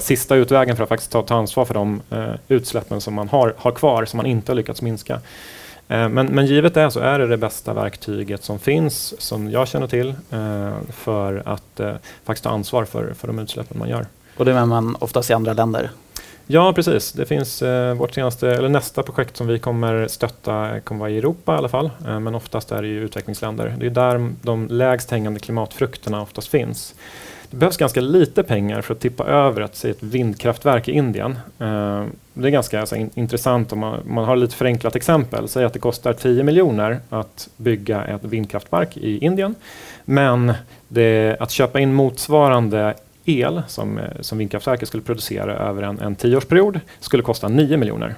sista 0.00 0.34
utvägen 0.34 0.76
för 0.76 0.82
att 0.82 0.88
faktiskt 0.88 1.10
ta, 1.10 1.22
ta 1.22 1.34
ansvar 1.34 1.64
för 1.64 1.74
de 1.74 2.02
eh, 2.10 2.34
utsläppen 2.48 3.00
som 3.00 3.14
man 3.14 3.28
har, 3.28 3.54
har 3.58 3.70
kvar 3.72 4.04
som 4.04 4.16
man 4.16 4.26
inte 4.26 4.52
har 4.52 4.56
lyckats 4.56 4.82
minska. 4.82 5.20
Eh, 5.88 6.08
men, 6.08 6.26
men 6.26 6.46
givet 6.46 6.74
det 6.74 6.90
så 6.90 7.00
är 7.00 7.18
det 7.18 7.26
det 7.26 7.36
bästa 7.36 7.74
verktyget 7.74 8.44
som 8.44 8.58
finns 8.58 9.20
som 9.20 9.50
jag 9.50 9.68
känner 9.68 9.86
till 9.86 10.14
eh, 10.30 10.72
för 10.92 11.42
att 11.44 11.80
eh, 11.80 11.94
faktiskt 12.24 12.44
ta 12.44 12.50
ansvar 12.50 12.84
för, 12.84 13.14
för 13.14 13.26
de 13.26 13.38
utsläppen 13.38 13.78
man 13.78 13.88
gör. 13.88 14.06
Och 14.36 14.44
det 14.44 14.52
är 14.52 14.66
man 14.66 14.96
oftast 14.98 15.30
i 15.30 15.32
andra 15.32 15.52
länder. 15.52 15.90
Ja, 16.46 16.72
precis. 16.72 17.12
Det 17.12 17.26
finns 17.26 17.62
eh, 17.62 17.94
vårt 17.94 18.14
senaste, 18.14 18.50
eller 18.50 18.68
nästa 18.68 19.02
projekt 19.02 19.36
som 19.36 19.46
vi 19.46 19.58
kommer 19.58 20.08
stötta 20.08 20.80
kommer 20.80 21.00
vara 21.00 21.10
i 21.10 21.18
Europa 21.18 21.54
i 21.54 21.58
alla 21.58 21.68
fall. 21.68 21.90
Eh, 22.06 22.20
men 22.20 22.34
oftast 22.34 22.72
är 22.72 22.82
det 22.82 22.88
ju 22.88 23.04
utvecklingsländer. 23.04 23.74
Det 23.78 23.86
är 23.86 23.90
där 23.90 24.32
de 24.42 24.68
lägst 24.68 25.10
hängande 25.10 25.40
klimatfrukterna 25.40 26.22
oftast 26.22 26.48
finns. 26.48 26.94
Det 27.50 27.56
behövs 27.56 27.76
ganska 27.76 28.00
lite 28.00 28.42
pengar 28.42 28.80
för 28.80 28.94
att 28.94 29.00
tippa 29.00 29.24
över 29.24 29.60
att 29.60 29.76
se 29.76 29.90
ett 29.90 30.02
vindkraftverk 30.02 30.88
i 30.88 30.92
Indien. 30.92 31.38
Eh, 31.58 32.04
det 32.34 32.48
är 32.48 32.50
ganska 32.50 32.80
alltså, 32.80 32.96
in, 32.96 33.10
intressant 33.14 33.72
om 33.72 33.78
man, 33.78 34.00
man 34.06 34.24
har 34.24 34.36
lite 34.36 34.54
förenklat 34.54 34.96
exempel. 34.96 35.48
Säg 35.48 35.64
att 35.64 35.72
det 35.72 35.78
kostar 35.78 36.12
10 36.12 36.42
miljoner 36.42 37.00
att 37.08 37.48
bygga 37.56 38.04
ett 38.04 38.24
vindkraftverk 38.24 38.96
i 38.96 39.18
Indien. 39.18 39.54
Men 40.04 40.52
det, 40.88 41.36
att 41.40 41.50
köpa 41.50 41.80
in 41.80 41.94
motsvarande 41.94 42.94
el 43.24 43.62
som, 43.68 43.98
eh, 43.98 44.04
som 44.20 44.38
vindkraftverket 44.38 44.88
skulle 44.88 45.02
producera 45.02 45.56
över 45.56 45.82
en, 45.82 46.00
en 46.00 46.16
tioårsperiod 46.16 46.80
skulle 47.00 47.22
kosta 47.22 47.48
9 47.48 47.76
miljoner. 47.76 48.14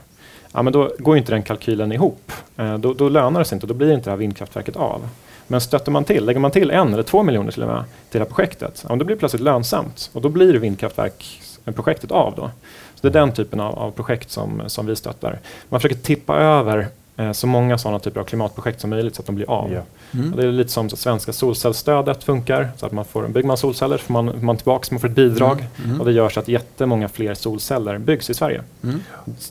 Ja, 0.52 0.62
men 0.62 0.72
då 0.72 0.92
går 0.98 1.16
inte 1.16 1.32
den 1.32 1.42
kalkylen 1.42 1.92
ihop. 1.92 2.32
Eh, 2.56 2.78
då, 2.78 2.94
då 2.94 3.08
lönar 3.08 3.40
det 3.40 3.44
sig 3.44 3.56
inte, 3.56 3.66
då 3.66 3.74
blir 3.74 3.92
inte 3.92 4.04
det 4.04 4.10
här 4.10 4.18
vindkraftverket 4.18 4.76
av. 4.76 5.08
Men 5.46 5.60
stöter 5.60 5.92
man 5.92 6.04
till, 6.04 6.26
lägger 6.26 6.40
man 6.40 6.50
till 6.50 6.70
en 6.70 6.92
eller 6.92 7.02
två 7.02 7.22
miljoner 7.22 7.52
till 7.52 7.62
och 7.62 7.68
med 7.68 7.84
till 8.10 8.18
det 8.18 8.24
här 8.24 8.34
projektet, 8.34 8.84
ja, 8.88 8.96
då 8.96 9.04
blir 9.04 9.16
det 9.16 9.20
plötsligt 9.20 9.42
lönsamt 9.42 10.10
och 10.12 10.22
då 10.22 10.28
blir 10.28 10.54
vindkraftverksprojektet 10.54 12.10
av 12.10 12.34
då. 12.36 12.50
Så 12.94 13.00
det 13.00 13.08
är 13.08 13.20
den 13.20 13.32
typen 13.32 13.60
av, 13.60 13.78
av 13.78 13.90
projekt 13.90 14.30
som, 14.30 14.62
som 14.66 14.86
vi 14.86 14.96
stöttar. 14.96 15.38
Man 15.68 15.80
försöker 15.80 16.02
tippa 16.02 16.36
över 16.36 16.88
så 17.32 17.46
många 17.46 17.78
sådana 17.78 17.98
typer 17.98 18.20
av 18.20 18.24
klimatprojekt 18.24 18.80
som 18.80 18.90
möjligt 18.90 19.14
så 19.16 19.22
att 19.22 19.26
de 19.26 19.34
blir 19.34 19.50
av. 19.50 19.72
Ja. 19.72 19.80
Mm. 20.14 20.32
Och 20.32 20.40
det 20.40 20.46
är 20.48 20.52
lite 20.52 20.72
som 20.72 20.90
så 20.90 20.96
svenska 20.96 21.32
solcellsstödet 21.32 22.24
funkar. 22.24 22.68
Så 22.76 22.86
att 22.86 22.92
man 22.92 23.04
får, 23.04 23.28
bygger 23.28 23.46
man 23.48 23.56
solceller 23.56 23.98
får 23.98 24.12
man, 24.12 24.32
man 24.44 24.56
tillbaka 24.56 24.86
man 24.90 25.00
får 25.00 25.08
ett 25.08 25.14
bidrag. 25.14 25.66
Mm. 25.84 26.00
Och 26.00 26.06
det 26.06 26.12
gör 26.12 26.28
så 26.28 26.40
att 26.40 26.48
jättemånga 26.48 27.08
fler 27.08 27.34
solceller 27.34 27.98
byggs 27.98 28.30
i 28.30 28.34
Sverige. 28.34 28.62
Mm. 28.84 29.00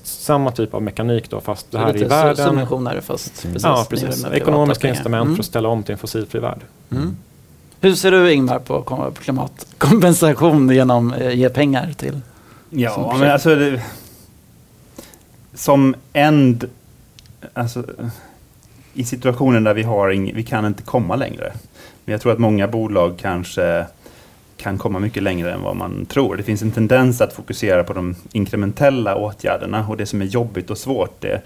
Samma 0.04 0.52
typ 0.52 0.74
av 0.74 0.82
mekanik 0.82 1.30
då 1.30 1.42
fast 1.42 1.72
det 1.72 1.78
här 1.78 1.94
lite 1.94 2.06
i 2.06 2.08
världen. 2.08 2.36
subventioner 2.48 3.02
fast 3.02 3.44
Mm. 3.44 3.54
precis. 3.54 3.66
ja, 3.66 3.86
precis. 3.90 4.26
Ekonomiska 4.34 4.82
pengar. 4.82 4.94
instrument 4.96 5.24
Mm. 5.26 5.36
för 5.36 5.42
att 5.44 5.48
ställa 5.48 5.70
om 5.70 5.84
till 5.84 5.92
en 5.92 5.98
fossilfri 6.00 6.40
värld. 6.40 6.60
Mm. 6.92 7.18
Hur 7.82 7.96
ser 7.96 8.12
du 8.12 8.34
Ingmar 8.34 8.60
på 8.60 8.82
kom- 8.82 9.14
på 9.14 9.22
klimatkompensation 9.22 10.70
genom 10.70 11.14
att 11.14 11.34
ge 11.36 11.50
pengar 11.50 11.94
till? 11.98 12.22
Ja, 12.70 13.16
men 13.20 13.32
alltså 13.32 13.56
det, 13.56 13.82
som 15.54 15.96
end, 16.14 16.70
alltså 17.54 17.84
i 18.94 19.04
situationen 19.04 19.64
där 19.64 19.74
vi 19.74 19.84
har 19.84 20.12
ing, 20.12 20.32
vi 20.36 20.44
kan 20.44 20.66
inte 20.66 20.84
komma 20.84 21.16
längre. 21.16 21.54
Men 22.06 22.12
jag 22.12 22.22
tror 22.22 22.32
att 22.32 22.40
många 22.40 22.68
bolag 22.68 23.18
kanske 23.18 23.86
kan 24.58 24.78
komma 24.78 25.00
mycket 25.00 25.24
längre 25.24 25.54
än 25.54 25.62
vad 25.62 25.76
man 25.76 26.06
tror. 26.06 26.36
Det 26.36 26.44
finns 26.44 26.62
en 26.62 26.72
tendens 26.72 27.22
att 27.22 27.34
fokusera 27.34 27.84
på 27.84 27.94
de 27.94 28.16
inkrementella 28.32 29.16
åtgärderna 29.16 29.88
och 29.88 29.98
det 29.98 30.06
som 30.06 30.22
är 30.22 30.26
jobbigt 30.26 30.70
och 30.70 30.78
svårt 30.78 31.22
det 31.22 31.42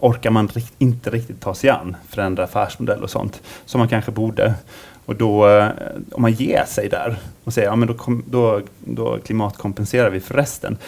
orkar 0.00 0.30
man 0.30 0.48
rikt, 0.48 0.74
inte 0.78 1.10
riktigt 1.10 1.40
ta 1.40 1.54
sig 1.54 1.70
an. 1.70 1.96
Förändra 2.08 2.44
affärsmodell 2.44 3.02
och 3.02 3.10
sånt 3.10 3.42
som 3.64 3.78
man 3.78 3.88
kanske 3.88 4.10
borde. 4.10 4.54
Och 5.06 5.16
då, 5.16 5.48
eh, 5.48 5.68
om 6.12 6.22
man 6.22 6.32
ger 6.32 6.64
sig 6.64 6.88
där 6.88 7.16
och 7.44 7.54
säger 7.54 7.68
ja, 7.68 7.76
men 7.76 7.88
då, 7.88 7.96
då, 8.26 8.60
då 8.84 9.18
klimatkompenserar 9.24 10.10
vi 10.10 10.20
för 10.20 10.34
resten. 10.34 10.78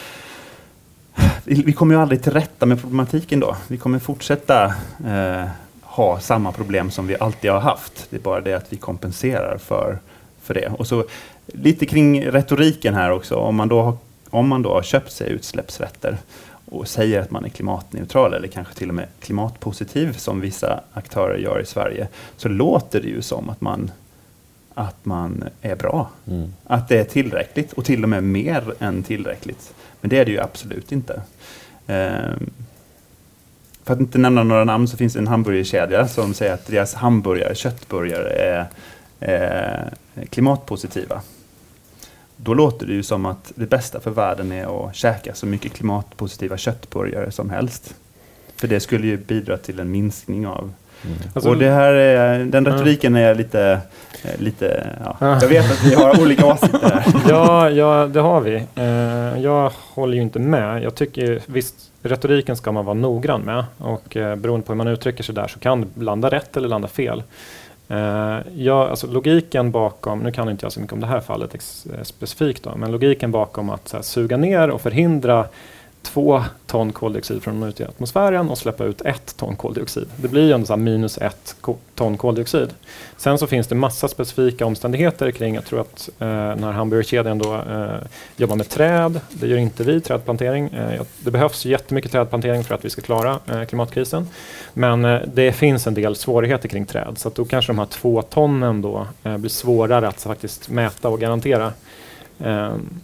Vi, 1.45 1.63
vi 1.63 1.73
kommer 1.73 1.95
ju 1.95 2.01
aldrig 2.01 2.23
till 2.23 2.33
rätta 2.33 2.67
med 2.67 2.81
problematiken 2.81 3.41
då. 3.41 3.57
Vi 3.69 3.77
kommer 3.77 3.99
fortsätta 3.99 4.65
eh, 5.07 5.45
ha 5.83 6.21
samma 6.21 6.53
problem 6.53 6.91
som 6.91 7.07
vi 7.07 7.17
alltid 7.21 7.51
har 7.51 7.61
haft. 7.61 8.07
Det 8.11 8.17
är 8.17 8.21
bara 8.21 8.41
det 8.41 8.55
att 8.55 8.73
vi 8.73 8.77
kompenserar 8.77 9.59
för, 9.59 9.99
för 10.43 10.55
det. 10.55 10.73
Och 10.79 10.87
så 10.87 11.05
lite 11.47 11.87
kring 11.87 12.27
retoriken 12.27 12.95
här 12.95 13.11
också. 13.11 13.35
Om 13.37 13.57
man 13.57 13.69
då 13.69 13.83
har, 13.83 13.97
om 14.31 14.49
man 14.49 14.63
då 14.63 14.73
har 14.73 14.83
köpt 14.83 15.13
sig 15.13 15.31
utsläppsrätter 15.31 16.17
och 16.71 16.89
säger 16.89 17.21
att 17.21 17.31
man 17.31 17.45
är 17.45 17.49
klimatneutral 17.49 18.35
eller 18.35 18.49
kanske 18.49 18.75
till 18.75 18.89
och 18.89 18.95
med 18.95 19.07
klimatpositiv 19.21 20.13
som 20.13 20.41
vissa 20.41 20.81
aktörer 20.93 21.39
gör 21.39 21.61
i 21.61 21.67
Sverige 21.67 22.09
så 22.37 22.49
låter 22.49 23.01
det 23.01 23.09
ju 23.09 23.23
som 23.23 23.51
att 23.51 23.61
man, 23.61 23.91
att 24.79 25.05
man 25.05 25.45
är 25.63 25.77
bra. 25.77 26.11
Mm. 26.27 26.55
Att 26.65 26.89
det 26.89 26.99
är 26.99 27.05
tillräckligt 27.05 27.73
och 27.73 27.85
till 27.85 28.03
och 28.03 28.09
med 28.09 28.25
mer 28.25 28.75
än 28.79 29.03
tillräckligt. 29.03 29.75
Men 30.01 30.11
det 30.11 30.19
är 30.19 30.25
det 30.25 30.31
ju 30.31 30.41
absolut 30.41 30.93
inte. 30.93 31.23
Ehm, 31.87 32.51
för 33.85 33.95
att 33.95 34.01
inte 34.01 34.19
nämna 34.19 34.43
några 34.43 34.65
namn 34.65 34.89
så 34.89 34.97
finns 34.97 35.13
det 35.13 35.19
en 35.19 35.27
hamburgerkedja 35.27 36.09
som 36.09 36.35
säger 36.35 36.55
att 36.55 36.67
deras 36.67 36.95
hamburgare, 36.95 37.55
köttburgare 37.55 38.31
är, 38.31 38.67
är 39.21 39.93
klimatpositiva. 40.31 41.23
då 42.37 42.55
låter 42.55 42.87
det 42.87 42.93
ju 42.93 43.03
som 43.03 43.27
att 43.27 43.53
det 43.55 43.67
bästa 43.67 44.01
för 44.01 44.11
världen 44.11 44.53
är 44.53 44.89
att 44.89 44.95
käka 44.95 45.35
så 45.35 45.47
mycket 45.47 45.73
klimatpositiva 45.73 46.57
köttburgare 46.57 47.31
som 47.31 47.51
helst. 47.51 47.95
För 48.57 48.69
det 48.69 48.81
skulle 48.81 49.07
ju 49.07 49.17
bidra 49.17 49.57
till 49.57 49.81
en 49.81 49.91
minskning 49.91 50.47
av 50.47 50.73
Mm. 51.05 51.19
Alltså- 51.35 51.51
och 51.51 51.57
det 51.57 51.71
här 51.71 51.93
är, 51.93 52.45
den 52.45 52.67
retoriken 52.67 53.17
är 53.17 53.35
lite, 53.35 53.81
eh, 54.25 54.41
lite 54.41 54.87
ja. 55.05 55.39
jag 55.41 55.49
vet 55.49 55.73
att 55.73 55.85
vi 55.85 55.95
har 55.95 56.21
olika 56.21 56.47
åsikter 56.47 56.91
här. 56.91 57.05
ja, 57.29 57.71
ja, 57.71 58.07
det 58.07 58.21
har 58.21 58.41
vi. 58.41 58.55
Eh, 58.75 59.43
jag 59.43 59.73
håller 59.95 60.15
ju 60.15 60.23
inte 60.23 60.39
med. 60.39 60.83
Jag 60.83 60.95
tycker 60.95 61.41
visst, 61.47 61.75
retoriken 62.03 62.57
ska 62.57 62.73
man 62.73 62.85
vara 62.85 62.95
noggrann 62.95 63.41
med 63.41 63.65
och 63.79 64.17
eh, 64.17 64.37
beroende 64.37 64.67
på 64.67 64.73
hur 64.73 64.77
man 64.77 64.89
uttrycker 64.89 65.25
sig 65.25 65.35
där 65.35 65.49
så 65.49 65.59
kan 65.59 65.81
det 65.81 66.05
landa 66.05 66.29
rätt 66.31 66.57
eller 66.57 66.69
landa 66.69 66.89
fel. 66.89 67.23
Eh, 67.89 68.39
ja, 68.57 68.89
alltså 68.89 69.07
logiken 69.07 69.71
bakom, 69.71 70.19
nu 70.19 70.33
kan 70.33 70.51
inte 70.51 70.65
jag 70.65 70.73
så 70.73 70.81
mycket 70.81 70.93
om 70.93 71.01
det 71.01 71.07
här 71.07 71.21
fallet 71.21 71.55
ex, 71.55 71.87
specifikt 72.03 72.63
då, 72.63 72.77
men 72.77 72.93
logiken 72.93 73.31
bakom 73.31 73.71
att 73.71 73.93
här, 73.93 74.03
suga 74.03 74.37
ner 74.37 74.71
och 74.71 74.81
förhindra 74.81 75.45
två 76.13 76.45
ton 76.67 76.93
koldioxid 76.93 77.43
från 77.43 77.63
ut 77.63 77.81
i 77.81 77.85
atmosfären 77.85 78.51
och 78.51 78.59
släppa 78.59 78.85
ut 78.85 79.01
ett 79.01 79.37
ton 79.37 79.57
koldioxid. 79.57 80.09
Det 80.17 80.29
blir 80.29 80.47
ju 80.47 80.53
ändå 80.53 80.67
så 80.67 80.73
här 80.73 80.79
minus 80.79 81.19
ett 81.19 81.57
ton 81.95 82.17
koldioxid. 82.17 82.69
Sen 83.17 83.39
så 83.39 83.47
finns 83.47 83.67
det 83.67 83.75
massa 83.75 84.09
specifika 84.09 84.67
omständigheter 84.67 85.31
kring, 85.31 85.55
jag 85.55 85.65
tror 85.65 85.81
att 85.81 86.09
eh, 86.19 86.27
när 86.29 86.73
hamburgerkedjan 86.73 87.39
då 87.39 87.55
eh, 87.55 88.07
jobbar 88.37 88.57
med 88.57 88.69
träd, 88.69 89.21
det 89.31 89.47
gör 89.47 89.57
inte 89.57 89.85
vi, 89.85 90.01
trädplantering. 90.01 90.69
Eh, 90.69 91.03
det 91.19 91.31
behövs 91.31 91.65
jättemycket 91.65 92.13
trädplantering 92.13 92.65
för 92.65 92.75
att 92.75 92.85
vi 92.85 92.91
ska 92.91 93.03
klara 93.03 93.39
eh, 93.47 93.65
klimatkrisen. 93.65 94.29
Men 94.75 95.05
eh, 95.05 95.21
det 95.35 95.53
finns 95.53 95.87
en 95.87 95.95
del 95.95 96.17
svårigheter 96.17 96.69
kring 96.69 96.87
träd, 96.87 97.15
så 97.19 97.29
att 97.29 97.35
då 97.35 97.45
kanske 97.45 97.73
de 97.73 97.79
här 97.79 97.87
två 97.87 98.23
tonnen 98.23 98.83
då 98.83 99.07
eh, 99.23 99.37
blir 99.37 99.51
svårare 99.51 100.09
att 100.09 100.23
faktiskt 100.23 100.69
mäta 100.69 101.09
och 101.09 101.21
garantera. 101.21 101.73
Ehm, 102.39 103.01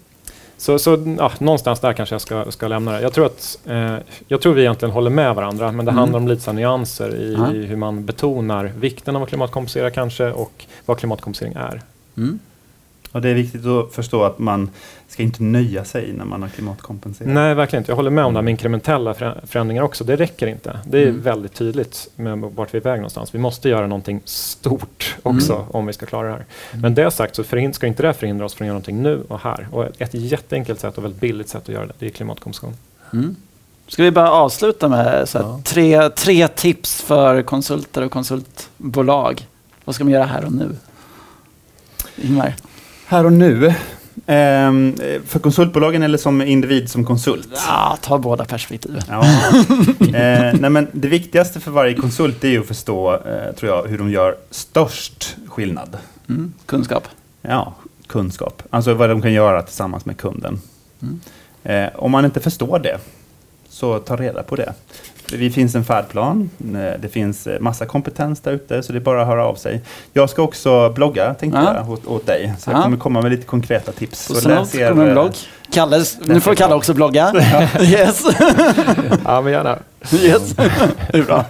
så, 0.56 0.78
så 0.78 1.14
ja, 1.18 1.32
någonstans 1.38 1.80
där 1.80 1.92
kanske 1.92 2.14
jag 2.14 2.20
ska, 2.22 2.50
ska 2.50 2.68
lämna 2.68 2.92
det. 2.92 3.00
Jag 3.02 3.12
tror, 3.12 3.26
att, 3.26 3.58
eh, 3.66 3.96
jag 4.28 4.40
tror 4.40 4.54
vi 4.54 4.60
egentligen 4.60 4.92
håller 4.92 5.10
med 5.10 5.34
varandra, 5.34 5.72
men 5.72 5.84
det 5.86 5.90
Mm. 5.90 5.98
handlar 5.98 6.18
om 6.18 6.28
lite 6.28 6.52
nyanser 6.52 7.14
i, 7.14 7.34
Ja. 7.38 7.52
i 7.52 7.62
hur 7.66 7.76
man 7.76 8.04
betonar 8.04 8.72
vikten 8.78 9.16
av 9.16 9.22
att 9.22 9.28
klimatkompensera 9.28 9.90
kanske 9.90 10.30
och 10.32 10.64
vad 10.86 10.98
klimatkompensering 10.98 11.52
är. 11.52 11.82
Mm. 12.16 12.38
Och 13.14 13.20
det 13.22 13.28
är 13.28 13.34
viktigt 13.34 13.66
att 13.66 13.92
förstå 13.94 14.24
att 14.24 14.38
man 14.38 14.70
ska 15.08 15.22
inte 15.22 15.42
nöja 15.42 15.84
sig 15.84 16.12
när 16.12 16.24
man 16.24 16.42
har 16.42 16.48
klimatkompenserat. 16.48 17.30
Nej, 17.32 17.54
verkligen 17.54 17.80
inte. 17.82 17.90
Jag 17.92 17.96
håller 17.96 18.10
med 18.10 18.24
om 18.24 18.32
det 18.34 18.38
här 18.38 18.42
med 18.42 18.50
inkrementella 18.50 19.12
förä- 19.14 19.46
förändringar 19.46 19.82
också. 19.82 20.04
Det 20.04 20.16
räcker 20.16 20.46
inte. 20.46 20.78
Det 20.86 20.98
är 21.02 21.06
Mm. 21.08 21.22
väldigt 21.22 21.54
tydligt 21.54 22.08
med 22.16 22.38
vart 22.38 22.74
vi 22.74 22.78
är 22.78 22.82
väg 22.82 22.96
någonstans. 22.96 23.34
Vi 23.34 23.38
måste 23.38 23.68
göra 23.68 23.86
någonting 23.86 24.20
stort 24.24 25.16
också 25.22 25.52
Mm. 25.54 25.66
om 25.70 25.86
vi 25.86 25.92
ska 25.92 26.06
klara 26.06 26.26
det 26.26 26.32
här. 26.32 26.44
Men 26.72 26.94
det 26.94 27.10
sagt 27.10 27.36
så 27.36 27.44
ska 27.44 27.86
inte 27.86 28.02
det 28.02 28.12
förhindra 28.14 28.44
oss 28.46 28.54
från 28.54 28.64
att 28.64 28.68
göra 28.68 28.74
någonting 28.74 29.02
nu 29.02 29.22
och 29.28 29.40
här. 29.40 29.68
Och 29.72 29.86
ett 29.98 30.14
jätteenkelt 30.14 30.80
sätt 30.80 30.98
och 30.98 31.04
väldigt 31.04 31.20
billigt 31.20 31.48
sätt 31.48 31.62
att 31.62 31.68
göra 31.68 31.86
det, 31.86 31.92
det 31.98 32.06
är 32.06 32.10
klimatkompensation. 32.10 32.74
Mm. 33.12 33.36
Ska 33.88 34.02
vi 34.02 34.10
bara 34.10 34.30
avsluta 34.30 34.88
med 34.88 35.28
så 35.28 35.38
här, 35.38 35.44
Ja. 35.44 35.60
tre, 35.64 36.08
tre 36.10 36.48
tips 36.48 37.02
för 37.02 37.42
konsulter 37.42 38.02
och 38.04 38.10
konsultbolag? 38.10 39.46
Vad 39.84 39.94
ska 39.94 40.04
man 40.04 40.12
göra 40.12 40.24
här 40.24 40.44
och 40.44 40.52
nu? 40.52 40.76
Ingmar? 42.16 42.54
Här 43.06 43.26
och 43.26 43.32
nu, 43.32 43.74
ehm, 44.26 44.96
för 45.26 45.38
konsultbolagen 45.38 46.02
eller 46.02 46.18
som 46.18 46.42
individ 46.42 46.90
som 46.90 47.04
konsult? 47.04 47.48
Ja, 47.66 47.98
ta 48.00 48.18
båda 48.18 48.44
perspektiven. 48.44 49.02
Ja. 49.08 49.24
eh, 50.00 50.54
nej 50.60 50.70
men 50.70 50.88
det 50.92 51.08
viktigaste 51.08 51.60
för 51.60 51.70
varje 51.70 51.94
konsult 51.94 52.44
är 52.44 52.48
ju 52.48 52.60
att 52.60 52.66
förstå, 52.66 53.14
eh, 53.14 53.54
tror 53.56 53.72
jag, 53.72 53.86
hur 53.88 53.98
de 53.98 54.10
gör 54.10 54.36
störst 54.50 55.36
skillnad. 55.46 55.96
Mm. 56.28 56.52
Kunskap. 56.66 57.08
Ja, 57.42 57.74
kunskap. 58.06 58.62
Alltså 58.70 58.94
vad 58.94 59.08
de 59.08 59.22
kan 59.22 59.32
göra 59.32 59.62
tillsammans 59.62 60.04
med 60.04 60.16
kunden. 60.16 60.60
Mm. 61.02 61.20
Eh, 61.64 61.90
om 61.96 62.10
man 62.10 62.24
inte 62.24 62.40
förstår 62.40 62.78
det, 62.78 62.98
så 63.68 63.98
ta 63.98 64.16
reda 64.16 64.42
på 64.42 64.56
det. 64.56 64.74
Det 65.28 65.50
finns 65.50 65.74
en 65.74 65.84
färdplan, 65.84 66.50
eh, 66.60 67.00
det 67.02 67.08
finns 67.12 67.46
eh, 67.46 67.60
massa 67.60 67.86
kompetens 67.86 68.40
där 68.40 68.52
ute, 68.52 68.82
så 68.82 68.92
det 68.92 68.98
är 68.98 69.00
bara 69.00 69.20
att 69.22 69.26
höra 69.28 69.46
av 69.46 69.54
sig. 69.54 69.80
Jag 70.12 70.30
ska 70.30 70.42
också 70.42 70.90
blogga, 70.90 71.34
tänkte 71.34 71.60
Ja. 71.60 71.74
jag, 71.76 71.90
åt, 71.90 72.06
åt 72.06 72.26
dig. 72.26 72.52
Så 72.58 72.70
Ja. 72.70 72.74
jag 72.76 72.82
kommer 72.84 72.96
komma 72.96 73.22
med 73.22 73.30
lite 73.30 73.46
konkreta 73.46 73.92
tips. 73.92 74.28
På 74.28 74.34
Så 74.34 74.48
läs 74.48 74.74
er, 74.74 74.88
kommer 74.90 75.02
en 75.02 75.08
eh, 75.08 75.14
blogg. 75.14 75.32
Kalle, 75.70 76.04
nu 76.24 76.40
får 76.40 76.54
Kalle 76.54 76.74
också 76.74 76.94
blogga. 76.94 77.32
yes. 77.80 78.22
Ja, 79.24 79.40
men 79.40 79.52
gärna. 79.52 79.78
yes. 80.12 80.54
det 81.12 81.18
är 81.18 81.22
bra. 81.22 81.44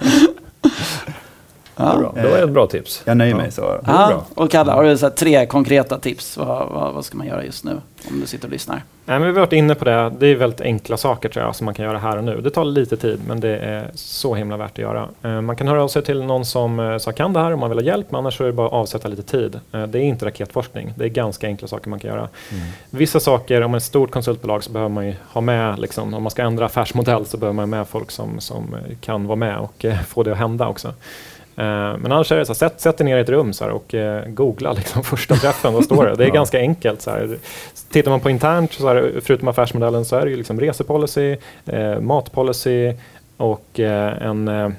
Ja. 1.76 1.96
Bra. 1.98 2.12
Det 2.22 2.28
var 2.28 2.38
ett 2.38 2.50
bra 2.50 2.66
tips. 2.66 3.02
Jag 3.04 3.16
nöjer 3.16 3.34
mig 3.34 3.52
så. 3.52 3.62
Ja, 3.86 4.06
bra. 4.08 4.24
och 4.44 4.50
Kalle, 4.50 4.72
har 4.72 4.84
du 4.84 4.98
så 4.98 5.06
här 5.06 5.10
tre 5.12 5.46
konkreta 5.46 5.98
tips? 5.98 6.36
Vad, 6.36 6.68
vad, 6.68 6.94
vad 6.94 7.04
ska 7.04 7.16
man 7.18 7.26
göra 7.26 7.44
just 7.44 7.64
nu 7.64 7.80
om 8.10 8.20
du 8.20 8.26
sitter 8.26 8.46
och 8.46 8.52
lyssnar? 8.52 8.82
Nej, 9.06 9.18
men 9.18 9.28
vi 9.28 9.34
har 9.34 9.40
varit 9.46 9.52
inne 9.52 9.74
på 9.74 9.84
det. 9.84 10.12
Det 10.18 10.26
är 10.26 10.34
väldigt 10.36 10.60
enkla 10.60 10.96
saker 10.96 11.28
tror 11.28 11.44
jag 11.44 11.56
som 11.56 11.64
man 11.64 11.74
kan 11.74 11.84
göra 11.84 11.98
här 11.98 12.16
och 12.18 12.24
nu. 12.24 12.40
Det 12.40 12.50
tar 12.50 12.64
lite 12.64 12.96
tid 12.96 13.20
men 13.28 13.40
det 13.40 13.56
är 13.58 13.90
så 13.94 14.34
himla 14.34 14.56
värt 14.56 14.70
att 14.72 14.78
göra. 14.78 15.08
Eh, 15.22 15.40
Man 15.40 15.56
kan 15.56 15.68
höra 15.68 15.82
av 15.82 15.88
sig 15.88 16.02
till 16.02 16.22
någon 16.24 16.44
som 16.44 16.80
eh, 16.80 16.98
så 16.98 17.12
kan 17.12 17.32
det 17.32 17.40
här 17.40 17.52
om 17.52 17.60
man 17.60 17.70
vill 17.70 17.78
ha 17.78 17.84
hjälp 17.84 18.06
men 18.10 18.18
annars 18.18 18.40
är 18.40 18.44
det 18.44 18.52
bara 18.52 18.66
att 18.66 18.72
avsätta 18.72 19.08
lite 19.08 19.22
tid. 19.22 19.60
Eh, 19.72 19.82
Det 19.82 19.98
är 19.98 20.02
inte 20.02 20.26
raketforskning. 20.26 20.92
Det 20.96 21.04
är 21.04 21.08
ganska 21.08 21.46
enkla 21.46 21.68
saker 21.68 21.90
man 21.90 21.98
kan 22.00 22.10
göra. 22.10 22.28
Vissa 22.90 23.20
saker, 23.20 23.60
om 23.62 23.70
man 23.70 23.74
är 23.74 23.80
ett 23.80 23.82
stort 23.84 24.10
konsultbolag 24.10 24.64
så 24.64 24.72
behöver 24.72 24.90
man 24.94 25.06
ju 25.06 25.14
ha 25.32 25.40
med, 25.40 25.78
liksom, 25.78 26.14
om 26.14 26.22
man 26.22 26.30
ska 26.30 26.42
ändra 26.42 26.64
affärsmodell 26.66 27.26
så 27.26 27.36
behöver 27.36 27.54
man 27.54 27.62
ha 27.72 27.78
med 27.78 27.88
folk 27.88 28.10
som, 28.10 28.40
som 28.40 28.76
kan 29.00 29.26
vara 29.26 29.36
med 29.36 29.58
och 29.58 29.84
få 30.08 30.22
det 30.22 30.32
att 30.32 30.38
hända 30.38 30.68
också. 30.68 30.92
Eh, 31.56 31.64
Men 31.98 32.12
annars 32.12 32.32
är 32.32 32.36
det 32.36 32.46
så 32.46 32.52
här, 32.52 32.54
sätt, 32.68 32.80
sätt 32.80 32.98
dig 32.98 33.04
ner 33.04 33.16
i 33.16 33.20
ett 33.20 33.28
rum 33.28 33.52
så 33.52 33.64
här, 33.64 33.70
och 33.70 33.94
eh, 33.94 34.28
googla 34.28 34.72
liksom, 34.72 35.04
första 35.04 35.34
träffen, 35.36 35.72
vad 35.72 35.84
står 35.84 36.04
det? 36.06 36.14
Det 36.16 36.24
är 36.24 36.28
Ja. 36.28 36.34
ganska 36.34 36.58
enkelt. 36.58 37.00
Så 37.02 37.10
här. 37.10 37.38
Tittar 37.90 38.10
man 38.10 38.20
på 38.20 38.30
internt, 38.30 38.72
så 38.72 38.88
här, 38.88 39.12
förutom 39.24 39.48
affärsmodellen, 39.48 40.04
så 40.04 40.16
är 40.16 40.24
det 40.24 40.30
ju 40.30 40.36
liksom 40.36 40.60
resepolicy, 40.60 41.36
eh, 41.66 42.00
matpolicy 42.00 42.92
och 43.36 43.80
eh, 43.80 44.22
en 44.22 44.48
eh, 44.48 44.70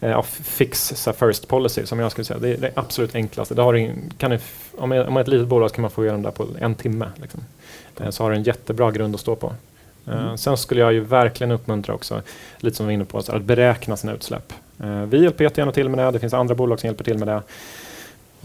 ja, 0.00 0.22
fix 0.22 0.92
så 0.96 1.12
first 1.12 1.48
policy 1.48 1.86
som 1.86 1.98
jag 1.98 2.10
skulle 2.12 2.24
säga. 2.24 2.38
Det 2.38 2.48
är 2.48 2.56
det 2.56 2.70
absolut 2.74 3.14
enklaste. 3.14 3.54
Det 3.54 3.62
har 3.62 3.74
ingen, 3.74 4.12
kan 4.18 4.32
f- 4.32 4.70
om, 4.78 4.88
man, 4.88 5.16
är 5.16 5.20
ett 5.20 5.28
litet 5.28 5.48
bolag 5.48 5.70
så 5.70 5.74
kan 5.74 5.82
man 5.82 5.90
få 5.90 6.02
dem 6.04 6.22
där 6.22 6.30
på 6.30 6.46
en 6.60 6.74
timme. 6.74 7.06
Liksom. 7.22 7.40
Eh, 8.00 8.10
så 8.10 8.22
har 8.22 8.30
du 8.30 8.36
en 8.36 8.42
jättebra 8.42 8.90
grund 8.90 9.14
att 9.14 9.20
stå 9.20 9.36
på. 9.36 9.52
Eh, 10.08 10.34
Sen 10.34 10.56
skulle 10.56 10.80
jag 10.80 10.92
ju 10.92 11.00
verkligen 11.00 11.50
uppmuntra 11.50 11.94
också, 11.94 12.22
lite 12.58 12.76
som 12.76 12.86
vi 12.86 12.88
var 12.88 12.94
inne 12.94 13.04
på, 13.04 13.18
att 13.18 13.42
beräkna 13.42 13.96
sina 13.96 14.12
utsläpp. 14.12 14.52
Eh, 14.82 15.02
vi 15.02 15.22
hjälper 15.22 15.44
jättegärna 15.44 15.72
till 15.72 15.88
med 15.88 15.98
det, 15.98 16.10
det 16.10 16.18
finns 16.18 16.34
andra 16.34 16.54
bolag 16.54 16.80
som 16.80 16.86
hjälper 16.86 17.04
till 17.04 17.18
med 17.18 17.28
det. 17.28 17.42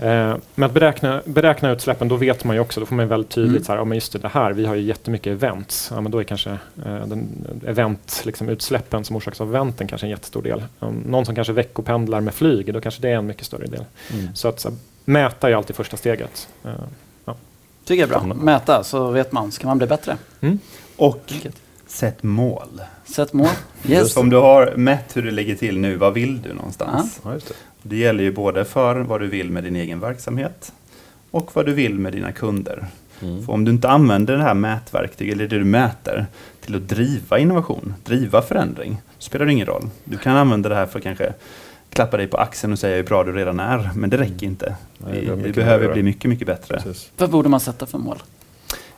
Eh, 0.09 0.35
Men 0.55 0.63
att 0.69 0.71
beräkna, 0.73 1.21
beräkna 1.25 1.71
utsläppen, 1.71 2.07
då 2.07 2.15
vet 2.15 2.43
man 2.43 2.55
ju 2.55 2.59
också, 2.59 2.79
då 2.79 2.85
får 2.85 2.95
man 2.95 3.05
ju 3.05 3.09
väldigt 3.09 3.29
tydligt 3.31 3.51
Mm. 3.51 3.63
så 3.63 3.71
här, 3.71 3.79
ja 3.79 3.85
men 3.85 3.95
just 3.95 4.13
det, 4.13 4.19
det 4.19 4.27
här, 4.27 4.51
vi 4.53 4.65
har 4.65 4.75
ju 4.75 4.81
jättemycket 4.81 5.31
events. 5.31 5.91
Ja 5.95 6.01
men 6.01 6.11
då 6.11 6.19
är 6.19 6.23
kanske 6.23 6.49
eh, 6.85 7.05
den, 7.07 7.27
event, 7.67 8.21
liksom 8.25 8.49
utsläppen 8.49 9.03
som 9.05 9.15
orsakas 9.15 9.41
av 9.41 9.49
eventen 9.55 9.87
kanske 9.87 10.07
en 10.07 10.11
jättestor 10.11 10.41
del. 10.41 10.63
Om 10.79 10.95
någon 11.05 11.25
som 11.25 11.35
kanske 11.35 11.53
veckopendlar 11.53 12.21
med 12.21 12.33
flyg, 12.33 12.73
då 12.73 12.81
kanske 12.81 13.01
det 13.01 13.09
är 13.09 13.15
en 13.15 13.27
mycket 13.27 13.45
större 13.45 13.65
del. 13.67 13.85
Mm. 14.13 14.35
Så 14.35 14.47
att 14.47 14.59
så 14.59 14.69
här, 14.69 14.77
mäta 15.05 15.47
är 15.47 15.51
ju 15.51 15.57
alltid 15.57 15.75
första 15.75 15.97
steget. 15.97 16.47
Eh, 16.65 16.71
Tycker 17.85 18.01
jag 18.07 18.09
är 18.21 18.25
bra. 18.25 18.33
Mäta 18.35 18.83
så 18.83 19.11
vet 19.11 19.31
man. 19.31 19.51
Ska 19.51 19.67
man 19.67 19.77
bli 19.77 19.87
bättre? 19.87 20.17
Och 20.95 21.19
Enkelt. 21.31 21.55
sätt 21.87 22.23
mål. 22.23 22.81
Sätt 23.09 23.33
mål. 23.33 23.47
Yes. 23.87 24.17
Om 24.17 24.29
du 24.29 24.37
har 24.37 24.73
mätt 24.75 25.17
hur 25.17 25.21
du 25.21 25.31
ligger 25.31 25.55
till 25.55 25.79
nu, 25.79 25.95
vad 25.95 26.13
vill 26.13 26.41
du 26.41 26.53
någonstans? 26.53 27.19
Ja, 27.23 27.33
just 27.33 27.47
det. 27.47 27.53
Det 27.81 27.95
gäller 27.95 28.23
ju 28.23 28.31
både 28.31 28.65
för 28.65 28.99
vad 28.99 29.21
du 29.21 29.27
vill 29.27 29.51
med 29.51 29.63
din 29.63 29.75
egen 29.75 29.99
verksamhet 29.99 30.73
och 31.31 31.55
vad 31.55 31.65
du 31.65 31.73
vill 31.73 31.99
med 31.99 32.13
dina 32.13 32.31
kunder. 32.31 32.87
Mm. 33.21 33.45
För 33.45 33.53
om 33.53 33.65
du 33.65 33.71
inte 33.71 33.89
använder 33.89 34.37
det 34.37 34.43
här 34.43 34.53
mätverktyget, 34.53 35.35
eller 35.35 35.47
det 35.47 35.57
du 35.57 35.63
mäter, 35.63 36.25
till 36.61 36.75
att 36.75 36.89
driva 36.89 37.39
innovation, 37.39 37.93
driva 38.03 38.41
förändring, 38.41 39.01
så 39.17 39.23
spelar 39.25 39.45
det 39.45 39.51
ingen 39.51 39.65
roll. 39.65 39.89
Du 40.03 40.17
kan 40.17 40.35
använda 40.35 40.69
det 40.69 40.75
här 40.75 40.85
för 40.85 40.99
att 40.99 41.03
kanske 41.03 41.33
klappa 41.89 42.17
dig 42.17 42.27
på 42.27 42.37
axeln 42.37 42.73
och 42.73 42.79
säga 42.79 42.95
hur 42.95 43.03
bra 43.03 43.23
du 43.23 43.31
redan 43.31 43.59
är, 43.59 43.89
men 43.95 44.09
det 44.09 44.17
räcker 44.17 44.45
inte. 44.45 44.75
Nej, 44.97 45.25
det 45.25 45.35
Vi, 45.35 45.51
behöver 45.51 45.93
bli 45.93 46.03
mycket, 46.03 46.29
mycket 46.29 46.47
bättre. 46.47 46.81
Precis. 46.81 47.11
Vad 47.17 47.29
borde 47.29 47.49
man 47.49 47.59
sätta 47.59 47.85
för 47.85 47.97
mål? 47.97 48.17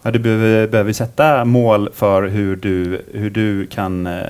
Ja, 0.03 0.11
du 0.11 0.19
behöver, 0.19 0.67
behöver 0.67 0.93
sätta 0.93 1.45
mål 1.45 1.89
för 1.93 2.23
hur 2.23 2.55
du, 2.55 3.01
hur 3.13 3.29
du 3.29 3.65
kan 3.67 4.07
eh, 4.07 4.21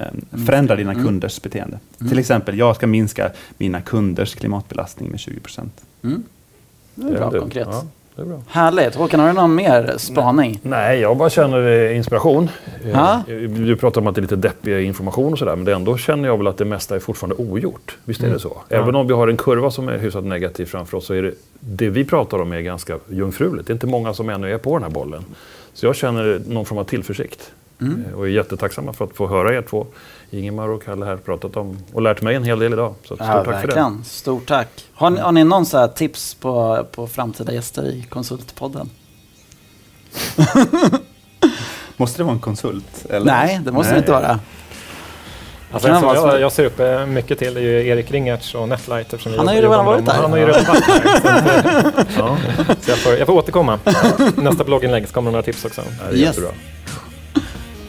förändra 0.46 0.76
dina 0.76 0.92
Mm. 0.92 1.04
kunders 1.06 1.42
beteende. 1.42 1.80
Mm. 2.00 2.10
Till 2.10 2.20
exempel, 2.20 2.58
jag 2.58 2.76
ska 2.76 2.88
minska 2.88 3.30
mina 3.58 3.82
kunders 3.82 4.36
klimatbelastning 4.36 5.10
med 5.10 5.20
20 5.20 5.40
procent. 5.40 5.74
Mm. 6.04 6.24
Det 6.96 7.02
är 7.06 7.10
Det 7.10 7.16
är 7.16 7.20
bra 7.20 7.30
det. 7.30 7.40
konkret. 7.40 7.68
Ja, 7.72 7.84
det 8.16 8.22
är 8.22 8.26
bra. 8.26 8.42
Härligt. 8.48 8.96
Håkan, 8.96 9.20
har 9.20 9.28
du 9.28 9.34
någon 9.34 9.56
mer 9.56 9.94
spaning? 9.98 10.60
Nej, 10.64 11.00
jag 11.00 11.18
bara 11.18 11.30
känner 11.30 11.68
eh, 11.90 11.98
inspiration. 11.98 12.50
Eh, 12.84 12.90
Ja. 12.90 13.22
Du 13.48 13.76
pratar 13.76 14.02
om 14.02 14.08
att 14.08 14.16
det 14.16 14.20
är 14.20 14.22
lite 14.22 14.36
deppig 14.36 14.86
information 14.86 15.34
och 15.34 15.40
sådär, 15.40 15.56
men 15.56 15.66
det 15.66 15.74
ändå 15.74 15.98
känner 15.98 16.30
jag 16.30 16.38
väl 16.38 16.48
att 16.48 16.58
det 16.58 16.66
mesta 16.66 16.96
är 16.96 17.00
fortfarande 17.00 17.36
ogjort. 17.44 17.98
Visst 18.06 18.24
är 18.24 18.30
det 18.30 18.40
så? 18.40 18.58
Även 18.70 18.96
om 18.96 19.08
vi 19.08 19.14
har 19.14 19.28
en 19.28 19.38
kurva 19.38 19.72
som 19.72 19.88
är 19.90 19.98
hyfsat 19.98 20.24
negativ 20.24 20.66
framför 20.66 20.98
oss 20.98 21.06
så 21.06 21.14
är 21.14 21.22
det, 21.24 21.34
det 21.60 21.90
vi 21.90 22.06
pratar 22.06 22.42
om 22.42 22.52
är 22.52 22.62
ganska 22.62 22.98
jungfruligt. 23.10 23.68
Det 23.68 23.72
är 23.72 23.76
inte 23.76 23.88
många 23.88 24.14
som 24.14 24.30
ännu 24.30 24.54
är 24.54 24.58
på 24.58 24.76
den 24.78 24.84
här 24.84 24.92
bollen. 24.92 25.24
Så 25.74 25.86
jag 25.86 25.96
känner 25.96 26.42
någon 26.48 26.66
form 26.66 26.78
av 26.80 26.84
tillförsikt. 26.84 27.52
Mm. 27.82 28.06
Eh, 28.10 28.14
Och 28.20 28.26
är 28.26 28.30
jättetacksamma 28.30 28.94
för 28.94 29.06
att 29.06 29.14
få 29.16 29.28
höra 29.28 29.54
er 29.56 29.62
två, 29.62 29.88
Ingemar 30.32 30.68
och 30.70 30.84
Kalle 30.84 31.06
här, 31.06 31.18
pratat 31.18 31.58
om 31.58 31.78
och 31.94 32.02
lärt 32.02 32.22
mig 32.22 32.36
en 32.36 32.44
hel 32.44 32.60
del 32.60 32.74
idag. 32.74 32.94
Så 33.02 33.06
stort 33.16 33.20
Ja, 33.20 33.26
tack 33.34 33.46
för 33.46 33.52
det. 33.52 33.58
verkligen. 33.58 34.04
Stort 34.04 34.48
tack. 34.48 34.86
Har 34.94 35.10
ni, 35.10 35.20
har 35.20 35.32
ni 35.32 35.44
någon 35.44 35.66
så 35.66 35.78
här 35.78 35.88
tips 35.88 36.34
på, 36.34 36.86
på 36.92 37.08
framtida 37.08 37.54
gäster 37.54 37.86
i 37.88 38.06
Konsultpodden? 38.10 38.90
Måste 41.98 42.18
det 42.20 42.24
vara 42.24 42.34
en 42.34 42.40
konsult? 42.40 43.06
Eller? 43.10 43.26
Nej, 43.26 43.60
det 43.66 43.72
måste 43.72 43.94
det 43.94 44.00
inte 44.00 44.12
vara. 44.12 44.40
Alltså, 45.74 45.90
en 45.90 46.00
som 46.00 46.16
jag, 46.16 46.42
jag 46.42 46.52
ser 46.52 46.66
upp 46.66 46.80
eh, 46.80 47.06
mycket 47.06 47.40
till 47.40 47.58
är 47.58 47.62
ju 47.62 47.88
Erik 47.88 48.12
Ringertz 48.12 48.56
och 48.56 48.70
Netlight. 48.70 49.14
eftersom 49.14 49.32
vi 49.32 49.38
Han 49.38 49.48
har 49.48 49.56
ju 49.56 49.62
redan 49.62 49.86
varit 49.86 50.06
där. 50.06 50.14
Han 50.14 50.32
har 50.32 50.38
ju 50.38 50.46
redan 50.46 50.64
varit 50.66 50.88
där. 50.88 52.04
Så, 52.16 52.20
Ja, 52.20 52.38
att- 52.68 52.84
så 52.84 52.92
jag, 52.92 52.98
får, 52.98 53.14
jag 53.18 53.28
får 53.28 53.34
återkomma. 53.34 53.80
Nästa 54.36 54.64
blogginlägg 54.64 55.08
så 55.08 55.14
kommer 55.14 55.32
några 55.32 55.44
tips 55.44 55.66
också. 55.66 55.82
Yes. 55.82 56.20
jättebra. 56.20 56.50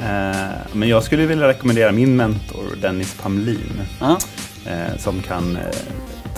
Eh, 0.01 0.51
men 0.72 0.89
jag 0.89 1.03
skulle 1.05 1.26
vilja 1.26 1.49
rekommendera 1.49 1.93
min 1.93 2.16
mentor 2.16 2.64
Dennis 2.83 3.14
Pamlin. 3.22 3.80
Ja. 4.01 4.18
eh, 4.66 4.99
som 4.99 5.22
kan 5.22 5.59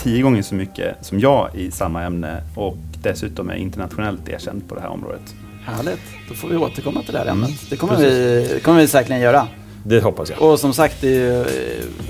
tio 0.02 0.22
gånger 0.22 0.42
så 0.42 0.54
mycket 0.54 0.96
som 1.00 1.20
jag 1.20 1.48
i 1.54 1.70
samma 1.70 2.02
ämne 2.02 2.42
och 2.56 2.76
dessutom 3.02 3.50
är 3.50 3.54
internationellt 3.54 4.28
erkänd 4.28 4.68
på 4.68 4.74
det 4.74 4.80
här 4.80 4.88
området. 4.88 5.34
Härligt. 5.66 6.00
Då 6.28 6.34
får 6.34 6.48
vi 6.48 6.56
återkomma 6.56 7.02
till 7.02 7.12
det 7.12 7.18
här 7.18 7.26
Mm. 7.26 7.42
ämnet. 7.44 7.60
Det 7.70 7.76
kommer 7.76 7.96
vi, 7.96 8.48
det 8.54 8.60
kommer 8.60 8.80
vi 8.80 8.88
säkligen 8.88 9.22
göra. 9.22 9.48
Det 9.86 10.00
hoppas 10.00 10.30
jag. 10.30 10.42
Och 10.42 10.60
som 10.60 10.74
sagt, 10.74 10.96
det 11.00 11.08
är, 11.08 11.12
ju, 11.12 11.44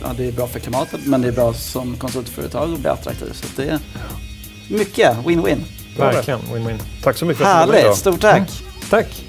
ja, 0.03 0.09
det 0.17 0.29
är 0.29 0.33
bra 0.33 0.47
för 0.47 0.59
klimatet 0.61 1.01
men 1.07 1.23
det 1.23 1.29
är 1.29 1.33
bra 1.33 1.53
som 1.53 1.97
konsultföretag 1.97 2.73
att 2.73 2.79
bli 2.79 2.89
attraktiv. 2.89 3.33
Så 3.33 3.47
det 3.57 3.69
är 3.69 3.79
mycket 4.71 5.17
win-win. 5.17 5.61
Verkligen, 5.99 6.41
win-win. 6.41 6.79
Tack 7.03 7.17
så 7.17 7.25
mycket 7.25 7.43
för 7.43 7.51
att 7.51 7.71
Härligt, 7.71 7.97
stort 7.97 8.21
tack. 8.21 8.51
Tack! 8.91 9.25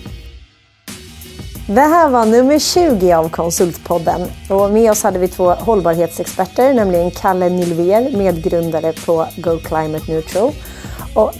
Det 1.67 1.81
här 1.81 2.09
var 2.09 2.25
nummer 2.25 2.59
20 2.59 3.13
av 3.13 3.29
Konsultpodden. 3.29 4.21
Och 4.49 4.71
med 4.71 4.91
oss 4.91 5.03
hade 5.03 5.19
vi 5.19 5.27
två 5.27 5.53
hållbarhetsexperter, 5.53 6.73
nämligen 6.73 7.11
Kalle 7.11 7.49
Nylver, 7.49 8.17
medgrundare 8.17 8.93
på 9.05 9.27
Go 9.37 9.59
Climate 9.59 10.11
Neutral 10.11 10.51
och 11.13 11.33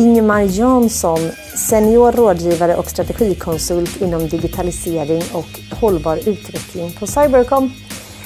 Ingemar 0.00 0.42
Jansson, 0.42 1.18
senior 1.56 2.12
rådgivare 2.12 2.76
och 2.76 2.90
strategikonsult 2.90 4.00
inom 4.00 4.28
digitalisering 4.28 5.22
och 5.32 5.78
hållbar 5.80 6.16
utveckling 6.16 6.92
på 6.92 7.06
Cybercom. 7.06 7.72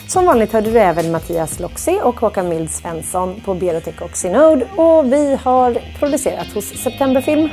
Som 0.09 0.27
vanligt 0.27 0.53
hörde 0.53 0.71
du 0.71 0.79
även 0.79 1.13
Mattias 1.13 1.61
Loxi 1.61 2.01
och 2.03 2.21
Håkan 2.21 2.49
Mild 2.49 2.71
Svensson 2.71 3.41
på 3.45 3.55
Berotech 3.55 4.03
och 4.03 4.17
Synode 4.17 4.67
och 4.77 5.13
vi 5.13 5.39
har 5.43 5.79
producerat 5.99 6.53
hos 6.55 6.65
Septemberfilm. 6.65 7.49